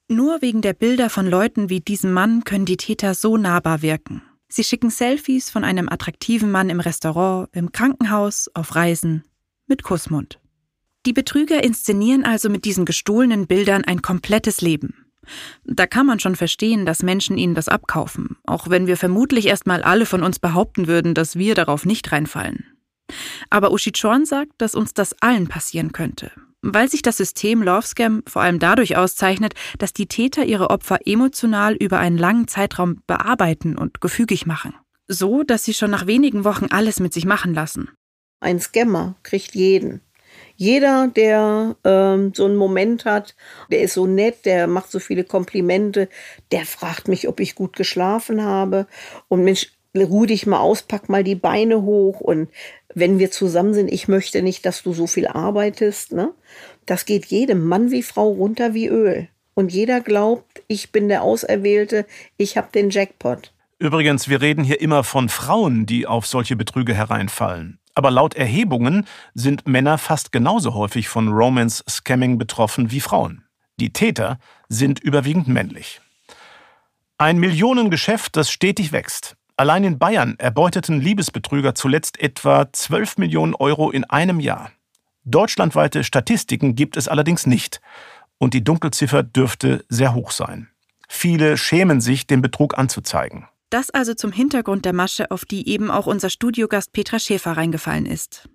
Nur 0.09 0.43
wegen 0.43 0.61
der 0.61 0.75
Bilder 0.75 1.09
von 1.09 1.27
Leuten 1.27 1.71
wie 1.71 1.81
diesem 1.81 2.13
Mann 2.13 2.45
können 2.45 2.67
die 2.67 2.77
Täter 2.77 3.15
so 3.15 3.37
nahbar 3.37 3.83
wirken. 3.83 4.23
Sie 4.49 4.63
schicken 4.63 4.91
Selfies 4.91 5.49
von 5.49 5.65
einem 5.65 5.89
attraktiven 5.89 6.51
Mann 6.51 6.71
im 6.71 6.81
Restaurant, 6.81 7.49
im 7.53 7.73
Krankenhaus, 7.73 8.49
auf 8.55 8.75
Reisen, 8.75 9.25
mit 9.67 9.83
Kussmund. 9.83 10.39
Die 11.07 11.13
Betrüger 11.13 11.63
inszenieren 11.63 12.25
also 12.25 12.51
mit 12.51 12.65
diesen 12.65 12.85
gestohlenen 12.85 13.47
Bildern 13.47 13.85
ein 13.85 14.03
komplettes 14.03 14.61
Leben. 14.61 15.07
Da 15.65 15.87
kann 15.87 16.07
man 16.07 16.21
schon 16.21 16.37
verstehen, 16.37 16.87
dass 16.87 17.03
Menschen 17.03 17.39
ihnen 17.39 17.55
das 17.55 17.69
abkaufen, 17.69 18.37
auch 18.45 18.71
wenn 18.71 18.87
wir 18.87 18.97
vermutlich 18.97 19.47
erstmal 19.47 19.83
alle 19.83 20.07
von 20.07 20.23
uns 20.23 20.39
behaupten 20.39 20.87
würden, 20.87 21.15
dass 21.15 21.37
wir 21.37 21.55
darauf 21.55 21.85
nicht 21.85 22.11
reinfallen. 22.13 22.65
Aber 23.51 23.73
Ushichorn 23.73 24.25
sagt, 24.25 24.53
dass 24.59 24.75
uns 24.75 24.95
das 24.95 25.15
allen 25.21 25.47
passieren 25.47 25.93
könnte, 25.93 26.33
weil 26.63 26.89
sich 26.91 27.03
das 27.03 27.17
System 27.17 27.63
Love 27.63 27.87
Scam 27.87 28.23
vor 28.27 28.43
allem 28.43 28.59
dadurch 28.59 28.97
auszeichnet, 28.97 29.55
dass 29.79 29.93
die 29.93 30.07
Täter 30.07 30.45
ihre 30.45 30.71
Opfer 30.71 31.07
emotional 31.07 31.75
über 31.75 31.99
einen 31.99 32.19
langen 32.19 32.49
Zeitraum 32.49 33.03
bearbeiten 33.07 33.77
und 33.77 34.01
gefügig 34.01 34.47
machen. 34.47 34.75
So, 35.09 35.45
dass 35.45 35.65
sie 35.65 35.75
schon 35.75 35.93
nach 35.93 36.07
wenigen 36.07 36.45
Wochen 36.45 36.67
alles 36.67 36.99
mit 36.99 37.13
sich 37.13 37.27
machen 37.27 37.55
lassen. 37.55 37.91
Ein 38.47 38.61
Scammer 38.61 39.17
kriegt 39.25 39.57
jeden. 39.57 40.03
Jeder, 40.55 41.09
der 41.09 41.75
ähm, 41.83 42.33
so 42.33 42.45
einen 42.45 42.55
Moment 42.55 43.05
hat, 43.05 43.35
der 43.73 43.81
ist 43.81 43.95
so 43.95 44.07
nett, 44.07 44.45
der 44.45 44.69
macht 44.69 44.89
so 44.89 45.01
viele 45.01 45.25
Komplimente, 45.25 46.09
der 46.53 46.65
fragt 46.65 47.09
mich, 47.09 47.27
ob 47.27 47.41
ich 47.41 47.57
gut 47.57 47.75
geschlafen 47.75 48.45
habe. 48.45 48.87
Und 49.27 49.43
Mensch, 49.43 49.73
ruh 49.97 50.27
dich 50.27 50.47
mal 50.47 50.61
aus, 50.61 50.83
pack 50.83 51.09
mal 51.09 51.25
die 51.25 51.35
Beine 51.35 51.83
hoch. 51.83 52.21
Und 52.21 52.49
wenn 52.95 53.19
wir 53.19 53.33
zusammen 53.33 53.75
sind, 53.75 53.91
ich 53.91 54.07
möchte 54.07 54.43
nicht, 54.43 54.65
dass 54.65 54.85
du 54.85 54.93
so 54.93 55.09
viel 55.09 55.27
arbeitest. 55.27 56.13
Ne? 56.13 56.33
Das 56.87 57.05
geht 57.05 57.27
jedem, 57.27 57.65
Mann 57.65 57.91
wie 57.91 58.05
Frau, 58.05 58.31
runter 58.31 58.75
wie 58.75 58.87
Öl. 58.87 59.27
Und 59.55 59.73
jeder 59.73 60.01
glaubt, 60.01 60.63
ich 60.69 60.93
bin 60.93 61.09
der 61.09 61.25
Auserwählte, 61.25 62.07
ich 62.37 62.57
habe 62.57 62.69
den 62.73 62.91
Jackpot. 62.91 63.53
Übrigens, 63.81 64.29
wir 64.29 64.41
reden 64.41 64.63
hier 64.63 64.81
immer 64.81 65.03
von 65.03 65.29
Frauen, 65.29 65.85
die 65.85 66.07
auf 66.07 66.29
solche 66.29 66.55
Betrüge 66.55 66.95
hereinfallen. 66.95 67.81
Aber 67.97 68.11
laut 68.11 68.35
Erhebungen 68.35 69.07
sind 69.33 69.67
Männer 69.67 69.97
fast 69.97 70.31
genauso 70.31 70.75
häufig 70.75 71.09
von 71.09 71.29
Romance-Scamming 71.29 72.37
betroffen 72.37 72.91
wie 72.91 73.01
Frauen. 73.01 73.47
Die 73.81 73.93
Täter 73.93 74.39
sind 74.69 75.01
überwiegend 75.01 75.49
männlich. 75.49 76.03
Ein 77.17 77.39
Millionengeschäft, 77.39 78.37
das 78.37 78.51
stetig 78.51 78.93
wächst. 78.93 79.37
Allein 79.57 79.83
in 79.85 79.99
Bayern 79.99 80.37
erbeuteten 80.39 81.01
Liebesbetrüger 81.01 81.75
zuletzt 81.75 82.21
etwa 82.21 82.71
12 82.71 83.17
Millionen 83.17 83.55
Euro 83.55 83.91
in 83.91 84.05
einem 84.05 84.41
Jahr. 84.41 84.71
Deutschlandweite 85.25 86.05
Statistiken 86.05 86.75
gibt 86.75 86.99
es 86.99 87.09
allerdings 87.09 87.47
nicht. 87.47 87.81
Und 88.37 88.53
die 88.53 88.63
Dunkelziffer 88.63 89.23
dürfte 89.23 89.87
sehr 89.89 90.13
hoch 90.13 90.33
sein. 90.33 90.69
Viele 91.09 91.57
schämen 91.57 92.03
sich, 92.03 92.27
den 92.27 92.43
Betrug 92.43 92.77
anzuzeigen. 92.77 93.49
Das 93.77 93.91
also 93.91 94.15
zum 94.15 94.33
Hintergrund 94.33 94.87
der 94.87 94.95
Masche, 94.95 95.31
auf 95.31 95.45
die 95.45 95.69
eben 95.69 95.91
auch 95.91 96.07
unser 96.07 96.31
Studiogast 96.31 96.95
Petra 96.95 97.19
Schäfer 97.19 97.59
reingefallen 97.59 98.07
ist. 98.07 98.49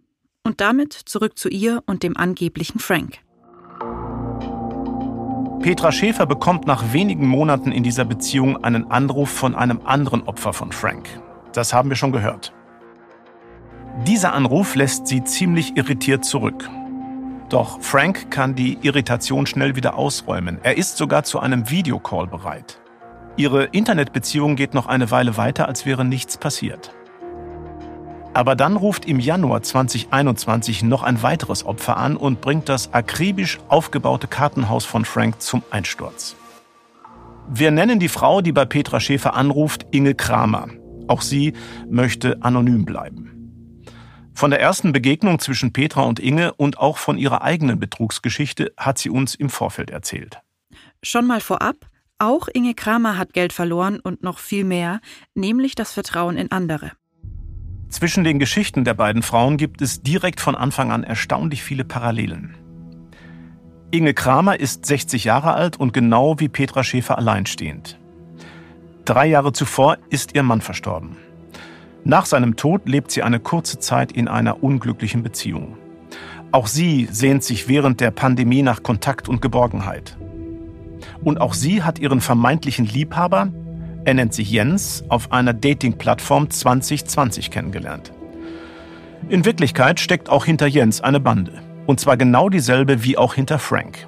Und 0.44 0.62
damit 0.62 0.94
zurück 0.94 1.38
zu 1.38 1.48
ihr 1.48 1.84
und 1.86 2.02
dem 2.02 2.18
angeblichen 2.18 2.80
Frank. 2.80 3.20
Petra 5.62 5.92
Schäfer 5.92 6.26
bekommt 6.26 6.66
nach 6.66 6.92
wenigen 6.92 7.28
Monaten 7.28 7.72
in 7.72 7.84
dieser 7.84 8.04
Beziehung 8.04 8.64
einen 8.64 8.90
Anruf 8.90 9.30
von 9.30 9.54
einem 9.54 9.82
anderen 9.86 10.24
Opfer 10.24 10.54
von 10.54 10.72
Frank. 10.72 11.08
Das 11.54 11.72
haben 11.72 11.90
wir 11.90 11.96
schon 11.96 12.12
gehört. 12.12 12.52
Dieser 14.08 14.34
Anruf 14.34 14.74
lässt 14.74 15.06
sie 15.06 15.24
ziemlich 15.24 15.78
irritiert 15.78 16.26
zurück. 16.26 16.68
Doch 17.50 17.80
Frank 17.80 18.32
kann 18.32 18.56
die 18.56 18.80
Irritation 18.82 19.46
schnell 19.46 19.76
wieder 19.76 19.94
ausräumen. 19.94 20.58
Er 20.64 20.80
ist 20.80 20.98
sogar 20.98 21.24
zu 21.24 21.40
einem 21.40 21.70
Videocall 21.70 22.26
bereit. 22.26 22.81
Ihre 23.38 23.66
Internetbeziehung 23.66 24.56
geht 24.56 24.74
noch 24.74 24.88
eine 24.88 25.10
Weile 25.10 25.38
weiter, 25.38 25.68
als 25.68 25.86
wäre 25.86 26.04
nichts 26.04 26.38
passiert. 26.38 26.94
Aber 28.34 28.56
dann 28.56 28.78
ruft 28.78 29.06
im 29.06 29.20
Januar 29.20 29.62
2021 29.62 30.84
noch 30.84 31.04
ein 31.04 31.22
weiteres 31.22 31.66
Opfer 31.66 31.98
an 31.98 32.16
und 32.16 32.40
bringt 32.40 32.70
das 32.70 32.94
akribisch 32.94 33.60
aufgebaute 33.68 34.28
Kartenhaus 34.28 34.86
von 34.86 35.04
Frank 35.04 35.42
zum 35.42 35.64
Einsturz. 35.70 36.36
Wir 37.50 37.72
nennen 37.72 38.00
die 38.00 38.08
Frau, 38.08 38.42
die 38.42 38.54
bei 38.54 38.66
Petra 38.66 39.00
Schäfer 39.00 39.34
anruft, 39.34 39.86
Inge 39.92 40.16
Kramer. 40.16 40.70
Auch 41.08 41.22
sie 41.22 41.54
möchte 41.90 42.42
anonym 42.42 42.86
bleiben. 42.86 43.32
Von 44.34 44.52
der 44.52 44.62
ersten 44.62 44.94
Begegnung 44.94 45.40
zwischen 45.40 45.74
Petra 45.74 46.04
und 46.04 46.20
Inge 46.20 46.54
und 46.54 46.78
auch 46.80 46.98
von 46.98 47.18
ihrer 47.18 47.42
eigenen 47.42 47.80
Betrugsgeschichte 47.80 48.72
hat 48.78 48.98
sie 48.98 49.10
uns 49.10 49.36
im 49.36 49.50
Vorfeld 49.50 49.90
erzählt. 49.90 50.40
Schon 51.04 51.28
mal 51.28 51.42
vorab, 51.42 51.91
auch 52.22 52.48
Inge 52.54 52.76
Kramer 52.76 53.18
hat 53.18 53.34
Geld 53.34 53.52
verloren 53.52 54.00
und 54.00 54.24
noch 54.24 54.40
viel 54.40 54.64
mehr, 54.64 55.02
nämlich 55.34 55.76
das 55.76 55.92
Vertrauen 55.92 56.38
in 56.38 56.52
andere. 56.52 56.92
Zwischen 57.90 58.24
den 58.24 58.40
Geschichten 58.40 58.86
der 58.86 58.94
beiden 58.94 59.22
Frauen 59.22 59.58
gibt 59.58 59.82
es 59.82 60.02
direkt 60.02 60.40
von 60.40 60.56
Anfang 60.56 60.92
an 60.92 61.04
erstaunlich 61.04 61.64
viele 61.64 61.84
Parallelen. 61.84 62.56
Inge 63.92 64.14
Kramer 64.14 64.58
ist 64.58 64.86
60 64.86 65.26
Jahre 65.26 65.54
alt 65.54 65.78
und 65.78 65.94
genau 65.94 66.40
wie 66.40 66.48
Petra 66.48 66.84
Schäfer 66.84 67.18
alleinstehend. 67.18 68.00
Drei 69.04 69.26
Jahre 69.26 69.52
zuvor 69.52 69.98
ist 70.10 70.36
ihr 70.36 70.44
Mann 70.44 70.62
verstorben. 70.62 71.18
Nach 72.06 72.26
seinem 72.26 72.56
Tod 72.56 72.88
lebt 72.88 73.12
sie 73.12 73.24
eine 73.24 73.40
kurze 73.40 73.80
Zeit 73.80 74.12
in 74.12 74.28
einer 74.28 74.64
unglücklichen 74.64 75.24
Beziehung. 75.24 75.78
Auch 76.52 76.68
sie 76.68 77.08
sehnt 77.12 77.44
sich 77.44 77.68
während 77.68 78.00
der 78.00 78.12
Pandemie 78.12 78.62
nach 78.62 78.84
Kontakt 78.84 79.28
und 79.28 79.42
Geborgenheit. 79.42 80.18
Und 81.24 81.42
auch 81.42 81.54
sie 81.54 81.84
hat 81.84 82.00
ihren 82.00 82.22
vermeintlichen 82.22 82.86
Liebhaber, 82.86 83.50
er 84.04 84.14
nennt 84.14 84.34
sich 84.34 84.50
Jens, 84.50 85.04
auf 85.10 85.32
einer 85.32 85.54
Dating-Plattform 85.54 86.50
2020 86.50 87.52
kennengelernt. 87.52 88.12
In 89.30 89.46
Wirklichkeit 89.46 90.00
steckt 90.00 90.30
auch 90.30 90.46
hinter 90.46 90.68
Jens 90.68 91.02
eine 91.02 91.20
Bande. 91.20 91.62
Und 91.86 92.00
zwar 92.00 92.18
genau 92.18 92.50
dieselbe 92.50 93.04
wie 93.04 93.18
auch 93.18 93.34
hinter 93.34 93.60
Frank. 93.60 94.08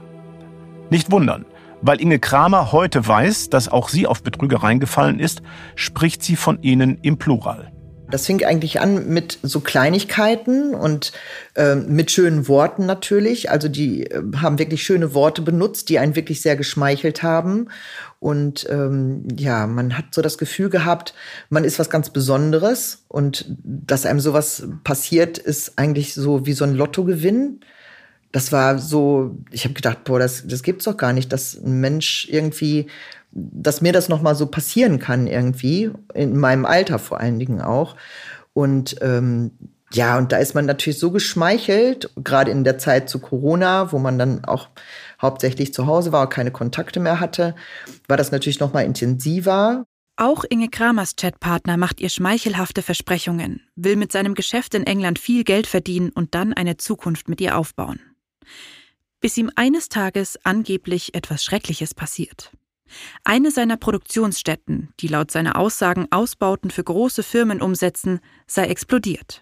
Nicht 0.89 1.11
wundern, 1.11 1.45
weil 1.81 1.99
Inge 1.99 2.19
Kramer 2.19 2.71
heute 2.71 3.05
weiß, 3.05 3.49
dass 3.49 3.67
auch 3.67 3.89
sie 3.89 4.07
auf 4.07 4.23
Betrügereien 4.23 4.79
gefallen 4.79 5.19
ist, 5.19 5.41
spricht 5.75 6.23
sie 6.23 6.37
von 6.37 6.61
ihnen 6.61 6.97
im 7.01 7.17
Plural. 7.17 7.72
Das 8.13 8.27
fing 8.27 8.45
eigentlich 8.45 8.79
an 8.79 9.07
mit 9.09 9.39
so 9.41 9.59
Kleinigkeiten 9.59 10.75
und 10.75 11.13
äh, 11.55 11.73
mit 11.73 12.11
schönen 12.11 12.47
Worten 12.47 12.85
natürlich. 12.85 13.49
Also 13.49 13.69
die 13.69 14.03
äh, 14.03 14.21
haben 14.35 14.59
wirklich 14.59 14.83
schöne 14.83 15.15
Worte 15.15 15.41
benutzt, 15.41 15.89
die 15.89 15.97
einen 15.97 16.15
wirklich 16.15 16.39
sehr 16.43 16.55
geschmeichelt 16.55 17.23
haben. 17.23 17.69
Und 18.19 18.67
ähm, 18.69 19.27
ja, 19.35 19.65
man 19.65 19.97
hat 19.97 20.05
so 20.11 20.21
das 20.21 20.37
Gefühl 20.37 20.69
gehabt, 20.69 21.15
man 21.49 21.63
ist 21.63 21.79
was 21.79 21.89
ganz 21.89 22.11
Besonderes. 22.11 23.03
Und 23.07 23.47
dass 23.63 24.05
einem 24.05 24.19
sowas 24.19 24.67
passiert, 24.83 25.39
ist 25.39 25.79
eigentlich 25.79 26.13
so 26.13 26.45
wie 26.45 26.53
so 26.53 26.65
ein 26.65 26.75
Lottogewinn. 26.75 27.61
Das 28.31 28.51
war 28.51 28.77
so, 28.77 29.37
ich 29.49 29.63
habe 29.63 29.73
gedacht, 29.73 30.03
boah, 30.03 30.19
das, 30.19 30.43
das 30.45 30.61
gibt's 30.61 30.85
doch 30.85 30.97
gar 30.97 31.13
nicht, 31.13 31.33
dass 31.33 31.55
ein 31.55 31.79
Mensch 31.79 32.27
irgendwie 32.29 32.85
dass 33.35 33.81
mir 33.81 33.93
das 33.93 34.09
noch 34.09 34.21
mal 34.21 34.35
so 34.35 34.45
passieren 34.45 34.99
kann 34.99 35.27
irgendwie 35.27 35.91
in 36.13 36.37
meinem 36.37 36.65
Alter 36.65 36.99
vor 36.99 37.19
allen 37.19 37.39
Dingen 37.39 37.61
auch 37.61 37.95
und 38.53 38.95
ähm, 39.01 39.51
ja 39.91 40.17
und 40.17 40.31
da 40.31 40.37
ist 40.37 40.53
man 40.53 40.65
natürlich 40.65 40.99
so 40.99 41.11
geschmeichelt 41.11 42.11
gerade 42.15 42.51
in 42.51 42.63
der 42.63 42.77
Zeit 42.77 43.09
zu 43.09 43.19
Corona 43.19 43.91
wo 43.91 43.99
man 43.99 44.19
dann 44.19 44.45
auch 44.45 44.69
hauptsächlich 45.21 45.73
zu 45.73 45.87
Hause 45.87 46.11
war 46.11 46.29
keine 46.29 46.51
Kontakte 46.51 46.99
mehr 46.99 47.19
hatte 47.19 47.55
war 48.07 48.17
das 48.17 48.31
natürlich 48.31 48.59
noch 48.59 48.73
mal 48.73 48.81
intensiver 48.81 49.85
auch 50.15 50.43
Inge 50.47 50.69
Kramers 50.69 51.15
Chatpartner 51.15 51.75
macht 51.75 51.99
ihr 51.99 52.09
schmeichelhafte 52.09 52.83
Versprechungen, 52.83 53.61
will 53.75 53.95
mit 53.95 54.11
seinem 54.11 54.35
Geschäft 54.35 54.75
in 54.75 54.85
England 54.85 55.17
viel 55.17 55.43
Geld 55.43 55.65
verdienen 55.65 56.11
und 56.11 56.35
dann 56.35 56.53
eine 56.53 56.77
Zukunft 56.77 57.29
mit 57.29 57.41
ihr 57.41 57.57
aufbauen. 57.57 57.99
Bis 59.21 59.37
ihm 59.37 59.49
eines 59.55 59.89
Tages 59.89 60.37
angeblich 60.43 61.15
etwas 61.15 61.43
Schreckliches 61.43 61.95
passiert. 61.95 62.51
Eine 63.23 63.51
seiner 63.51 63.77
Produktionsstätten, 63.77 64.93
die 64.99 65.07
laut 65.07 65.31
seiner 65.31 65.57
Aussagen 65.57 66.07
Ausbauten 66.11 66.71
für 66.71 66.83
große 66.83 67.23
Firmen 67.23 67.61
umsetzen, 67.61 68.19
sei 68.47 68.65
explodiert. 68.67 69.41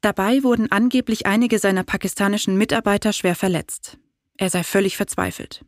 Dabei 0.00 0.42
wurden 0.42 0.70
angeblich 0.70 1.26
einige 1.26 1.58
seiner 1.58 1.82
pakistanischen 1.82 2.56
Mitarbeiter 2.56 3.12
schwer 3.12 3.34
verletzt. 3.34 3.98
Er 4.36 4.50
sei 4.50 4.62
völlig 4.62 4.96
verzweifelt. 4.96 5.64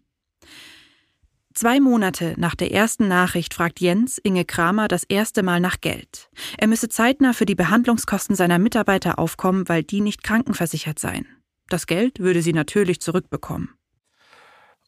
Zwei 1.53 1.81
Monate 1.81 2.35
nach 2.37 2.55
der 2.55 2.71
ersten 2.71 3.09
Nachricht 3.09 3.55
fragt 3.55 3.81
Jens 3.81 4.19
Inge 4.19 4.45
Kramer 4.45 4.87
das 4.87 5.03
erste 5.03 5.43
Mal 5.43 5.59
nach 5.59 5.81
Geld. 5.81 6.31
Er 6.59 6.69
müsse 6.69 6.89
zeitnah 6.89 7.33
für 7.33 7.45
die 7.45 7.57
Behandlungskosten 7.57 8.37
seiner 8.37 8.61
Mitarbeiter 8.61 9.19
aufkommen, 9.19 9.69
weil 9.69 9.83
die 9.83 10.01
nicht 10.01 10.23
krankenversichert 10.23 11.01
seien. 11.01 11.27
Das 11.69 11.87
Geld 11.87 12.21
würde 12.21 12.41
sie 12.41 12.53
natürlich 12.53 13.01
zurückbekommen. 13.01 13.75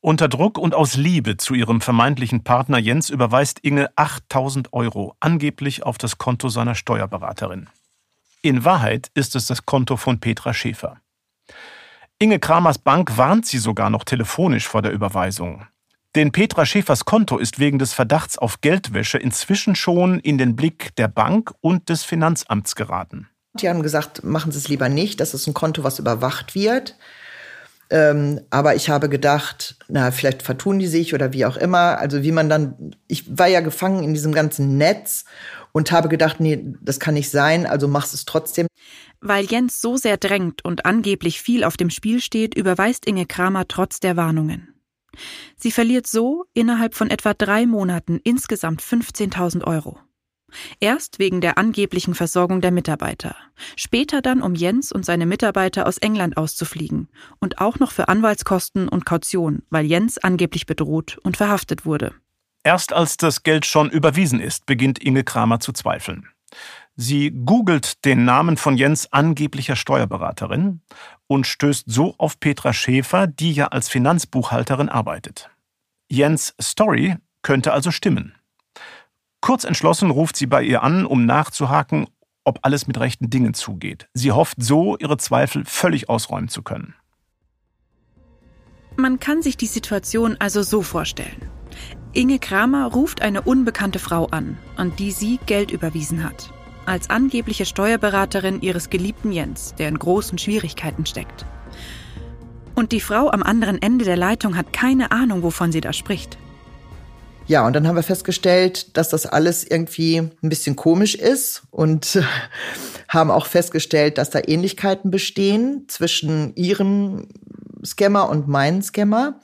Unter 0.05 0.27
Druck 0.27 0.59
und 0.59 0.75
aus 0.75 0.97
Liebe 0.97 1.37
zu 1.37 1.55
ihrem 1.55 1.81
vermeintlichen 1.81 2.43
Partner 2.43 2.77
Jens 2.77 3.09
überweist 3.09 3.61
Inge 3.61 3.89
8000 3.95 4.73
Euro 4.73 5.15
angeblich 5.21 5.85
auf 5.85 5.97
das 5.97 6.19
Konto 6.19 6.49
seiner 6.49 6.75
Steuerberaterin. 6.75 7.69
In 8.43 8.65
Wahrheit 8.65 9.13
ist 9.15 9.37
es 9.37 9.47
das 9.47 9.65
Konto 9.65 9.97
von 9.97 10.19
Petra 10.19 10.53
Schäfer. 10.55 10.97
Inge 12.19 12.41
Kramers 12.41 12.79
Bank 12.79 13.17
warnt 13.17 13.47
sie 13.47 13.59
sogar 13.59 13.91
noch 13.91 14.03
telefonisch 14.03 14.67
vor 14.67 14.83
der 14.83 14.91
Überweisung. 14.91 15.69
Denn 16.17 16.33
Petra 16.33 16.67
Schäfers 16.67 17.05
Konto 17.05 17.39
ist 17.39 17.61
wegen 17.61 17.79
des 17.79 17.93
Verdachts 17.93 18.37
auf 18.37 18.61
Geldwäsche 18.61 19.19
inzwischen 19.19 19.77
schon 19.77 20.19
in 20.19 20.37
den 20.37 20.57
Blick 20.57 20.97
der 20.97 21.07
Bank 21.07 21.55
und 21.61 21.89
des 21.89 22.03
Finanzamts 22.03 22.75
geraten. 22.75 23.29
Die 23.55 23.69
haben 23.69 23.85
gesagt, 23.85 24.25
machen 24.25 24.51
Sie 24.51 24.59
es 24.59 24.67
lieber 24.67 24.89
nicht, 24.89 25.21
das 25.21 25.33
ist 25.33 25.47
ein 25.47 25.55
Konto, 25.55 25.85
was 25.85 26.01
überwacht 26.01 26.57
wird. 26.57 26.97
Ähm, 27.93 28.41
aber 28.49 28.75
ich 28.75 28.89
habe 28.89 29.11
gedacht, 29.11 29.77
na, 29.87 30.11
vielleicht 30.13 30.43
vertun 30.43 30.79
die 30.79 30.87
sich 30.87 31.13
oder 31.13 31.35
wie 31.35 31.45
auch 31.45 31.59
immer. 31.59 31.99
Also 31.99 32.23
wie 32.23 32.33
man 32.33 32.49
dann, 32.49 32.97
ich 33.07 33.39
war 33.39 33.49
ja 33.49 33.61
gefangen 33.61 34.03
in 34.03 34.15
diesem 34.15 34.33
ganzen 34.33 34.79
Netz 34.79 35.27
und 35.73 35.93
habe 35.93 36.09
gedacht, 36.09 36.41
nee, 36.41 36.75
das 36.81 37.01
kann 37.01 37.13
nicht 37.13 37.29
sein, 37.31 37.67
also 37.67 37.89
machst 37.89 38.15
es 38.15 38.25
trotzdem. 38.25 38.67
Weil 39.21 39.45
Jens 39.45 39.83
so 39.83 39.99
sehr 39.99 40.17
drängt 40.17 40.65
und 40.65 40.87
angeblich 40.87 41.43
viel 41.43 41.65
auf 41.65 41.77
dem 41.77 41.91
Spiel 41.91 42.23
steht, 42.23 42.55
überweist 42.55 43.07
Inge 43.07 43.27
Kramer 43.27 43.69
trotz 43.69 44.01
der 44.01 44.17
Warnungen. 44.17 44.75
Sie 45.59 45.71
verliert 45.71 46.07
so 46.07 46.47
innerhalb 46.55 46.95
von 46.95 47.11
etwa 47.11 47.35
drei 47.35 47.67
Monaten 47.67 48.21
insgesamt 48.25 48.81
15.000 48.81 49.65
Euro. 49.65 49.99
Erst 50.81 51.19
wegen 51.19 51.41
der 51.41 51.59
angeblichen 51.59 52.15
Versorgung 52.15 52.61
der 52.61 52.71
Mitarbeiter, 52.71 53.37
später 53.77 54.23
dann, 54.23 54.43
um 54.43 54.55
Jens 54.55 54.93
und 54.93 55.05
seine 55.05 55.27
Mitarbeiter 55.27 55.87
aus 55.87 55.99
England 55.99 56.37
auszufliegen 56.37 57.09
und 57.41 57.59
auch 57.59 57.79
noch 57.79 57.93
für 57.93 58.09
Anwaltskosten 58.09 58.89
und 58.89 59.05
Kaution, 59.07 59.63
weil 59.71 59.87
Jens 59.87 60.19
angeblich 60.19 60.67
bedroht 60.67 61.19
und 61.23 61.37
verhaftet 61.37 61.85
wurde. 61.87 62.15
Erst 62.65 62.93
als 62.93 63.17
das 63.17 63.43
Geld 63.43 63.67
schon 63.67 63.91
überwiesen 63.91 64.41
ist, 64.41 64.67
beginnt 64.67 64.99
Inge 65.01 65.25
Kramer 65.25 65.61
zu 65.61 65.73
zweifeln. 65.73 66.29
Sie 66.95 67.31
googelt 67.31 68.05
den 68.05 68.25
Namen 68.25 68.57
von 68.57 68.77
Jens 68.77 69.13
angeblicher 69.13 69.77
Steuerberaterin 69.77 70.83
und 71.27 71.47
stößt 71.47 71.85
so 71.87 72.15
auf 72.19 72.39
Petra 72.39 72.73
Schäfer, 72.73 73.27
die 73.27 73.53
ja 73.53 73.69
als 73.69 73.89
Finanzbuchhalterin 73.89 74.91
arbeitet. 74.91 75.51
Jens 76.11 76.55
Story 76.61 77.17
könnte 77.41 77.73
also 77.73 77.91
stimmen. 77.91 78.35
Kurz 79.43 79.65
entschlossen 79.65 80.11
ruft 80.11 80.37
sie 80.37 80.47
bei 80.47 80.63
ihr 80.63 80.85
an, 80.85 81.05
um 81.05 81.27
nachzuhaken, 81.27 82.07
ob 82.45 82.61
alles 82.63 82.87
mit 82.87 82.99
rechten 83.01 83.29
Dingen 83.29 83.55
zugeht. 83.55 84.09
Sie 84.15 84.31
hofft 84.31 84.63
so, 84.63 84.97
ihre 84.99 85.17
Zweifel 85.19 85.65
völlig 85.65 86.09
ausräumen 86.09 86.49
zu 86.49 86.63
können. 86.63 86.95
Man 88.97 89.19
kann 89.19 89.43
sich 89.43 89.57
die 89.57 89.67
Situation 89.67 90.37
also 90.39 90.63
so 90.63 90.81
vorstellen. 90.83 91.51
Inge 92.13 92.39
Kramer 92.39 92.87
ruft 92.87 93.21
eine 93.21 93.43
unbekannte 93.43 93.99
Frau 93.99 94.27
an, 94.27 94.59
an 94.77 94.95
die 94.95 95.11
sie 95.11 95.41
Geld 95.47 95.73
überwiesen 95.73 96.23
hat. 96.23 96.53
Als 96.87 97.11
angebliche 97.11 97.67
Steuerberaterin 97.67 98.61
ihres 98.61 98.91
geliebten 98.91 99.33
Jens, 99.33 99.75
der 99.75 99.89
in 99.89 99.99
großen 99.99 100.39
Schwierigkeiten 100.39 101.05
steckt. 101.05 101.47
Und 102.77 102.93
die 102.93 103.01
Frau 103.01 103.29
am 103.31 103.43
anderen 103.43 103.83
Ende 103.83 104.05
der 104.05 104.17
Leitung 104.17 104.57
hat 104.57 104.73
keine 104.73 105.11
Ahnung, 105.11 105.43
wovon 105.43 105.73
sie 105.73 105.81
da 105.81 105.93
spricht. 105.93 106.39
Ja, 107.49 107.67
und 107.67 107.75
dann 107.75 107.89
haben 107.89 107.97
wir 107.97 108.03
festgestellt, 108.03 108.97
dass 108.97 109.09
das 109.09 109.27
alles 109.27 109.65
irgendwie 109.65 110.19
ein 110.19 110.49
bisschen 110.49 110.77
komisch 110.77 111.15
ist 111.15 111.63
und 111.71 112.23
haben 113.09 113.31
auch 113.31 113.47
festgestellt, 113.47 114.19
dass 114.19 114.31
da 114.31 114.41
Ähnlichkeiten 114.47 115.11
bestehen 115.11 115.85
zwischen 115.89 116.55
ihrem 116.55 117.29
Scammer 117.85 118.29
und 118.29 118.49
meinen 118.49 118.83
Scammer. 118.83 119.41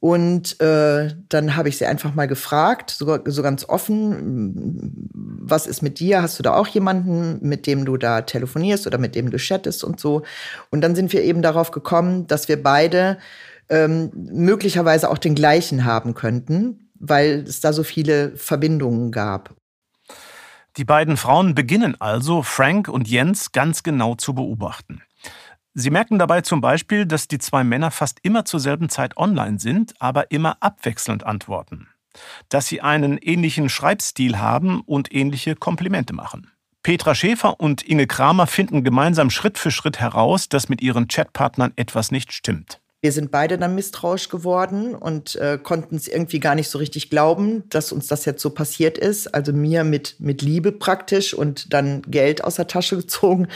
Und 0.00 0.60
äh, 0.60 1.12
dann 1.28 1.56
habe 1.56 1.68
ich 1.68 1.76
sie 1.76 1.86
einfach 1.86 2.14
mal 2.14 2.28
gefragt, 2.28 2.90
so, 2.90 3.18
so 3.24 3.42
ganz 3.42 3.68
offen, 3.68 5.10
was 5.12 5.66
ist 5.66 5.82
mit 5.82 5.98
dir? 5.98 6.22
Hast 6.22 6.38
du 6.38 6.44
da 6.44 6.54
auch 6.54 6.68
jemanden, 6.68 7.40
mit 7.42 7.66
dem 7.66 7.84
du 7.84 7.96
da 7.96 8.22
telefonierst 8.22 8.86
oder 8.86 8.98
mit 8.98 9.16
dem 9.16 9.32
du 9.32 9.38
chattest 9.38 9.82
und 9.82 9.98
so? 9.98 10.22
Und 10.70 10.82
dann 10.82 10.94
sind 10.94 11.12
wir 11.12 11.24
eben 11.24 11.42
darauf 11.42 11.72
gekommen, 11.72 12.28
dass 12.28 12.46
wir 12.46 12.62
beide 12.62 13.18
ähm, 13.68 14.10
möglicherweise 14.14 15.10
auch 15.10 15.18
den 15.18 15.34
gleichen 15.34 15.84
haben 15.84 16.14
könnten 16.14 16.87
weil 16.98 17.44
es 17.46 17.60
da 17.60 17.72
so 17.72 17.82
viele 17.82 18.36
Verbindungen 18.36 19.10
gab. 19.10 19.54
Die 20.76 20.84
beiden 20.84 21.16
Frauen 21.16 21.54
beginnen 21.54 22.00
also, 22.00 22.42
Frank 22.42 22.88
und 22.88 23.08
Jens 23.08 23.52
ganz 23.52 23.82
genau 23.82 24.14
zu 24.14 24.34
beobachten. 24.34 25.02
Sie 25.74 25.90
merken 25.90 26.18
dabei 26.18 26.40
zum 26.40 26.60
Beispiel, 26.60 27.06
dass 27.06 27.28
die 27.28 27.38
zwei 27.38 27.64
Männer 27.64 27.90
fast 27.90 28.18
immer 28.22 28.44
zur 28.44 28.60
selben 28.60 28.88
Zeit 28.88 29.16
online 29.16 29.58
sind, 29.58 29.94
aber 30.00 30.30
immer 30.30 30.56
abwechselnd 30.60 31.24
antworten. 31.24 31.88
Dass 32.48 32.66
sie 32.66 32.80
einen 32.80 33.18
ähnlichen 33.18 33.68
Schreibstil 33.68 34.38
haben 34.38 34.80
und 34.80 35.12
ähnliche 35.14 35.54
Komplimente 35.54 36.12
machen. 36.12 36.50
Petra 36.82 37.14
Schäfer 37.14 37.60
und 37.60 37.82
Inge 37.82 38.06
Kramer 38.06 38.46
finden 38.46 38.82
gemeinsam 38.82 39.30
Schritt 39.30 39.58
für 39.58 39.70
Schritt 39.70 40.00
heraus, 40.00 40.48
dass 40.48 40.68
mit 40.68 40.80
ihren 40.80 41.06
Chatpartnern 41.06 41.72
etwas 41.76 42.10
nicht 42.10 42.32
stimmt. 42.32 42.80
Wir 43.00 43.12
sind 43.12 43.30
beide 43.30 43.58
dann 43.58 43.76
misstrauisch 43.76 44.28
geworden 44.28 44.96
und 44.96 45.36
äh, 45.36 45.56
konnten 45.62 45.94
es 45.94 46.08
irgendwie 46.08 46.40
gar 46.40 46.56
nicht 46.56 46.68
so 46.68 46.78
richtig 46.78 47.10
glauben, 47.10 47.62
dass 47.68 47.92
uns 47.92 48.08
das 48.08 48.24
jetzt 48.24 48.42
so 48.42 48.50
passiert 48.50 48.98
ist. 48.98 49.32
Also 49.32 49.52
mir 49.52 49.84
mit, 49.84 50.16
mit 50.18 50.42
Liebe 50.42 50.72
praktisch 50.72 51.32
und 51.32 51.72
dann 51.72 52.02
Geld 52.02 52.42
aus 52.42 52.56
der 52.56 52.66
Tasche 52.66 52.96
gezogen. 52.96 53.46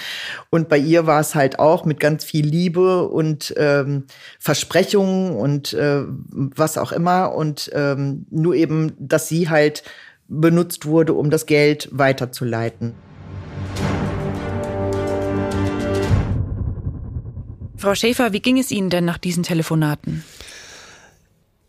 Und 0.50 0.68
bei 0.68 0.78
ihr 0.78 1.08
war 1.08 1.20
es 1.20 1.34
halt 1.34 1.58
auch 1.58 1.84
mit 1.84 1.98
ganz 1.98 2.24
viel 2.24 2.46
Liebe 2.46 3.08
und 3.08 3.52
ähm, 3.56 4.04
Versprechungen 4.38 5.34
und 5.34 5.72
äh, 5.72 6.02
was 6.06 6.78
auch 6.78 6.92
immer. 6.92 7.34
Und 7.34 7.68
ähm, 7.74 8.26
nur 8.30 8.54
eben, 8.54 8.92
dass 9.00 9.28
sie 9.28 9.48
halt 9.48 9.82
benutzt 10.28 10.86
wurde, 10.86 11.14
um 11.14 11.30
das 11.30 11.46
Geld 11.46 11.88
weiterzuleiten. 11.90 12.94
Frau 17.82 17.96
Schäfer, 17.96 18.32
wie 18.32 18.38
ging 18.38 18.60
es 18.60 18.70
Ihnen 18.70 18.90
denn 18.90 19.04
nach 19.04 19.18
diesen 19.18 19.42
Telefonaten? 19.42 20.22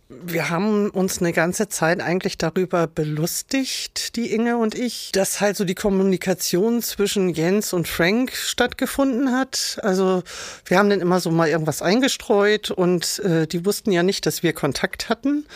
Wir 0.10 0.52
haben 0.52 0.92
uns 0.92 1.18
eine 1.18 1.34
ganze 1.34 1.70
Zeit 1.70 2.02
eigentlich 2.02 2.38
darüber 2.38 2.86
belustigt, 2.86 4.16
die 4.16 4.32
Inge 4.32 4.58
und 4.58 4.76
ich, 4.76 5.10
dass 5.12 5.42
halt 5.42 5.58
so 5.58 5.66
die 5.66 5.74
Kommunikation 5.74 6.84
zwischen 6.84 7.30
Jens 7.30 7.74
und 7.74 7.88
Frank 7.88 8.32
stattgefunden 8.36 9.32
hat. 9.32 9.80
Also 9.82 10.22
wir 10.66 10.78
haben 10.78 10.92
dann 10.92 11.02
immer 11.02 11.20
so 11.20 11.32
mal 11.32 11.50
irgendwas 11.50 11.82
eingestreut 11.82 12.70
und 12.70 13.18
äh, 13.26 13.48
die 13.48 13.66
wussten 13.66 13.92
ja 13.92 14.04
nicht, 14.04 14.28
dass 14.28 14.44
wir 14.44 14.54
Kontakt 14.54 15.10
hatten. 15.10 15.48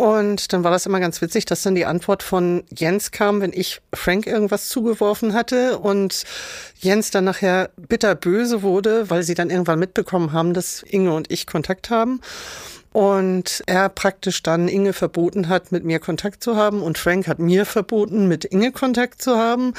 Und 0.00 0.54
dann 0.54 0.64
war 0.64 0.70
das 0.70 0.86
immer 0.86 0.98
ganz 0.98 1.20
witzig, 1.20 1.44
dass 1.44 1.60
dann 1.60 1.74
die 1.74 1.84
Antwort 1.84 2.22
von 2.22 2.64
Jens 2.74 3.10
kam, 3.10 3.42
wenn 3.42 3.52
ich 3.52 3.82
Frank 3.92 4.26
irgendwas 4.26 4.70
zugeworfen 4.70 5.34
hatte 5.34 5.78
und 5.78 6.24
Jens 6.78 7.10
dann 7.10 7.24
nachher 7.24 7.68
bitterböse 7.76 8.62
wurde, 8.62 9.10
weil 9.10 9.24
sie 9.24 9.34
dann 9.34 9.50
irgendwann 9.50 9.78
mitbekommen 9.78 10.32
haben, 10.32 10.54
dass 10.54 10.82
Inge 10.88 11.12
und 11.12 11.30
ich 11.30 11.46
Kontakt 11.46 11.90
haben. 11.90 12.22
Und 12.92 13.62
er 13.66 13.90
praktisch 13.90 14.42
dann 14.42 14.68
Inge 14.68 14.94
verboten 14.94 15.50
hat, 15.50 15.70
mit 15.70 15.84
mir 15.84 15.98
Kontakt 15.98 16.42
zu 16.42 16.56
haben. 16.56 16.80
Und 16.80 16.96
Frank 16.96 17.28
hat 17.28 17.38
mir 17.38 17.66
verboten, 17.66 18.26
mit 18.26 18.46
Inge 18.46 18.72
Kontakt 18.72 19.20
zu 19.20 19.36
haben, 19.36 19.74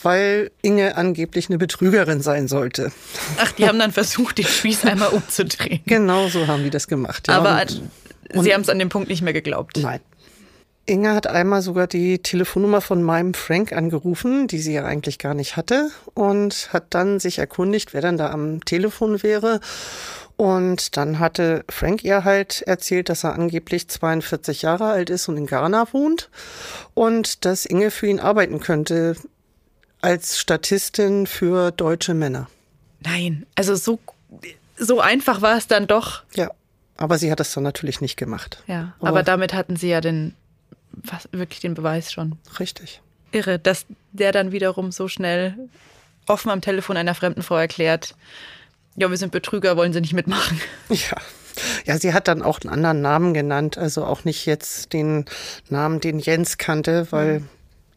weil 0.00 0.52
Inge 0.62 0.96
angeblich 0.96 1.48
eine 1.48 1.58
Betrügerin 1.58 2.20
sein 2.20 2.46
sollte. 2.46 2.92
Ach, 3.38 3.50
die 3.50 3.66
haben 3.66 3.80
dann 3.80 3.90
versucht, 3.90 4.38
den 4.38 4.46
Spieß 4.46 4.84
einmal 4.84 5.08
umzudrehen. 5.12 5.80
Genau 5.86 6.28
so 6.28 6.46
haben 6.46 6.62
die 6.62 6.70
das 6.70 6.86
gemacht. 6.86 7.26
Ja. 7.26 7.38
Aber 7.38 7.66
und, 8.32 8.44
Sie 8.44 8.54
haben 8.54 8.62
es 8.62 8.68
an 8.68 8.78
dem 8.78 8.88
Punkt 8.88 9.08
nicht 9.08 9.22
mehr 9.22 9.32
geglaubt. 9.32 9.78
Nein. 9.80 10.00
Inge 10.86 11.14
hat 11.14 11.26
einmal 11.26 11.62
sogar 11.62 11.88
die 11.88 12.20
Telefonnummer 12.20 12.80
von 12.80 13.02
meinem 13.02 13.34
Frank 13.34 13.72
angerufen, 13.72 14.46
die 14.46 14.60
sie 14.60 14.72
ja 14.72 14.84
eigentlich 14.84 15.18
gar 15.18 15.34
nicht 15.34 15.56
hatte, 15.56 15.90
und 16.14 16.72
hat 16.72 16.86
dann 16.90 17.18
sich 17.18 17.38
erkundigt, 17.38 17.92
wer 17.92 18.00
dann 18.00 18.16
da 18.16 18.30
am 18.30 18.64
Telefon 18.64 19.22
wäre. 19.24 19.60
Und 20.36 20.96
dann 20.96 21.18
hatte 21.18 21.64
Frank 21.68 22.04
ihr 22.04 22.24
halt 22.24 22.62
erzählt, 22.62 23.08
dass 23.08 23.24
er 23.24 23.34
angeblich 23.34 23.88
42 23.88 24.62
Jahre 24.62 24.86
alt 24.86 25.10
ist 25.10 25.28
und 25.28 25.36
in 25.36 25.46
Ghana 25.46 25.92
wohnt 25.92 26.30
und 26.94 27.44
dass 27.44 27.66
Inge 27.66 27.90
für 27.90 28.06
ihn 28.06 28.20
arbeiten 28.20 28.60
könnte 28.60 29.16
als 30.02 30.38
Statistin 30.38 31.26
für 31.26 31.72
deutsche 31.72 32.14
Männer. 32.14 32.48
Nein, 33.00 33.46
also 33.54 33.74
so, 33.74 33.98
so 34.76 35.00
einfach 35.00 35.40
war 35.40 35.56
es 35.56 35.66
dann 35.66 35.86
doch. 35.86 36.22
Ja, 36.34 36.50
aber 36.96 37.18
sie 37.18 37.30
hat 37.30 37.40
es 37.40 37.52
dann 37.52 37.64
natürlich 37.64 38.00
nicht 38.00 38.16
gemacht. 38.16 38.62
Ja, 38.66 38.94
aber, 38.98 39.08
aber 39.08 39.22
damit 39.22 39.54
hatten 39.54 39.76
sie 39.76 39.88
ja 39.88 40.00
den, 40.00 40.34
was, 40.92 41.28
wirklich 41.32 41.60
den 41.60 41.74
Beweis 41.74 42.12
schon. 42.12 42.38
Richtig. 42.58 43.00
Irre, 43.32 43.58
dass 43.58 43.86
der 44.12 44.32
dann 44.32 44.52
wiederum 44.52 44.92
so 44.92 45.08
schnell 45.08 45.56
offen 46.26 46.50
am 46.50 46.60
Telefon 46.60 46.96
einer 46.96 47.14
fremden 47.14 47.42
Frau 47.42 47.56
erklärt, 47.56 48.14
ja, 48.96 49.10
wir 49.10 49.16
sind 49.18 49.30
Betrüger, 49.30 49.76
wollen 49.76 49.92
Sie 49.92 50.00
nicht 50.00 50.14
mitmachen? 50.14 50.60
Ja. 50.88 51.16
Ja, 51.86 51.98
sie 51.98 52.12
hat 52.12 52.28
dann 52.28 52.42
auch 52.42 52.60
einen 52.60 52.70
anderen 52.70 53.00
Namen 53.00 53.32
genannt, 53.32 53.78
also 53.78 54.04
auch 54.04 54.24
nicht 54.24 54.44
jetzt 54.44 54.92
den 54.92 55.24
Namen, 55.70 56.00
den 56.00 56.18
Jens 56.18 56.58
kannte, 56.58 57.10
weil 57.12 57.40
mhm. 57.40 57.48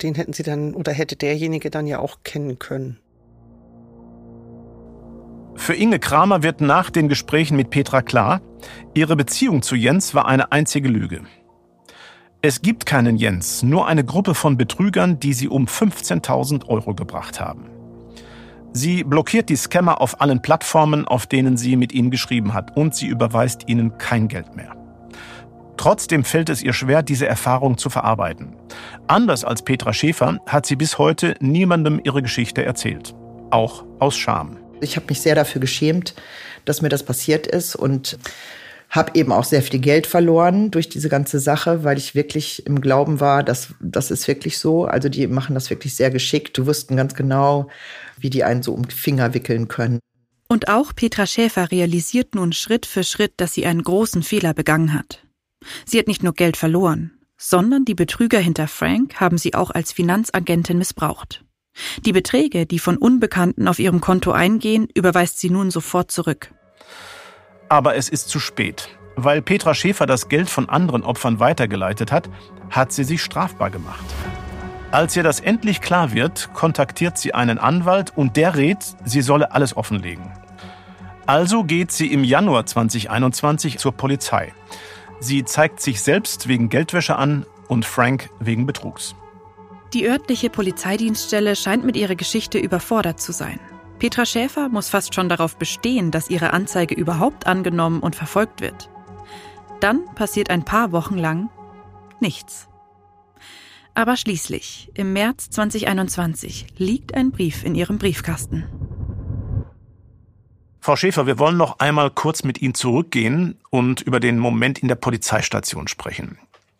den 0.02 0.16
hätten 0.16 0.32
sie 0.32 0.44
dann 0.44 0.74
oder 0.74 0.94
hätte 0.94 1.18
derjenige 1.18 1.70
dann 1.70 1.86
ja 1.86 2.00
auch 2.00 2.20
kennen 2.24 2.58
können. 2.58 3.00
Für 5.60 5.76
Inge 5.76 6.00
Kramer 6.00 6.42
wird 6.42 6.62
nach 6.62 6.90
den 6.90 7.10
Gesprächen 7.10 7.58
mit 7.58 7.70
Petra 7.70 8.02
klar, 8.02 8.42
ihre 8.96 9.18
Beziehung 9.18 9.62
zu 9.62 9.76
Jens 9.76 10.16
war 10.16 10.26
eine 10.26 10.54
einzige 10.54 10.88
Lüge. 10.88 11.22
Es 12.42 12.62
gibt 12.62 12.86
keinen 12.86 13.18
Jens, 13.18 13.62
nur 13.62 13.86
eine 13.86 14.06
Gruppe 14.06 14.34
von 14.34 14.58
Betrügern, 14.58 15.20
die 15.20 15.34
sie 15.34 15.50
um 15.50 15.66
15.000 15.66 16.66
Euro 16.70 16.96
gebracht 16.96 17.42
haben. 17.42 17.66
Sie 18.72 19.04
blockiert 19.04 19.50
die 19.50 19.58
Scammer 19.58 20.00
auf 20.00 20.22
allen 20.22 20.42
Plattformen, 20.42 21.06
auf 21.06 21.28
denen 21.28 21.58
sie 21.58 21.76
mit 21.76 21.92
ihnen 21.92 22.10
geschrieben 22.10 22.54
hat, 22.54 22.76
und 22.78 22.96
sie 22.96 23.08
überweist 23.08 23.68
ihnen 23.68 23.98
kein 23.98 24.30
Geld 24.30 24.56
mehr. 24.56 24.76
Trotzdem 25.76 26.24
fällt 26.24 26.50
es 26.50 26.64
ihr 26.64 26.74
schwer, 26.74 27.04
diese 27.04 27.28
Erfahrung 27.28 27.78
zu 27.78 27.90
verarbeiten. 27.90 28.56
Anders 29.08 29.44
als 29.44 29.62
Petra 29.62 29.92
Schäfer 29.92 30.40
hat 30.48 30.66
sie 30.66 30.78
bis 30.78 30.98
heute 30.98 31.36
niemandem 31.42 32.00
ihre 32.02 32.22
Geschichte 32.24 32.64
erzählt. 32.64 33.14
Auch 33.52 33.84
aus 34.00 34.18
Scham. 34.18 34.59
Ich 34.82 34.96
habe 34.96 35.08
mich 35.10 35.22
sehr 35.22 35.36
dafür 35.36 35.62
geschämt, 35.62 36.14
dass 36.66 36.82
mir 36.82 36.90
das 36.90 37.04
passiert 37.04 37.48
ist 37.48 37.76
und 37.76 38.18
habe 38.90 39.12
eben 39.14 39.32
auch 39.32 39.44
sehr 39.44 39.62
viel 39.62 39.80
Geld 39.80 40.08
verloren 40.08 40.72
durch 40.72 40.90
diese 40.90 41.10
ganze 41.10 41.40
Sache, 41.40 41.84
weil 41.84 41.98
ich 41.98 42.16
wirklich 42.16 42.66
im 42.66 42.82
Glauben 42.82 43.20
war, 43.20 43.44
dass 43.44 43.70
das 43.80 44.10
ist 44.10 44.28
wirklich 44.28 44.58
so. 44.58 44.86
Also 44.86 45.10
die 45.10 45.28
machen 45.28 45.54
das 45.54 45.70
wirklich 45.70 45.96
sehr 45.96 46.10
geschickt. 46.10 46.58
Du 46.58 46.66
wussten 46.66 46.96
ganz 46.96 47.14
genau, 47.14 47.70
wie 48.18 48.32
die 48.32 48.44
einen 48.44 48.64
so 48.64 48.74
um 48.74 48.86
Finger 48.86 49.34
wickeln 49.34 49.68
können. 49.68 50.00
Und 50.48 50.68
auch 50.68 50.96
Petra 50.96 51.28
Schäfer 51.28 51.70
realisiert 51.70 52.34
nun 52.34 52.52
Schritt 52.52 52.88
für 52.88 53.04
Schritt, 53.04 53.34
dass 53.38 53.54
sie 53.54 53.68
einen 53.68 53.84
großen 53.84 54.24
Fehler 54.24 54.56
begangen 54.56 54.94
hat. 54.96 55.24
Sie 55.86 56.00
hat 56.00 56.08
nicht 56.08 56.24
nur 56.24 56.34
Geld 56.34 56.58
verloren, 56.58 57.12
sondern 57.38 57.86
die 57.86 57.94
Betrüger 57.94 58.40
hinter 58.40 58.68
Frank 58.68 59.20
haben 59.22 59.38
sie 59.38 59.54
auch 59.54 59.70
als 59.70 59.92
Finanzagentin 59.92 60.80
missbraucht. 60.80 61.44
Die 62.06 62.12
Beträge, 62.12 62.66
die 62.66 62.80
von 62.80 62.98
Unbekannten 62.98 63.68
auf 63.68 63.80
ihrem 63.80 64.02
Konto 64.02 64.32
eingehen, 64.32 64.88
überweist 64.94 65.40
sie 65.40 65.50
nun 65.50 65.72
sofort 65.72 66.12
zurück. 66.12 66.52
Aber 67.70 67.96
es 67.96 68.10
ist 68.10 68.30
zu 68.30 68.40
spät. 68.40 68.90
Weil 69.16 69.42
Petra 69.42 69.74
Schäfer 69.74 70.06
das 70.06 70.30
Geld 70.30 70.50
von 70.50 70.70
anderen 70.70 71.04
Opfern 71.04 71.40
weitergeleitet 71.40 72.12
hat, 72.12 72.30
hat 72.70 72.92
sie 72.92 73.04
sich 73.04 73.22
strafbar 73.22 73.70
gemacht. 73.70 74.06
Als 74.92 75.16
ihr 75.16 75.24
das 75.24 75.40
endlich 75.40 75.82
klar 75.82 76.14
wird, 76.14 76.54
kontaktiert 76.54 77.18
sie 77.18 77.34
einen 77.34 77.60
Anwalt 77.60 78.14
und 78.16 78.38
der 78.38 78.56
rät, 78.56 78.80
sie 79.06 79.22
solle 79.22 79.52
alles 79.52 79.78
offenlegen. 79.78 80.32
Also 81.28 81.64
geht 81.64 81.92
sie 81.92 82.12
im 82.12 82.24
Januar 82.24 82.66
2021 82.66 83.78
zur 83.78 83.92
Polizei. 83.92 84.52
Sie 85.20 85.44
zeigt 85.44 85.80
sich 85.80 86.02
selbst 86.02 86.48
wegen 86.48 86.70
Geldwäsche 86.70 87.18
an 87.18 87.46
und 87.68 87.86
Frank 87.86 88.32
wegen 88.40 88.66
Betrugs. 88.66 89.14
Die 89.94 90.08
örtliche 90.08 90.50
Polizeidienststelle 90.50 91.56
scheint 91.56 91.84
mit 91.84 91.98
ihrer 91.98 92.16
Geschichte 92.16 92.60
überfordert 92.60 93.20
zu 93.20 93.32
sein. 93.32 93.60
Petra 93.98 94.26
Schäfer 94.26 94.70
muss 94.70 94.90
fast 94.90 95.16
schon 95.16 95.30
darauf 95.30 95.58
bestehen, 95.58 96.12
dass 96.12 96.30
ihre 96.30 96.54
Anzeige 96.54 96.96
überhaupt 96.96 97.48
angenommen 97.48 98.00
und 98.00 98.16
verfolgt 98.16 98.62
wird. 98.62 98.90
Dann 99.80 100.06
passiert 100.16 100.50
ein 100.50 100.64
paar 100.64 100.92
Wochen 100.92 101.18
lang 101.18 101.50
nichts. 102.20 102.68
Aber 103.96 104.16
schließlich, 104.16 104.92
im 104.94 105.14
März 105.14 105.50
2021, 105.50 106.68
liegt 106.78 107.16
ein 107.16 107.32
Brief 107.32 107.64
in 107.66 107.76
ihrem 107.76 107.98
Briefkasten. 107.98 108.66
Frau 110.80 110.96
Schäfer, 110.96 111.28
wir 111.28 111.40
wollen 111.40 111.58
noch 111.58 111.80
einmal 111.80 112.10
kurz 112.10 112.44
mit 112.44 112.62
Ihnen 112.62 112.74
zurückgehen 112.74 113.60
und 113.70 114.02
über 114.02 114.20
den 114.20 114.40
Moment 114.40 114.80
in 114.80 114.88
der 114.88 114.96
Polizeistation 114.96 115.88
sprechen. 115.88 116.38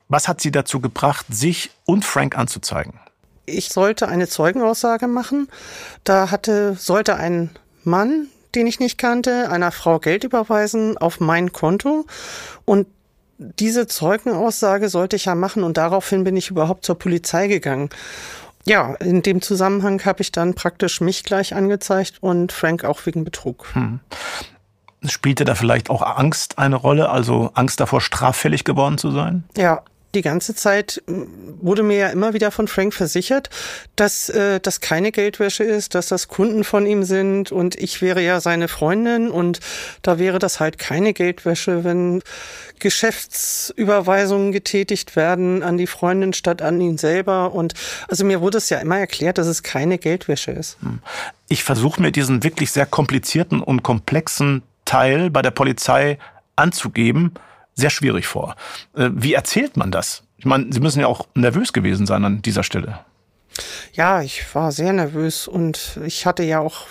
Was 0.10 0.28
hat 0.28 0.42
Sie 0.42 0.52
dazu 0.52 0.82
gebracht, 0.82 1.28
sich 1.30 1.70
und 1.86 2.04
Frank 2.04 2.38
anzuzeigen? 2.38 2.94
Ich 3.46 3.70
sollte 3.70 4.08
eine 4.08 4.28
Zeugenaussage 4.28 5.08
machen. 5.08 5.48
Da 6.04 6.32
hatte, 6.32 6.76
sollte 6.76 7.16
ein 7.16 7.52
Mann, 7.84 8.28
den 8.56 8.68
ich 8.68 8.80
nicht 8.80 8.98
kannte, 8.98 9.50
einer 9.52 9.72
Frau 9.72 10.00
Geld 10.00 10.24
überweisen 10.24 10.98
auf 10.98 11.20
mein 11.20 11.52
Konto. 11.52 12.06
Und 12.66 12.88
diese 13.38 13.88
Zeugenaussage 13.88 14.90
sollte 14.90 15.16
ich 15.16 15.26
ja 15.26 15.36
machen 15.36 15.64
und 15.64 15.78
daraufhin 15.78 16.24
bin 16.24 16.36
ich 16.36 16.50
überhaupt 16.50 16.86
zur 16.86 16.98
Polizei 16.98 17.48
gegangen. 17.48 17.90
Ja, 18.66 18.96
in 18.96 19.22
dem 19.22 19.42
Zusammenhang 19.42 20.04
habe 20.06 20.22
ich 20.22 20.32
dann 20.32 20.56
praktisch 20.56 21.02
mich 21.02 21.24
gleich 21.24 21.56
angezeigt 21.56 22.18
und 22.22 22.52
Frank 22.52 22.84
auch 22.84 23.06
wegen 23.06 23.24
Betrug. 23.24 23.68
Hm. 23.74 24.00
Spielte 25.06 25.46
da 25.46 25.56
vielleicht 25.56 25.90
auch 25.90 26.02
Angst 26.02 26.58
eine 26.58 26.76
Rolle, 26.76 27.10
also 27.10 27.52
Angst 27.54 27.80
davor, 27.80 28.02
straffällig 28.02 28.66
geworden 28.66 28.98
zu 28.98 29.12
sein? 29.12 29.46
Ja, 29.56 29.84
die 30.16 30.22
ganze 30.22 30.56
Zeit 30.56 31.04
wurde 31.06 31.84
mir 31.84 31.98
ja 31.98 32.08
immer 32.10 32.34
wieder 32.34 32.52
von 32.52 32.68
Frank 32.68 32.94
versichert, 32.94 33.50
dass 33.96 34.30
äh, 34.30 34.60
das 34.60 34.82
keine 34.82 35.12
Geldwäsche 35.12 35.64
ist, 35.64 35.94
dass 35.94 36.08
das 36.08 36.28
Kunden 36.28 36.64
von 36.64 36.86
ihm 36.86 37.04
sind 37.04 37.52
und 37.52 37.76
ich 37.76 38.02
wäre 38.02 38.22
ja 38.24 38.40
seine 38.42 38.68
Freundin 38.68 39.30
und 39.30 39.60
da 40.02 40.18
wäre 40.18 40.40
das 40.40 40.60
halt 40.60 40.80
keine 40.80 41.14
Geldwäsche, 41.14 41.84
wenn 41.84 42.24
Geschäftsüberweisungen 42.80 44.52
getätigt 44.52 45.16
werden 45.16 45.62
an 45.62 45.78
die 45.78 45.88
Freundin 45.88 46.34
statt 46.34 46.62
an 46.62 46.82
ihn 46.82 46.98
selber 46.98 47.54
und 47.54 47.74
also 48.08 48.26
mir 48.26 48.42
wurde 48.42 48.58
es 48.58 48.70
ja 48.70 48.80
immer 48.80 48.98
erklärt, 48.98 49.38
dass 49.38 49.48
es 49.48 49.62
keine 49.62 50.00
Geldwäsche 50.00 50.52
ist. 50.52 50.78
Hm. 50.82 51.00
Ich 51.50 51.64
versuche 51.64 52.02
mir 52.02 52.12
diesen 52.12 52.44
wirklich 52.44 52.72
sehr 52.72 52.86
komplizierten 52.86 53.62
und 53.62 53.84
komplexen 53.84 54.64
Teil 54.86 55.30
bei 55.30 55.42
der 55.42 55.52
Polizei 55.52 56.18
anzugeben 56.56 57.34
sehr 57.80 57.90
schwierig 57.90 58.28
vor. 58.28 58.56
Äh, 58.96 59.10
wie 59.14 59.34
erzählt 59.34 59.78
man 59.78 59.92
das? 59.92 60.24
Ich 60.38 60.46
meine, 60.46 60.72
Sie 60.72 60.80
müssen 60.80 61.00
ja 61.00 61.08
auch 61.08 61.28
nervös 61.36 61.74
gewesen 61.74 62.06
sein 62.06 62.24
an 62.26 62.42
dieser 62.42 62.64
Stelle. 62.64 63.00
Ja, 63.94 64.22
ich 64.22 64.44
war 64.54 64.72
sehr 64.72 64.94
nervös 64.94 65.48
und 65.48 66.00
ich 66.06 66.26
hatte 66.26 66.44
ja 66.44 66.60
auch 66.60 66.86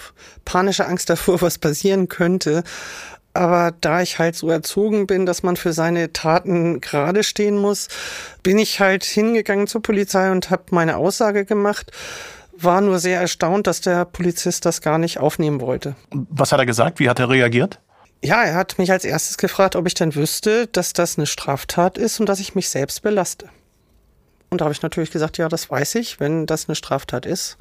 panische 0.45 0.87
Angst 0.87 1.09
davor, 1.09 1.41
was 1.41 1.59
passieren 1.59 2.09
könnte. 2.09 2.63
Aber 3.35 3.73
da 3.81 4.03
ich 4.03 4.19
halt 4.19 4.35
so 4.35 4.49
erzogen 4.49 5.07
bin, 5.07 5.25
dass 5.25 5.43
man 5.43 5.57
für 5.57 5.73
seine 5.73 6.13
Taten 6.13 6.81
gerade 6.81 7.23
stehen 7.23 7.57
muss, 7.57 7.89
bin 8.43 8.59
ich 8.59 8.81
halt 8.81 9.05
hingegangen 9.05 9.69
zur 9.69 9.83
Polizei 9.83 10.33
und 10.33 10.51
habe 10.51 10.65
meine 10.71 10.97
Aussage 10.97 11.45
gemacht 11.45 11.93
war 12.63 12.81
nur 12.81 12.99
sehr 12.99 13.21
erstaunt, 13.21 13.67
dass 13.67 13.81
der 13.81 14.05
Polizist 14.05 14.67
das 14.67 14.81
gar 14.81 14.99
nicht 14.99 15.19
aufnehmen 15.19 15.61
wollte. 15.61 15.95
Was 16.11 16.53
hat 16.53 16.59
er 16.59 16.67
gesagt? 16.67 16.99
Wie 16.99 17.09
hat 17.09 17.19
er 17.19 17.29
reagiert? 17.29 17.81
Ja, 18.23 18.43
er 18.43 18.55
hat 18.55 18.79
mich 18.79 18.91
als 18.91 19.05
erstes 19.05 19.39
gefragt, 19.39 19.77
ob 19.77 19.87
ich 19.87 19.95
denn 19.95 20.15
wüsste, 20.15 20.67
dass 20.67 20.93
das 20.93 21.19
eine 21.19 21.27
Straftat 21.27 21.99
ist 21.99 22.19
und 22.19 22.29
dass 22.29 22.41
ich 22.41 22.55
mich 22.55 22.69
selbst 22.69 23.03
belaste. 23.03 23.49
Und 24.51 24.61
da 24.61 24.65
habe 24.65 24.73
ich 24.73 24.83
natürlich 24.83 25.11
gesagt, 25.11 25.39
ja, 25.39 25.49
das 25.49 25.71
weiß 25.71 25.95
ich, 25.97 26.21
wenn 26.21 26.47
das 26.47 26.69
eine 26.69 26.75
Straftat 26.75 27.27
ist, 27.27 27.59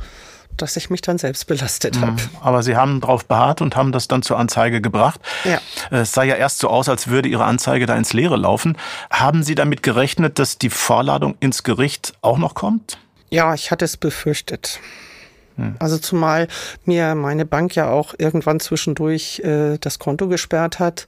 dass 0.55 0.75
ich 0.75 0.89
mich 0.89 1.01
dann 1.01 1.17
selbst 1.17 1.45
belastet 1.45 1.99
habe. 1.99 2.15
Aber 2.41 2.63
Sie 2.63 2.75
haben 2.75 3.01
darauf 3.01 3.25
beharrt 3.25 3.61
und 3.61 3.75
haben 3.75 3.91
das 3.91 4.07
dann 4.07 4.23
zur 4.23 4.39
Anzeige 4.39 4.81
gebracht. 4.81 5.19
Ja. 5.43 5.59
Es 5.91 6.13
sah 6.13 6.23
ja 6.23 6.35
erst 6.35 6.59
so 6.59 6.69
aus, 6.69 6.89
als 6.89 7.07
würde 7.07 7.29
Ihre 7.29 7.43
Anzeige 7.43 7.85
da 7.85 7.95
ins 7.95 8.13
Leere 8.13 8.37
laufen. 8.37 8.77
Haben 9.11 9.43
Sie 9.43 9.53
damit 9.53 9.83
gerechnet, 9.83 10.39
dass 10.39 10.57
die 10.57 10.69
Vorladung 10.69 11.35
ins 11.39 11.63
Gericht 11.63 12.13
auch 12.21 12.37
noch 12.37 12.55
kommt? 12.55 12.97
Ja, 13.29 13.53
ich 13.53 13.69
hatte 13.69 13.85
es 13.85 13.97
befürchtet. 13.97 14.79
Also 15.79 15.97
zumal 15.97 16.47
mir 16.85 17.15
meine 17.15 17.45
Bank 17.45 17.75
ja 17.75 17.89
auch 17.89 18.13
irgendwann 18.17 18.59
zwischendurch 18.59 19.39
äh, 19.39 19.77
das 19.79 19.99
Konto 19.99 20.27
gesperrt 20.27 20.79
hat. 20.79 21.07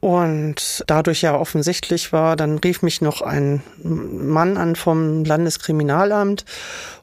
Und 0.00 0.84
dadurch 0.86 1.22
ja 1.22 1.34
offensichtlich 1.34 2.12
war, 2.12 2.36
dann 2.36 2.58
rief 2.58 2.82
mich 2.82 3.00
noch 3.00 3.22
ein 3.22 3.62
Mann 3.82 4.58
an 4.58 4.76
vom 4.76 5.24
Landeskriminalamt 5.24 6.44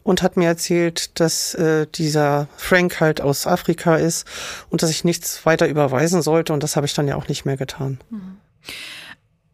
und 0.03 0.21
hat 0.21 0.37
mir 0.37 0.47
erzählt, 0.47 1.19
dass 1.19 1.55
äh, 1.55 1.87
dieser 1.87 2.47
Frank 2.57 2.99
halt 2.99 3.19
aus 3.19 3.47
Afrika 3.47 3.95
ist 3.95 4.27
und 4.69 4.83
dass 4.83 4.91
ich 4.91 5.03
nichts 5.03 5.47
weiter 5.47 5.67
überweisen 5.67 6.21
sollte. 6.21 6.53
Und 6.53 6.61
das 6.61 6.75
habe 6.75 6.85
ich 6.85 6.93
dann 6.93 7.07
ja 7.07 7.15
auch 7.15 7.27
nicht 7.27 7.43
mehr 7.43 7.57
getan. 7.57 7.97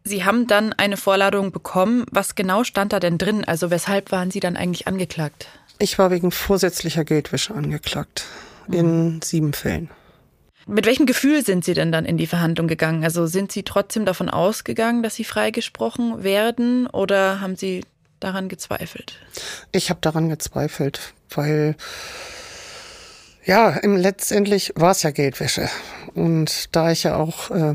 Sie 0.04 0.24
haben 0.24 0.46
dann 0.46 0.74
eine 0.74 0.98
Vorladung 0.98 1.50
bekommen. 1.50 2.04
Was 2.10 2.34
genau 2.34 2.64
stand 2.64 2.92
da 2.92 3.00
denn 3.00 3.16
drin? 3.16 3.44
Also 3.46 3.70
weshalb 3.70 4.12
waren 4.12 4.30
Sie 4.30 4.40
dann 4.40 4.58
eigentlich 4.58 4.86
angeklagt? 4.86 5.48
Ich 5.78 5.98
war 5.98 6.10
wegen 6.10 6.30
vorsätzlicher 6.30 7.04
Geldwäsche 7.04 7.54
angeklagt. 7.54 8.24
In 8.70 9.20
sieben 9.22 9.52
Fällen. 9.52 9.90
Mit 10.66 10.84
welchem 10.84 11.06
Gefühl 11.06 11.44
sind 11.44 11.64
Sie 11.64 11.72
denn 11.72 11.92
dann 11.92 12.04
in 12.04 12.18
die 12.18 12.26
Verhandlung 12.26 12.68
gegangen? 12.68 13.02
Also 13.02 13.26
sind 13.26 13.50
Sie 13.52 13.62
trotzdem 13.62 14.04
davon 14.04 14.28
ausgegangen, 14.28 15.02
dass 15.02 15.14
Sie 15.14 15.24
freigesprochen 15.24 16.22
werden 16.22 16.86
oder 16.88 17.40
haben 17.40 17.56
Sie 17.56 17.84
daran 18.20 18.48
gezweifelt? 18.50 19.14
Ich 19.72 19.88
habe 19.88 20.00
daran 20.02 20.28
gezweifelt, 20.28 21.14
weil 21.30 21.74
ja, 23.46 23.70
im, 23.70 23.96
letztendlich 23.96 24.72
war 24.74 24.90
es 24.90 25.02
ja 25.02 25.10
Geldwäsche. 25.10 25.70
Und 26.12 26.76
da 26.76 26.90
ich 26.90 27.04
ja 27.04 27.16
auch 27.16 27.50
äh, 27.50 27.74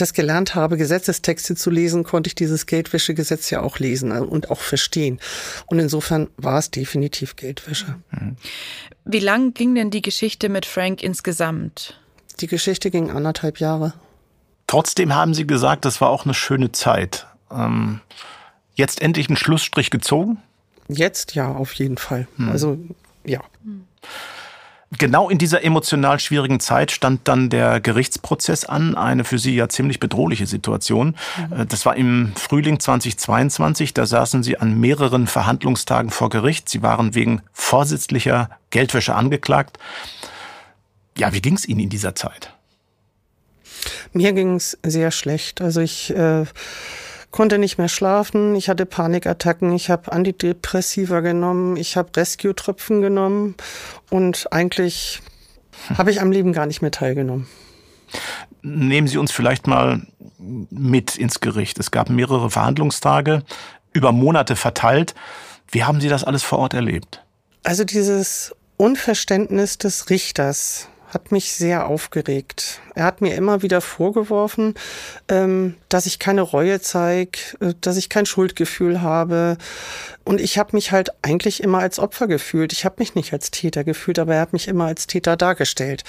das 0.00 0.12
gelernt 0.14 0.54
habe, 0.54 0.76
Gesetzestexte 0.76 1.54
zu 1.54 1.70
lesen, 1.70 2.04
konnte 2.04 2.28
ich 2.28 2.34
dieses 2.34 2.66
Geldwäschegesetz 2.66 3.50
ja 3.50 3.60
auch 3.60 3.78
lesen 3.78 4.12
und 4.12 4.50
auch 4.50 4.60
verstehen. 4.60 5.20
Und 5.66 5.78
insofern 5.78 6.28
war 6.36 6.58
es 6.58 6.70
definitiv 6.70 7.36
Geldwäsche. 7.36 7.96
Wie 9.04 9.20
lang 9.20 9.54
ging 9.54 9.74
denn 9.74 9.90
die 9.90 10.02
Geschichte 10.02 10.48
mit 10.48 10.66
Frank 10.66 11.02
insgesamt? 11.02 12.00
Die 12.40 12.46
Geschichte 12.46 12.90
ging 12.90 13.10
anderthalb 13.10 13.60
Jahre. 13.60 13.92
Trotzdem 14.66 15.14
haben 15.14 15.34
Sie 15.34 15.46
gesagt, 15.46 15.84
das 15.84 16.00
war 16.00 16.10
auch 16.10 16.24
eine 16.24 16.34
schöne 16.34 16.72
Zeit. 16.72 17.26
Ähm, 17.50 18.00
jetzt 18.74 19.02
endlich 19.02 19.28
ein 19.28 19.36
Schlussstrich 19.36 19.90
gezogen? 19.90 20.38
Jetzt 20.88 21.34
ja, 21.34 21.48
auf 21.52 21.72
jeden 21.74 21.98
Fall. 21.98 22.26
Also 22.48 22.78
ja. 23.24 23.40
Genau 24.98 25.30
in 25.30 25.38
dieser 25.38 25.62
emotional 25.62 26.18
schwierigen 26.18 26.58
Zeit 26.58 26.90
stand 26.90 27.28
dann 27.28 27.48
der 27.48 27.80
Gerichtsprozess 27.80 28.64
an, 28.64 28.96
eine 28.96 29.22
für 29.22 29.38
Sie 29.38 29.54
ja 29.54 29.68
ziemlich 29.68 30.00
bedrohliche 30.00 30.46
Situation. 30.46 31.14
Äh, 31.56 31.64
Das 31.66 31.86
war 31.86 31.94
im 31.94 32.32
Frühling 32.34 32.80
2022, 32.80 33.94
da 33.94 34.04
saßen 34.04 34.42
Sie 34.42 34.58
an 34.58 34.80
mehreren 34.80 35.28
Verhandlungstagen 35.28 36.10
vor 36.10 36.28
Gericht. 36.28 36.68
Sie 36.68 36.82
waren 36.82 37.14
wegen 37.14 37.42
vorsätzlicher 37.52 38.50
Geldwäsche 38.70 39.14
angeklagt. 39.14 39.78
Ja, 41.16 41.32
wie 41.32 41.40
ging 41.40 41.54
es 41.54 41.66
Ihnen 41.68 41.80
in 41.80 41.88
dieser 41.88 42.16
Zeit? 42.16 42.52
Mir 44.12 44.32
ging 44.32 44.56
es 44.56 44.76
sehr 44.82 45.12
schlecht. 45.12 45.60
Also 45.60 45.80
ich 45.80 46.10
äh, 46.10 46.44
konnte 47.30 47.58
nicht 47.58 47.78
mehr 47.78 47.88
schlafen, 47.88 48.54
ich 48.54 48.68
hatte 48.68 48.86
Panikattacken, 48.86 49.72
ich 49.72 49.90
habe 49.90 50.12
Antidepressiva 50.12 51.20
genommen, 51.20 51.76
ich 51.76 51.96
habe 51.96 52.10
Rescue-Tröpfen 52.16 53.00
genommen 53.00 53.54
und 54.10 54.52
eigentlich 54.52 55.20
habe 55.96 56.10
ich 56.10 56.20
am 56.20 56.32
Leben 56.32 56.52
gar 56.52 56.66
nicht 56.66 56.82
mehr 56.82 56.90
teilgenommen. 56.90 57.46
Nehmen 58.62 59.06
Sie 59.06 59.18
uns 59.18 59.32
vielleicht 59.32 59.66
mal 59.66 60.02
mit 60.38 61.16
ins 61.16 61.40
Gericht. 61.40 61.78
Es 61.78 61.90
gab 61.90 62.10
mehrere 62.10 62.50
Verhandlungstage, 62.50 63.44
über 63.92 64.12
Monate 64.12 64.56
verteilt. 64.56 65.14
Wie 65.70 65.84
haben 65.84 66.00
Sie 66.00 66.08
das 66.08 66.24
alles 66.24 66.42
vor 66.42 66.58
Ort 66.58 66.74
erlebt? 66.74 67.22
Also 67.62 67.84
dieses 67.84 68.54
Unverständnis 68.76 69.78
des 69.78 70.10
Richters 70.10 70.88
hat 71.10 71.32
mich 71.32 71.52
sehr 71.52 71.86
aufgeregt. 71.86 72.80
Er 72.94 73.04
hat 73.04 73.20
mir 73.20 73.34
immer 73.34 73.62
wieder 73.62 73.80
vorgeworfen, 73.80 74.74
ähm, 75.28 75.74
dass 75.88 76.06
ich 76.06 76.18
keine 76.18 76.42
Reue 76.42 76.80
zeige, 76.80 77.38
äh, 77.60 77.74
dass 77.80 77.96
ich 77.96 78.08
kein 78.08 78.26
Schuldgefühl 78.26 79.02
habe. 79.02 79.58
Und 80.24 80.40
ich 80.40 80.58
habe 80.58 80.70
mich 80.72 80.92
halt 80.92 81.10
eigentlich 81.22 81.62
immer 81.62 81.78
als 81.78 81.98
Opfer 81.98 82.28
gefühlt. 82.28 82.72
Ich 82.72 82.84
habe 82.84 82.96
mich 82.98 83.14
nicht 83.14 83.32
als 83.32 83.50
Täter 83.50 83.84
gefühlt, 83.84 84.18
aber 84.18 84.36
er 84.36 84.40
hat 84.40 84.52
mich 84.52 84.68
immer 84.68 84.86
als 84.86 85.06
Täter 85.06 85.36
dargestellt. 85.36 86.04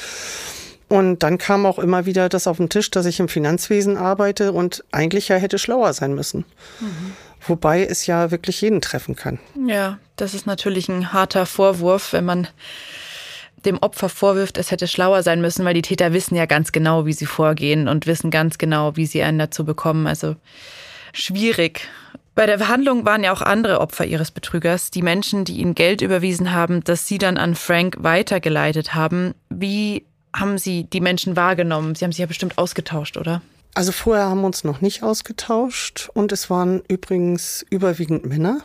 Und 0.88 1.24
dann 1.24 1.38
kam 1.38 1.66
auch 1.66 1.80
immer 1.80 2.06
wieder 2.06 2.28
das 2.28 2.47
auf 2.47 2.58
den 2.58 2.70
Tisch, 2.70 2.91
dass 2.91 3.06
ich 3.06 3.20
im 3.22 3.30
Finanzwesen 3.30 3.97
arbeite 3.97 4.52
und 4.52 4.84
eigentlich 4.91 5.30
ja 5.30 5.38
hätte 5.38 5.58
schlauer 5.58 5.93
sein 5.93 6.14
müssen. 6.14 6.43
Wobei 7.47 7.86
es 7.86 8.08
ja 8.08 8.30
wirklich 8.30 8.60
jeden 8.60 8.82
treffen 8.82 9.16
kann. 9.16 9.39
Ja, 9.68 9.99
das 10.18 10.34
ist 10.34 10.45
natürlich 10.45 10.89
ein 10.89 11.14
harter 11.14 11.45
Vorwurf, 11.45 12.12
wenn 12.12 12.26
man 12.26 12.47
dem 13.66 13.78
Opfer 13.78 14.09
vorwirft, 14.09 14.57
es 14.57 14.72
hätte 14.72 14.88
schlauer 14.88 15.24
sein 15.24 15.41
müssen, 15.41 15.66
weil 15.66 15.74
die 15.74 15.82
Täter 15.82 16.14
wissen 16.14 16.36
ja 16.36 16.45
ganz 16.45 16.72
genau, 16.72 17.05
wie 17.05 17.14
sie 17.14 17.26
vorgehen 17.26 17.88
und 17.88 18.07
wissen 18.07 18.32
ganz 18.32 18.57
genau, 18.57 18.95
wie 18.95 19.05
sie 19.05 19.24
einen 19.24 19.39
dazu 19.39 19.66
bekommen. 19.66 20.07
Also 20.07 20.36
schwierig. 21.14 21.88
Bei 22.34 22.45
der 22.45 22.57
Verhandlung 22.57 23.05
waren 23.05 23.24
ja 23.24 23.34
auch 23.34 23.41
andere 23.41 23.82
Opfer 23.82 24.05
ihres 24.05 24.32
Betrügers, 24.32 24.89
die 24.89 25.01
Menschen, 25.01 25.43
die 25.43 25.57
ihnen 25.57 25.76
Geld 25.76 26.01
überwiesen 26.01 26.53
haben, 26.53 26.84
das 26.84 27.07
sie 27.07 27.18
dann 27.18 27.38
an 27.38 27.55
Frank 27.55 27.97
weitergeleitet 27.99 28.93
haben. 28.93 29.34
Wie 29.49 30.05
haben 30.34 30.57
Sie 30.57 30.86
die 30.86 31.01
Menschen 31.01 31.36
wahrgenommen? 31.36 31.95
Sie 31.95 32.05
haben 32.05 32.12
sich 32.12 32.20
ja 32.20 32.26
bestimmt 32.26 32.57
ausgetauscht, 32.57 33.18
oder? 33.18 33.41
Also 33.74 33.91
vorher 33.91 34.26
haben 34.26 34.41
wir 34.41 34.47
uns 34.47 34.64
noch 34.64 34.82
nicht 34.82 35.03
ausgetauscht 35.03 36.09
und 36.14 36.32
es 36.32 36.49
waren 36.49 36.82
übrigens 36.88 37.66
überwiegend 37.70 38.26
Männer. 38.26 38.62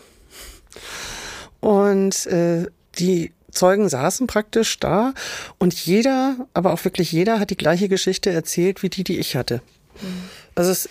Und 1.61 2.27
äh, 2.27 2.67
die 2.99 3.33
Zeugen 3.51 3.89
saßen 3.89 4.27
praktisch 4.27 4.79
da 4.81 5.15
und 5.59 5.75
jeder, 5.75 6.37
aber 6.55 6.73
auch 6.73 6.85
wirklich 6.85 7.13
jeder, 7.13 7.41
hat 7.41 7.51
die 7.51 7.57
gleiche 7.57 7.89
Geschichte 7.89 8.31
erzählt 8.31 8.83
wie 8.83 8.91
die, 8.91 9.05
die 9.05 9.19
ich 9.19 9.37
hatte. 9.37 9.63
Also 10.55 10.71
es 10.71 10.89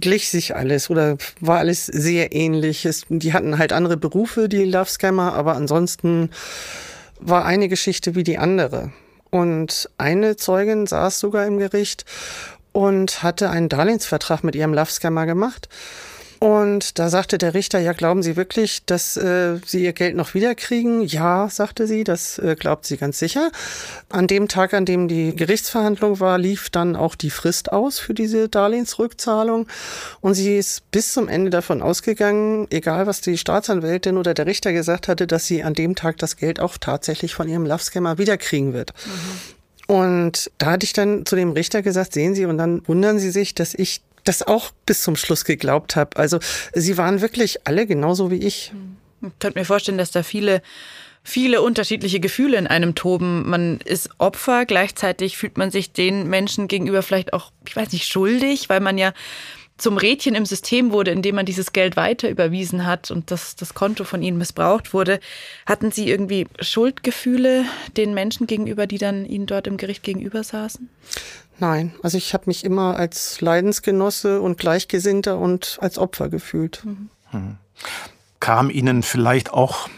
glich 0.00 0.28
sich 0.28 0.56
alles 0.56 0.90
oder 0.90 1.16
war 1.40 1.58
alles 1.58 1.86
sehr 1.86 2.34
ähnlich. 2.34 2.84
Es, 2.86 3.04
die 3.08 3.32
hatten 3.32 3.58
halt 3.58 3.72
andere 3.72 3.96
Berufe, 3.96 4.48
die 4.48 4.64
Love 4.64 4.90
Scammer, 4.90 5.34
aber 5.34 5.54
ansonsten 5.54 6.30
war 7.20 7.44
eine 7.44 7.68
Geschichte 7.68 8.14
wie 8.14 8.24
die 8.24 8.38
andere. 8.38 8.92
Und 9.30 9.90
eine 9.98 10.36
Zeugin 10.36 10.86
saß 10.86 11.20
sogar 11.20 11.46
im 11.46 11.58
Gericht 11.58 12.04
und 12.72 13.22
hatte 13.22 13.50
einen 13.50 13.68
Darlehensvertrag 13.68 14.42
mit 14.44 14.54
ihrem 14.54 14.72
Love 14.72 14.90
Scammer 14.90 15.26
gemacht. 15.26 15.68
Und 16.40 17.00
da 17.00 17.08
sagte 17.08 17.36
der 17.36 17.54
Richter, 17.54 17.80
ja, 17.80 17.92
glauben 17.92 18.22
Sie 18.22 18.36
wirklich, 18.36 18.84
dass 18.86 19.16
äh, 19.16 19.58
Sie 19.66 19.82
Ihr 19.82 19.92
Geld 19.92 20.14
noch 20.14 20.34
wiederkriegen? 20.34 21.02
Ja, 21.02 21.48
sagte 21.50 21.86
sie, 21.88 22.04
das 22.04 22.38
äh, 22.38 22.54
glaubt 22.54 22.86
sie 22.86 22.96
ganz 22.96 23.18
sicher. 23.18 23.50
An 24.08 24.28
dem 24.28 24.46
Tag, 24.46 24.72
an 24.72 24.84
dem 24.84 25.08
die 25.08 25.34
Gerichtsverhandlung 25.34 26.20
war, 26.20 26.38
lief 26.38 26.70
dann 26.70 26.94
auch 26.94 27.16
die 27.16 27.30
Frist 27.30 27.72
aus 27.72 27.98
für 27.98 28.14
diese 28.14 28.48
Darlehensrückzahlung. 28.48 29.66
Und 30.20 30.34
sie 30.34 30.56
ist 30.56 30.88
bis 30.92 31.12
zum 31.12 31.26
Ende 31.28 31.50
davon 31.50 31.82
ausgegangen, 31.82 32.68
egal 32.70 33.06
was 33.06 33.20
die 33.20 33.36
Staatsanwältin 33.36 34.16
oder 34.16 34.32
der 34.32 34.46
Richter 34.46 34.72
gesagt 34.72 35.08
hatte, 35.08 35.26
dass 35.26 35.46
sie 35.46 35.64
an 35.64 35.74
dem 35.74 35.96
Tag 35.96 36.18
das 36.18 36.36
Geld 36.36 36.60
auch 36.60 36.78
tatsächlich 36.78 37.34
von 37.34 37.48
ihrem 37.48 37.66
Love 37.66 37.82
Scammer 37.82 38.18
wiederkriegen 38.18 38.72
wird. 38.72 38.92
Und 39.88 40.50
da 40.58 40.72
hatte 40.72 40.84
ich 40.84 40.92
dann 40.92 41.24
zu 41.24 41.34
dem 41.34 41.52
Richter 41.52 41.80
gesagt, 41.82 42.12
sehen 42.12 42.34
Sie, 42.34 42.44
und 42.44 42.58
dann 42.58 42.86
wundern 42.86 43.18
Sie 43.18 43.30
sich, 43.30 43.54
dass 43.54 43.74
ich 43.74 44.02
das 44.28 44.42
auch 44.42 44.70
bis 44.84 45.02
zum 45.02 45.16
Schluss 45.16 45.46
geglaubt 45.46 45.96
habe. 45.96 46.16
Also 46.18 46.38
sie 46.74 46.98
waren 46.98 47.22
wirklich 47.22 47.66
alle 47.66 47.86
genauso 47.86 48.30
wie 48.30 48.36
ich. 48.46 48.72
Ich 49.22 49.30
könnte 49.38 49.58
mir 49.58 49.64
vorstellen, 49.64 49.96
dass 49.96 50.10
da 50.10 50.22
viele, 50.22 50.60
viele 51.24 51.62
unterschiedliche 51.62 52.20
Gefühle 52.20 52.58
in 52.58 52.66
einem 52.66 52.94
toben. 52.94 53.48
Man 53.48 53.80
ist 53.80 54.10
Opfer, 54.18 54.66
gleichzeitig 54.66 55.38
fühlt 55.38 55.56
man 55.56 55.70
sich 55.70 55.92
den 55.92 56.28
Menschen 56.28 56.68
gegenüber 56.68 57.02
vielleicht 57.02 57.32
auch, 57.32 57.52
ich 57.66 57.74
weiß 57.74 57.90
nicht, 57.92 58.06
schuldig, 58.06 58.68
weil 58.68 58.80
man 58.80 58.98
ja 58.98 59.14
zum 59.78 59.96
Rädchen 59.96 60.34
im 60.34 60.44
System 60.44 60.90
wurde, 60.90 61.12
indem 61.12 61.36
man 61.36 61.46
dieses 61.46 61.72
Geld 61.72 61.96
weiter 61.96 62.28
überwiesen 62.28 62.84
hat 62.84 63.10
und 63.10 63.30
das, 63.30 63.56
das 63.56 63.74
Konto 63.74 64.04
von 64.04 64.22
ihnen 64.22 64.36
missbraucht 64.36 64.92
wurde. 64.92 65.20
Hatten 65.66 65.90
Sie 65.90 66.10
irgendwie 66.10 66.48
Schuldgefühle 66.60 67.64
den 67.96 68.12
Menschen 68.12 68.46
gegenüber, 68.46 68.86
die 68.86 68.98
dann 68.98 69.24
Ihnen 69.24 69.46
dort 69.46 69.68
im 69.68 69.76
Gericht 69.76 70.02
gegenüber 70.02 70.42
saßen? 70.42 70.90
Nein, 71.60 71.92
also 72.02 72.16
ich 72.16 72.34
habe 72.34 72.44
mich 72.46 72.64
immer 72.64 72.96
als 72.96 73.40
Leidensgenosse 73.40 74.40
und 74.40 74.58
Gleichgesinnter 74.58 75.38
und 75.38 75.78
als 75.80 75.98
Opfer 75.98 76.28
gefühlt. 76.28 76.84
Kam 78.40 78.70
Ihnen 78.70 79.02
vielleicht 79.02 79.52
auch 79.52 79.88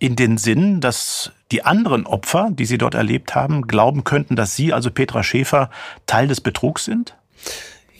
in 0.00 0.16
den 0.16 0.38
Sinn, 0.38 0.80
dass 0.80 1.30
die 1.52 1.64
anderen 1.64 2.04
Opfer, 2.06 2.50
die 2.50 2.66
Sie 2.66 2.78
dort 2.78 2.94
erlebt 2.94 3.34
haben, 3.34 3.68
glauben 3.68 4.02
könnten, 4.04 4.34
dass 4.34 4.56
Sie, 4.56 4.72
also 4.72 4.90
Petra 4.90 5.22
Schäfer, 5.22 5.70
Teil 6.06 6.26
des 6.26 6.40
Betrugs 6.40 6.84
sind? 6.84 7.14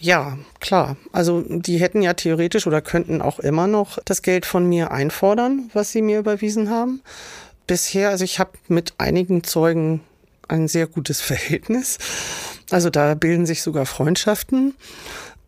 Ja, 0.05 0.37
klar. 0.61 0.97
Also 1.13 1.43
die 1.49 1.79
hätten 1.79 2.03
ja 2.03 2.13
theoretisch 2.13 2.67
oder 2.67 2.83
könnten 2.83 3.23
auch 3.23 3.39
immer 3.39 3.67
noch 3.67 3.99
das 4.05 4.21
Geld 4.21 4.45
von 4.45 4.69
mir 4.69 4.91
einfordern, 4.91 5.71
was 5.73 5.93
sie 5.93 6.03
mir 6.03 6.19
überwiesen 6.19 6.69
haben. 6.69 7.01
Bisher, 7.67 8.11
also 8.11 8.23
ich 8.23 8.39
habe 8.39 8.51
mit 8.69 8.93
einigen 8.99 9.45
Zeugen 9.45 10.03
ein 10.49 10.69
sehr 10.69 10.87
gutes 10.87 11.21
Verhältnis. 11.21 11.99
Also 12.71 12.91
da 12.91 13.15
bilden 13.15 13.47
sich 13.47 13.63
sogar 13.63 13.87
Freundschaften. 13.87 14.75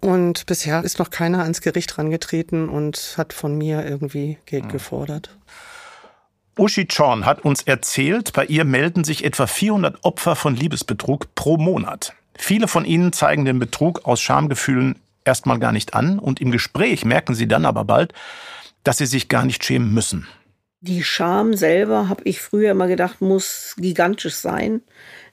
Und 0.00 0.46
bisher 0.46 0.84
ist 0.84 0.98
noch 0.98 1.10
keiner 1.10 1.42
ans 1.42 1.60
Gericht 1.60 1.96
rangetreten 1.98 2.68
und 2.68 3.14
hat 3.16 3.32
von 3.32 3.56
mir 3.56 3.84
irgendwie 3.84 4.38
Geld 4.46 4.64
hm. 4.64 4.72
gefordert. 4.72 5.36
Uschi 6.58 6.86
Chorn 6.86 7.26
hat 7.26 7.44
uns 7.44 7.62
erzählt, 7.62 8.32
bei 8.32 8.46
ihr 8.46 8.64
melden 8.64 9.04
sich 9.04 9.24
etwa 9.24 9.46
400 9.46 10.04
Opfer 10.04 10.36
von 10.36 10.56
Liebesbetrug 10.56 11.34
pro 11.34 11.58
Monat. 11.58 12.14
Viele 12.34 12.68
von 12.68 12.84
ihnen 12.84 13.12
zeigen 13.12 13.44
den 13.44 13.58
Betrug 13.58 14.04
aus 14.04 14.20
Schamgefühlen 14.20 14.98
erstmal 15.24 15.58
gar 15.58 15.72
nicht 15.72 15.94
an 15.94 16.18
und 16.18 16.40
im 16.40 16.50
Gespräch 16.50 17.04
merken 17.04 17.34
sie 17.34 17.48
dann 17.48 17.66
aber 17.66 17.84
bald, 17.84 18.14
dass 18.84 18.98
sie 18.98 19.06
sich 19.06 19.28
gar 19.28 19.44
nicht 19.44 19.64
schämen 19.64 19.92
müssen. 19.92 20.26
Die 20.80 21.02
Scham 21.02 21.54
selber, 21.54 22.08
habe 22.08 22.22
ich 22.24 22.40
früher 22.40 22.72
immer 22.72 22.86
gedacht, 22.86 23.20
muss 23.20 23.74
gigantisch 23.78 24.34
sein. 24.34 24.82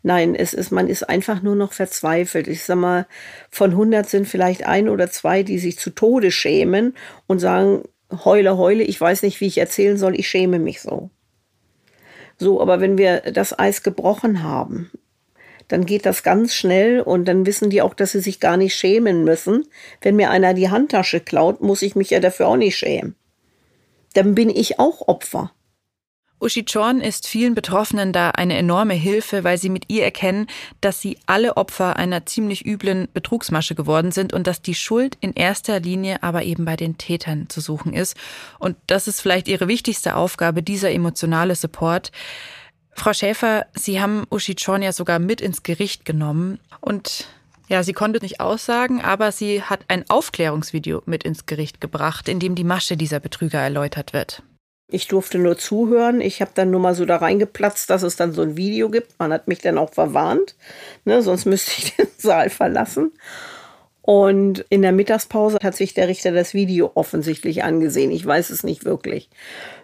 Nein, 0.01 0.35
es 0.35 0.53
ist, 0.53 0.71
man 0.71 0.87
ist 0.87 1.03
einfach 1.09 1.41
nur 1.41 1.55
noch 1.55 1.73
verzweifelt. 1.73 2.47
Ich 2.47 2.63
sag 2.63 2.77
mal, 2.77 3.07
von 3.49 3.71
100 3.71 4.09
sind 4.09 4.27
vielleicht 4.27 4.65
ein 4.65 4.87
oder 4.89 5.11
zwei, 5.11 5.43
die 5.43 5.59
sich 5.59 5.77
zu 5.77 5.89
Tode 5.89 6.31
schämen 6.31 6.95
und 7.27 7.39
sagen, 7.39 7.83
heule, 8.23 8.57
heule, 8.57 8.83
ich 8.83 8.99
weiß 8.99 9.23
nicht, 9.23 9.41
wie 9.41 9.47
ich 9.47 9.57
erzählen 9.57 9.97
soll, 9.97 10.17
ich 10.17 10.27
schäme 10.27 10.59
mich 10.59 10.81
so. 10.81 11.09
So, 12.37 12.61
aber 12.61 12.79
wenn 12.81 12.97
wir 12.97 13.21
das 13.31 13.57
Eis 13.57 13.83
gebrochen 13.83 14.43
haben, 14.43 14.91
dann 15.67 15.85
geht 15.85 16.05
das 16.05 16.23
ganz 16.23 16.53
schnell 16.53 17.01
und 17.01 17.25
dann 17.25 17.45
wissen 17.45 17.69
die 17.69 17.81
auch, 17.81 17.93
dass 17.93 18.11
sie 18.11 18.19
sich 18.19 18.39
gar 18.39 18.57
nicht 18.57 18.75
schämen 18.75 19.23
müssen. 19.23 19.67
Wenn 20.01 20.15
mir 20.15 20.29
einer 20.29 20.53
die 20.53 20.69
Handtasche 20.69 21.19
klaut, 21.19 21.61
muss 21.61 21.81
ich 21.81 21.95
mich 21.95 22.09
ja 22.09 22.19
dafür 22.19 22.47
auch 22.47 22.57
nicht 22.57 22.77
schämen. 22.77 23.15
Dann 24.13 24.35
bin 24.35 24.49
ich 24.49 24.79
auch 24.79 25.07
Opfer. 25.07 25.51
Uschi 26.43 26.65
Chorn 26.65 26.99
ist 26.99 27.25
vielen 27.25 27.55
Betroffenen 27.55 28.11
da 28.11 28.31
eine 28.31 28.57
enorme 28.57 28.95
Hilfe, 28.95 29.45
weil 29.45 29.57
sie 29.57 29.69
mit 29.69 29.85
ihr 29.87 30.03
erkennen, 30.03 30.47
dass 30.81 30.99
sie 30.99 31.17
alle 31.25 31.55
Opfer 31.55 31.95
einer 31.95 32.25
ziemlich 32.25 32.65
üblen 32.65 33.07
Betrugsmasche 33.13 33.75
geworden 33.75 34.11
sind 34.11 34.33
und 34.33 34.45
dass 34.45 34.61
die 34.61 34.75
Schuld 34.75 35.17
in 35.21 35.33
erster 35.33 35.79
Linie 35.79 36.21
aber 36.21 36.43
eben 36.43 36.65
bei 36.65 36.75
den 36.75 36.97
Tätern 36.97 37.47
zu 37.47 37.61
suchen 37.61 37.93
ist. 37.93 38.17
Und 38.59 38.75
das 38.87 39.07
ist 39.07 39.21
vielleicht 39.21 39.47
ihre 39.47 39.69
wichtigste 39.69 40.17
Aufgabe, 40.17 40.63
dieser 40.63 40.91
emotionale 40.91 41.55
Support. 41.55 42.11
Frau 42.91 43.13
Schäfer, 43.13 43.65
Sie 43.73 44.01
haben 44.01 44.25
Uschi 44.29 44.55
Chorn 44.55 44.81
ja 44.81 44.91
sogar 44.91 45.19
mit 45.19 45.39
ins 45.39 45.63
Gericht 45.63 46.03
genommen 46.03 46.59
und 46.81 47.27
ja, 47.67 47.83
sie 47.83 47.93
konnte 47.93 48.19
nicht 48.21 48.39
aussagen, 48.39 49.01
aber 49.01 49.31
sie 49.31 49.61
hat 49.61 49.81
ein 49.87 50.05
Aufklärungsvideo 50.09 51.03
mit 51.05 51.23
ins 51.23 51.45
Gericht 51.45 51.81
gebracht, 51.81 52.27
in 52.27 52.39
dem 52.39 52.55
die 52.55 52.63
Masche 52.63 52.97
dieser 52.97 53.19
Betrüger 53.19 53.59
erläutert 53.59 54.13
wird. 54.13 54.43
Ich 54.87 55.07
durfte 55.07 55.39
nur 55.39 55.57
zuhören. 55.57 56.21
Ich 56.21 56.41
habe 56.41 56.51
dann 56.53 56.69
nur 56.69 56.79
mal 56.79 56.93
so 56.93 57.05
da 57.05 57.17
reingeplatzt, 57.17 57.89
dass 57.89 58.03
es 58.03 58.15
dann 58.15 58.31
so 58.33 58.41
ein 58.41 58.57
Video 58.57 58.89
gibt. 58.89 59.17
Man 59.17 59.33
hat 59.33 59.47
mich 59.47 59.59
dann 59.59 59.77
auch 59.77 59.93
verwarnt, 59.93 60.55
ne, 61.05 61.21
sonst 61.23 61.45
müsste 61.45 61.71
ich 61.77 61.95
den 61.95 62.07
Saal 62.17 62.49
verlassen. 62.49 63.11
Und 64.05 64.65
in 64.67 64.81
der 64.81 64.91
Mittagspause 64.91 65.59
hat 65.63 65.77
sich 65.77 65.93
der 65.93 66.09
Richter 66.09 66.33
das 66.33 66.53
Video 66.53 66.91
offensichtlich 66.93 67.63
angesehen. 67.63 68.11
Ich 68.11 68.25
weiß 68.25 68.49
es 68.49 68.63
nicht 68.63 68.83
wirklich. 68.83 69.29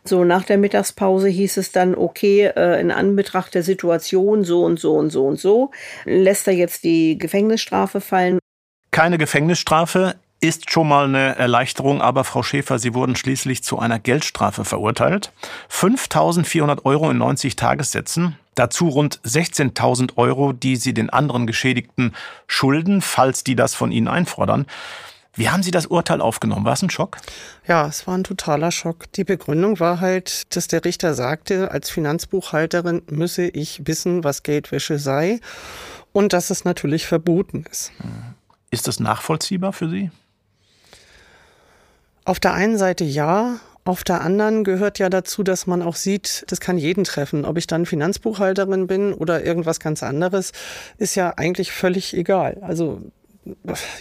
So, 0.03 0.25
nach 0.25 0.43
der 0.43 0.57
Mittagspause 0.57 1.29
hieß 1.29 1.55
es 1.55 1.71
dann, 1.71 1.95
okay, 1.95 2.51
äh, 2.53 2.81
in 2.81 2.91
Anbetracht 2.91 3.55
der 3.55 3.63
Situation 3.63 4.43
so 4.43 4.65
und 4.65 4.77
so 4.77 4.95
und 4.95 5.09
so 5.09 5.25
und 5.25 5.39
so, 5.39 5.71
lässt 6.03 6.49
er 6.49 6.53
jetzt 6.53 6.83
die 6.83 7.17
Gefängnisstrafe 7.17 8.01
fallen. 8.01 8.39
Keine 8.91 9.17
Gefängnisstrafe 9.17 10.15
ist 10.41 10.69
schon 10.69 10.89
mal 10.89 11.05
eine 11.05 11.37
Erleichterung, 11.37 12.01
aber 12.01 12.25
Frau 12.25 12.43
Schäfer, 12.43 12.77
Sie 12.77 12.93
wurden 12.93 13.15
schließlich 13.15 13.63
zu 13.63 13.79
einer 13.79 13.99
Geldstrafe 13.99 14.65
verurteilt. 14.65 15.31
5.400 15.71 16.83
Euro 16.83 17.09
in 17.09 17.17
90 17.17 17.55
Tagessätzen. 17.55 18.37
Dazu 18.59 18.89
rund 18.89 19.21
16.000 19.21 20.17
Euro, 20.17 20.51
die 20.51 20.75
Sie 20.75 20.93
den 20.93 21.09
anderen 21.09 21.47
Geschädigten 21.47 22.13
schulden, 22.45 23.01
falls 23.01 23.45
die 23.45 23.55
das 23.55 23.73
von 23.73 23.93
Ihnen 23.93 24.09
einfordern. 24.09 24.65
Wie 25.33 25.49
haben 25.49 25.63
Sie 25.63 25.71
das 25.71 25.85
Urteil 25.85 26.19
aufgenommen? 26.19 26.65
War 26.65 26.73
es 26.73 26.81
ein 26.81 26.89
Schock? 26.89 27.15
Ja, 27.69 27.87
es 27.87 28.05
war 28.05 28.17
ein 28.17 28.25
totaler 28.25 28.73
Schock. 28.73 29.09
Die 29.13 29.23
Begründung 29.23 29.79
war 29.79 30.01
halt, 30.01 30.53
dass 30.57 30.67
der 30.67 30.83
Richter 30.83 31.13
sagte, 31.13 31.71
als 31.71 31.89
Finanzbuchhalterin 31.89 33.03
müsse 33.09 33.47
ich 33.47 33.87
wissen, 33.87 34.25
was 34.25 34.43
Geldwäsche 34.43 34.99
sei 34.99 35.39
und 36.11 36.33
dass 36.33 36.49
es 36.49 36.65
natürlich 36.65 37.07
verboten 37.07 37.63
ist. 37.71 37.93
Ist 38.71 38.89
das 38.89 38.99
nachvollziehbar 38.99 39.71
für 39.71 39.89
Sie? 39.89 40.11
Auf 42.25 42.41
der 42.41 42.55
einen 42.55 42.77
Seite 42.77 43.05
ja, 43.05 43.61
auf 43.85 44.03
der 44.03 44.21
anderen 44.21 44.63
gehört 44.63 44.99
ja 44.99 45.09
dazu, 45.09 45.43
dass 45.43 45.65
man 45.65 45.81
auch 45.81 45.95
sieht, 45.95 46.45
das 46.47 46.59
kann 46.59 46.77
jeden 46.77 47.03
treffen. 47.03 47.45
Ob 47.45 47.57
ich 47.57 47.65
dann 47.65 47.85
Finanzbuchhalterin 47.85 48.87
bin 48.87 49.13
oder 49.13 49.43
irgendwas 49.43 49.79
ganz 49.79 50.03
anderes, 50.03 50.51
ist 50.97 51.15
ja 51.15 51.33
eigentlich 51.37 51.71
völlig 51.71 52.15
egal. 52.15 52.57
Also 52.61 53.01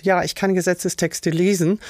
ja, 0.02 0.22
ich 0.24 0.34
kann 0.34 0.54
Gesetzestexte 0.54 1.30
lesen 1.30 1.80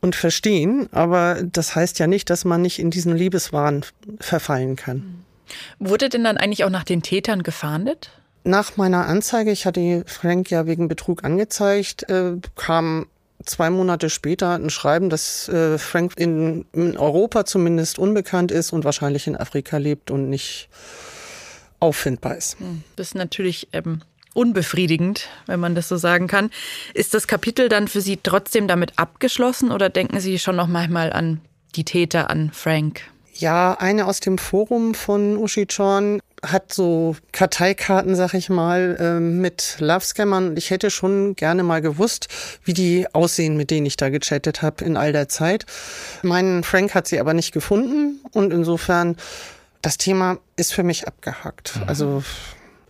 und 0.00 0.14
verstehen, 0.14 0.88
aber 0.92 1.38
das 1.42 1.74
heißt 1.74 1.98
ja 1.98 2.06
nicht, 2.06 2.30
dass 2.30 2.44
man 2.44 2.62
nicht 2.62 2.78
in 2.78 2.90
diesen 2.90 3.16
Liebeswahn 3.16 3.84
verfallen 4.20 4.76
kann. 4.76 5.24
Wurde 5.78 6.08
denn 6.08 6.24
dann 6.24 6.36
eigentlich 6.36 6.64
auch 6.64 6.70
nach 6.70 6.84
den 6.84 7.02
Tätern 7.02 7.42
gefahndet? 7.42 8.10
Nach 8.44 8.76
meiner 8.76 9.06
Anzeige, 9.06 9.50
ich 9.50 9.66
hatte 9.66 10.04
Frank 10.06 10.50
ja 10.50 10.66
wegen 10.66 10.88
Betrug 10.88 11.24
angezeigt, 11.24 12.08
äh, 12.08 12.36
kam 12.56 13.06
zwei 13.48 13.70
Monate 13.70 14.10
später 14.10 14.54
ein 14.54 14.70
Schreiben, 14.70 15.10
dass 15.10 15.48
äh, 15.48 15.78
Frank 15.78 16.14
in, 16.16 16.66
in 16.72 16.96
Europa 16.96 17.44
zumindest 17.44 17.98
unbekannt 17.98 18.52
ist 18.52 18.72
und 18.72 18.84
wahrscheinlich 18.84 19.26
in 19.26 19.36
Afrika 19.36 19.78
lebt 19.78 20.10
und 20.10 20.28
nicht 20.28 20.68
auffindbar 21.80 22.36
ist. 22.36 22.58
Hm, 22.58 22.82
das 22.96 23.08
ist 23.08 23.14
natürlich 23.14 23.68
ähm, 23.72 24.02
unbefriedigend, 24.34 25.28
wenn 25.46 25.60
man 25.60 25.74
das 25.74 25.88
so 25.88 25.96
sagen 25.96 26.26
kann. 26.26 26.50
Ist 26.94 27.14
das 27.14 27.26
Kapitel 27.26 27.68
dann 27.68 27.88
für 27.88 28.00
Sie 28.00 28.18
trotzdem 28.22 28.68
damit 28.68 28.98
abgeschlossen 28.98 29.70
oder 29.70 29.88
denken 29.88 30.20
Sie 30.20 30.38
schon 30.38 30.56
noch 30.56 30.68
manchmal 30.68 31.12
an 31.12 31.40
die 31.74 31.84
Täter, 31.84 32.30
an 32.30 32.50
Frank? 32.52 33.02
Ja, 33.34 33.74
eine 33.74 34.06
aus 34.06 34.20
dem 34.20 34.36
Forum 34.36 34.94
von 34.94 35.36
Uschi 35.36 35.66
Chorn 35.66 36.20
hat 36.44 36.72
so 36.72 37.16
Karteikarten, 37.32 38.14
sag 38.14 38.34
ich 38.34 38.48
mal, 38.48 38.96
ähm, 39.00 39.40
mit 39.40 39.76
Love-Scammern. 39.80 40.56
Ich 40.56 40.70
hätte 40.70 40.90
schon 40.90 41.34
gerne 41.36 41.62
mal 41.62 41.80
gewusst, 41.80 42.28
wie 42.64 42.74
die 42.74 43.06
aussehen, 43.12 43.56
mit 43.56 43.70
denen 43.70 43.86
ich 43.86 43.96
da 43.96 44.08
gechattet 44.08 44.62
habe 44.62 44.84
in 44.84 44.96
all 44.96 45.12
der 45.12 45.28
Zeit. 45.28 45.66
Mein 46.22 46.64
Frank 46.64 46.94
hat 46.94 47.08
sie 47.08 47.20
aber 47.20 47.34
nicht 47.34 47.52
gefunden 47.52 48.20
und 48.32 48.52
insofern, 48.52 49.16
das 49.82 49.96
Thema 49.98 50.38
ist 50.56 50.72
für 50.72 50.82
mich 50.82 51.06
abgehakt. 51.06 51.76
Mhm. 51.76 51.82
Also 51.88 52.22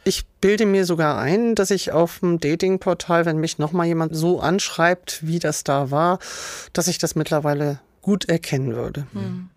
ich 0.04 0.26
bilde 0.40 0.64
mir 0.64 0.86
sogar 0.86 1.18
ein, 1.18 1.54
dass 1.54 1.70
ich 1.70 1.92
auf 1.92 2.20
dem 2.20 2.40
Datingportal, 2.40 3.26
wenn 3.26 3.38
mich 3.38 3.58
nochmal 3.58 3.86
jemand 3.86 4.16
so 4.16 4.40
anschreibt, 4.40 5.26
wie 5.26 5.38
das 5.38 5.64
da 5.64 5.90
war, 5.90 6.18
dass 6.72 6.88
ich 6.88 6.98
das 6.98 7.14
mittlerweile 7.14 7.80
gut 8.00 8.28
erkennen 8.28 8.74
würde. 8.74 9.06
Mhm. 9.12 9.50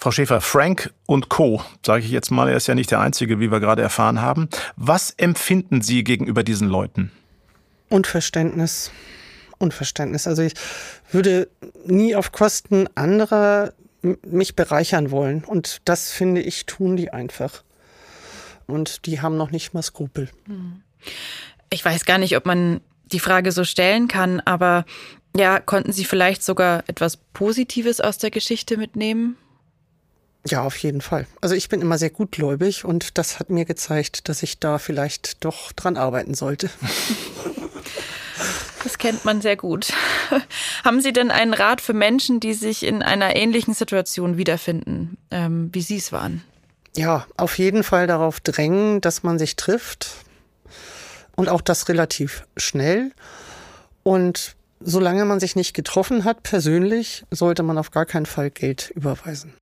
Frau 0.00 0.12
Schäfer, 0.12 0.40
Frank 0.40 0.94
und 1.04 1.28
Co., 1.28 1.62
sage 1.84 2.02
ich 2.02 2.10
jetzt 2.10 2.30
mal, 2.30 2.48
er 2.48 2.56
ist 2.56 2.66
ja 2.66 2.74
nicht 2.74 2.90
der 2.90 3.00
Einzige, 3.00 3.38
wie 3.38 3.50
wir 3.50 3.60
gerade 3.60 3.82
erfahren 3.82 4.22
haben. 4.22 4.48
Was 4.76 5.10
empfinden 5.10 5.82
Sie 5.82 6.04
gegenüber 6.04 6.42
diesen 6.42 6.70
Leuten? 6.70 7.12
Unverständnis. 7.90 8.90
Unverständnis. 9.58 10.26
Also 10.26 10.40
ich 10.40 10.54
würde 11.12 11.50
nie 11.84 12.16
auf 12.16 12.32
Kosten 12.32 12.88
anderer 12.94 13.74
mich 14.00 14.56
bereichern 14.56 15.10
wollen. 15.10 15.44
Und 15.44 15.82
das 15.84 16.10
finde 16.10 16.40
ich, 16.40 16.64
tun 16.64 16.96
die 16.96 17.12
einfach. 17.12 17.62
Und 18.66 19.04
die 19.04 19.20
haben 19.20 19.36
noch 19.36 19.50
nicht 19.50 19.74
mal 19.74 19.82
Skrupel. 19.82 20.30
Hm. 20.46 20.80
Ich 21.68 21.84
weiß 21.84 22.06
gar 22.06 22.16
nicht, 22.16 22.38
ob 22.38 22.46
man 22.46 22.80
die 23.04 23.20
Frage 23.20 23.52
so 23.52 23.64
stellen 23.64 24.08
kann, 24.08 24.40
aber 24.40 24.86
ja, 25.36 25.60
konnten 25.60 25.92
Sie 25.92 26.06
vielleicht 26.06 26.42
sogar 26.42 26.84
etwas 26.86 27.18
Positives 27.18 28.00
aus 28.00 28.16
der 28.16 28.30
Geschichte 28.30 28.78
mitnehmen? 28.78 29.36
Ja, 30.46 30.62
auf 30.62 30.76
jeden 30.78 31.00
Fall. 31.00 31.26
Also 31.40 31.54
ich 31.54 31.68
bin 31.68 31.82
immer 31.82 31.98
sehr 31.98 32.10
gutgläubig 32.10 32.84
und 32.84 33.18
das 33.18 33.38
hat 33.38 33.50
mir 33.50 33.64
gezeigt, 33.64 34.28
dass 34.28 34.42
ich 34.42 34.58
da 34.58 34.78
vielleicht 34.78 35.44
doch 35.44 35.72
dran 35.72 35.96
arbeiten 35.96 36.34
sollte. 36.34 36.70
Das 38.82 38.96
kennt 38.96 39.26
man 39.26 39.42
sehr 39.42 39.56
gut. 39.56 39.92
Haben 40.84 41.02
Sie 41.02 41.12
denn 41.12 41.30
einen 41.30 41.52
Rat 41.52 41.82
für 41.82 41.92
Menschen, 41.92 42.40
die 42.40 42.54
sich 42.54 42.82
in 42.82 43.02
einer 43.02 43.36
ähnlichen 43.36 43.74
Situation 43.74 44.38
wiederfinden, 44.38 45.18
ähm, 45.30 45.68
wie 45.72 45.82
Sie 45.82 45.98
es 45.98 46.12
waren? 46.12 46.42
Ja, 46.96 47.26
auf 47.36 47.58
jeden 47.58 47.84
Fall 47.84 48.06
darauf 48.06 48.40
drängen, 48.40 49.02
dass 49.02 49.22
man 49.22 49.38
sich 49.38 49.56
trifft 49.56 50.12
und 51.36 51.48
auch 51.48 51.60
das 51.60 51.88
relativ 51.88 52.46
schnell. 52.56 53.12
Und 54.02 54.56
solange 54.80 55.24
man 55.24 55.40
sich 55.40 55.56
nicht 55.56 55.74
getroffen 55.74 56.24
hat, 56.24 56.42
persönlich, 56.42 57.24
sollte 57.30 57.62
man 57.62 57.76
auf 57.76 57.90
gar 57.90 58.06
keinen 58.06 58.26
Fall 58.26 58.50
Geld 58.50 58.90
überweisen. 58.94 59.54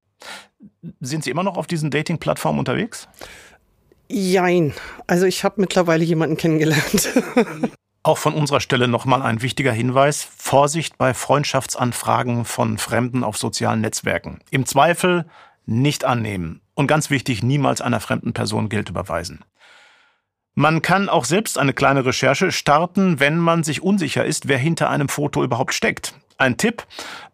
Sind 1.00 1.24
Sie 1.24 1.30
immer 1.30 1.42
noch 1.42 1.56
auf 1.56 1.66
diesen 1.66 1.90
Dating-Plattformen 1.90 2.58
unterwegs? 2.58 3.08
Jein. 4.08 4.74
Also 5.06 5.26
ich 5.26 5.44
habe 5.44 5.60
mittlerweile 5.60 6.04
jemanden 6.04 6.36
kennengelernt. 6.36 7.08
Auch 8.02 8.18
von 8.18 8.32
unserer 8.32 8.60
Stelle 8.60 8.88
nochmal 8.88 9.22
ein 9.22 9.42
wichtiger 9.42 9.72
Hinweis. 9.72 10.22
Vorsicht 10.24 10.96
bei 10.96 11.12
Freundschaftsanfragen 11.12 12.44
von 12.44 12.78
Fremden 12.78 13.22
auf 13.22 13.36
sozialen 13.36 13.82
Netzwerken. 13.82 14.38
Im 14.50 14.64
Zweifel 14.64 15.26
nicht 15.66 16.04
annehmen. 16.04 16.62
Und 16.74 16.86
ganz 16.86 17.10
wichtig, 17.10 17.42
niemals 17.42 17.80
einer 17.80 18.00
fremden 18.00 18.32
Person 18.32 18.68
Geld 18.68 18.88
überweisen. 18.88 19.44
Man 20.54 20.80
kann 20.80 21.08
auch 21.08 21.24
selbst 21.24 21.58
eine 21.58 21.74
kleine 21.74 22.04
Recherche 22.04 22.50
starten, 22.50 23.20
wenn 23.20 23.38
man 23.38 23.62
sich 23.62 23.82
unsicher 23.82 24.24
ist, 24.24 24.48
wer 24.48 24.58
hinter 24.58 24.88
einem 24.88 25.08
Foto 25.08 25.44
überhaupt 25.44 25.74
steckt. 25.74 26.14
Ein 26.38 26.56
Tipp, 26.56 26.86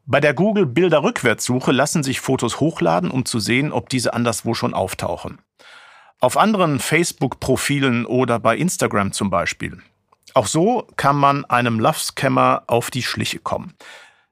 bei 0.06 0.18
der 0.18 0.32
Google 0.32 0.64
Bilder-Rückwärtssuche 0.64 1.72
lassen 1.72 2.02
sich 2.02 2.20
Fotos 2.20 2.58
hochladen, 2.58 3.10
um 3.10 3.26
zu 3.26 3.38
sehen, 3.38 3.70
ob 3.70 3.90
diese 3.90 4.14
anderswo 4.14 4.54
schon 4.54 4.72
auftauchen. 4.72 5.38
Auf 6.20 6.38
anderen 6.38 6.78
Facebook-Profilen 6.78 8.06
oder 8.06 8.38
bei 8.38 8.56
Instagram 8.56 9.12
zum 9.12 9.28
Beispiel. 9.28 9.78
Auch 10.32 10.46
so 10.46 10.86
kann 10.96 11.16
man 11.16 11.44
einem 11.44 11.80
Love-Scammer 11.80 12.62
auf 12.66 12.90
die 12.90 13.02
Schliche 13.02 13.40
kommen. 13.40 13.74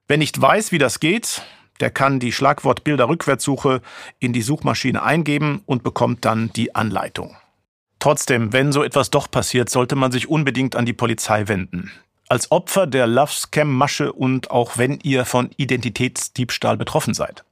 Wer 0.08 0.16
nicht 0.16 0.40
weiß, 0.40 0.72
wie 0.72 0.78
das 0.78 1.00
geht, 1.00 1.42
der 1.80 1.90
kann 1.90 2.18
die 2.18 2.32
Schlagwortbilder 2.32 3.10
Rückwärtssuche 3.10 3.82
in 4.20 4.32
die 4.32 4.40
Suchmaschine 4.40 5.02
eingeben 5.02 5.62
und 5.66 5.82
bekommt 5.82 6.24
dann 6.24 6.50
die 6.54 6.74
Anleitung. 6.74 7.36
Trotzdem, 7.98 8.54
wenn 8.54 8.72
so 8.72 8.82
etwas 8.82 9.10
doch 9.10 9.30
passiert, 9.30 9.68
sollte 9.68 9.96
man 9.96 10.12
sich 10.12 10.28
unbedingt 10.28 10.76
an 10.76 10.86
die 10.86 10.92
Polizei 10.94 11.46
wenden. 11.46 11.92
Als 12.32 12.50
Opfer 12.50 12.86
der 12.86 13.06
Love-Scam-Masche 13.06 14.10
und 14.10 14.50
auch 14.50 14.78
wenn 14.78 14.98
ihr 15.02 15.26
von 15.26 15.50
Identitätsdiebstahl 15.58 16.78
betroffen 16.78 17.12
seid. 17.12 17.44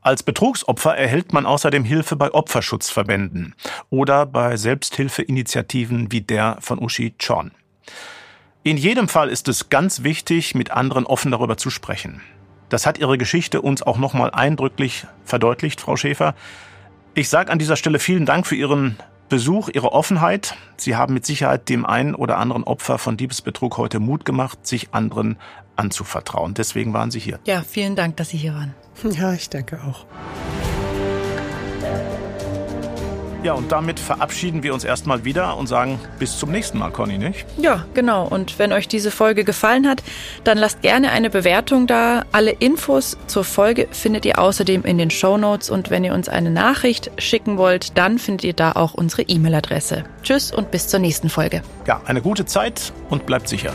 Als 0.00 0.24
Betrugsopfer 0.24 0.96
erhält 0.96 1.32
man 1.32 1.46
außerdem 1.46 1.84
Hilfe 1.84 2.16
bei 2.16 2.34
Opferschutzverbänden 2.34 3.54
oder 3.90 4.26
bei 4.26 4.56
Selbsthilfeinitiativen 4.56 6.10
wie 6.10 6.20
der 6.22 6.56
von 6.58 6.80
Uschi 6.80 7.14
Chon. 7.16 7.52
In 8.64 8.76
jedem 8.76 9.06
Fall 9.06 9.28
ist 9.28 9.46
es 9.46 9.68
ganz 9.68 10.02
wichtig, 10.02 10.56
mit 10.56 10.72
anderen 10.72 11.06
offen 11.06 11.30
darüber 11.30 11.56
zu 11.56 11.70
sprechen. 11.70 12.20
Das 12.70 12.86
hat 12.86 12.98
Ihre 12.98 13.18
Geschichte 13.18 13.62
uns 13.62 13.84
auch 13.84 13.98
nochmal 13.98 14.32
eindrücklich 14.32 15.06
verdeutlicht, 15.24 15.80
Frau 15.80 15.94
Schäfer. 15.94 16.34
Ich 17.14 17.28
sage 17.28 17.52
an 17.52 17.60
dieser 17.60 17.76
Stelle 17.76 18.00
vielen 18.00 18.26
Dank 18.26 18.48
für 18.48 18.56
Ihren 18.56 18.98
Besuch, 19.28 19.68
Ihre 19.72 19.92
Offenheit. 19.92 20.54
Sie 20.76 20.96
haben 20.96 21.14
mit 21.14 21.26
Sicherheit 21.26 21.68
dem 21.68 21.86
einen 21.86 22.14
oder 22.14 22.38
anderen 22.38 22.64
Opfer 22.64 22.98
von 22.98 23.16
Diebesbetrug 23.16 23.78
heute 23.78 24.00
Mut 24.00 24.24
gemacht, 24.24 24.66
sich 24.66 24.88
anderen 24.92 25.38
anzuvertrauen. 25.76 26.54
Deswegen 26.54 26.92
waren 26.92 27.10
Sie 27.10 27.20
hier. 27.20 27.40
Ja, 27.44 27.62
vielen 27.62 27.96
Dank, 27.96 28.16
dass 28.16 28.30
Sie 28.30 28.36
hier 28.36 28.54
waren. 28.54 28.74
Ja, 29.10 29.32
ich 29.32 29.50
denke 29.50 29.80
auch. 29.82 30.06
Ja, 33.44 33.52
und 33.52 33.70
damit 33.70 34.00
verabschieden 34.00 34.62
wir 34.62 34.72
uns 34.72 34.84
erstmal 34.84 35.26
wieder 35.26 35.58
und 35.58 35.66
sagen 35.66 36.00
bis 36.18 36.38
zum 36.38 36.50
nächsten 36.50 36.78
Mal, 36.78 36.90
Conny, 36.90 37.18
nicht? 37.18 37.44
Ja, 37.58 37.84
genau. 37.92 38.26
Und 38.26 38.58
wenn 38.58 38.72
euch 38.72 38.88
diese 38.88 39.10
Folge 39.10 39.44
gefallen 39.44 39.86
hat, 39.86 40.02
dann 40.44 40.56
lasst 40.56 40.80
gerne 40.80 41.10
eine 41.10 41.28
Bewertung 41.28 41.86
da. 41.86 42.24
Alle 42.32 42.52
Infos 42.52 43.18
zur 43.26 43.44
Folge 43.44 43.86
findet 43.90 44.24
ihr 44.24 44.38
außerdem 44.38 44.84
in 44.84 44.96
den 44.96 45.10
Show 45.10 45.36
Notes 45.36 45.68
und 45.68 45.90
wenn 45.90 46.04
ihr 46.04 46.14
uns 46.14 46.30
eine 46.30 46.50
Nachricht 46.50 47.10
schicken 47.18 47.58
wollt, 47.58 47.98
dann 47.98 48.18
findet 48.18 48.44
ihr 48.44 48.54
da 48.54 48.72
auch 48.72 48.94
unsere 48.94 49.20
E-Mail-Adresse. 49.20 50.04
Tschüss 50.22 50.50
und 50.50 50.70
bis 50.70 50.88
zur 50.88 51.00
nächsten 51.00 51.28
Folge. 51.28 51.60
Ja, 51.86 52.00
eine 52.06 52.22
gute 52.22 52.46
Zeit 52.46 52.94
und 53.10 53.26
bleibt 53.26 53.48
sicher. 53.48 53.74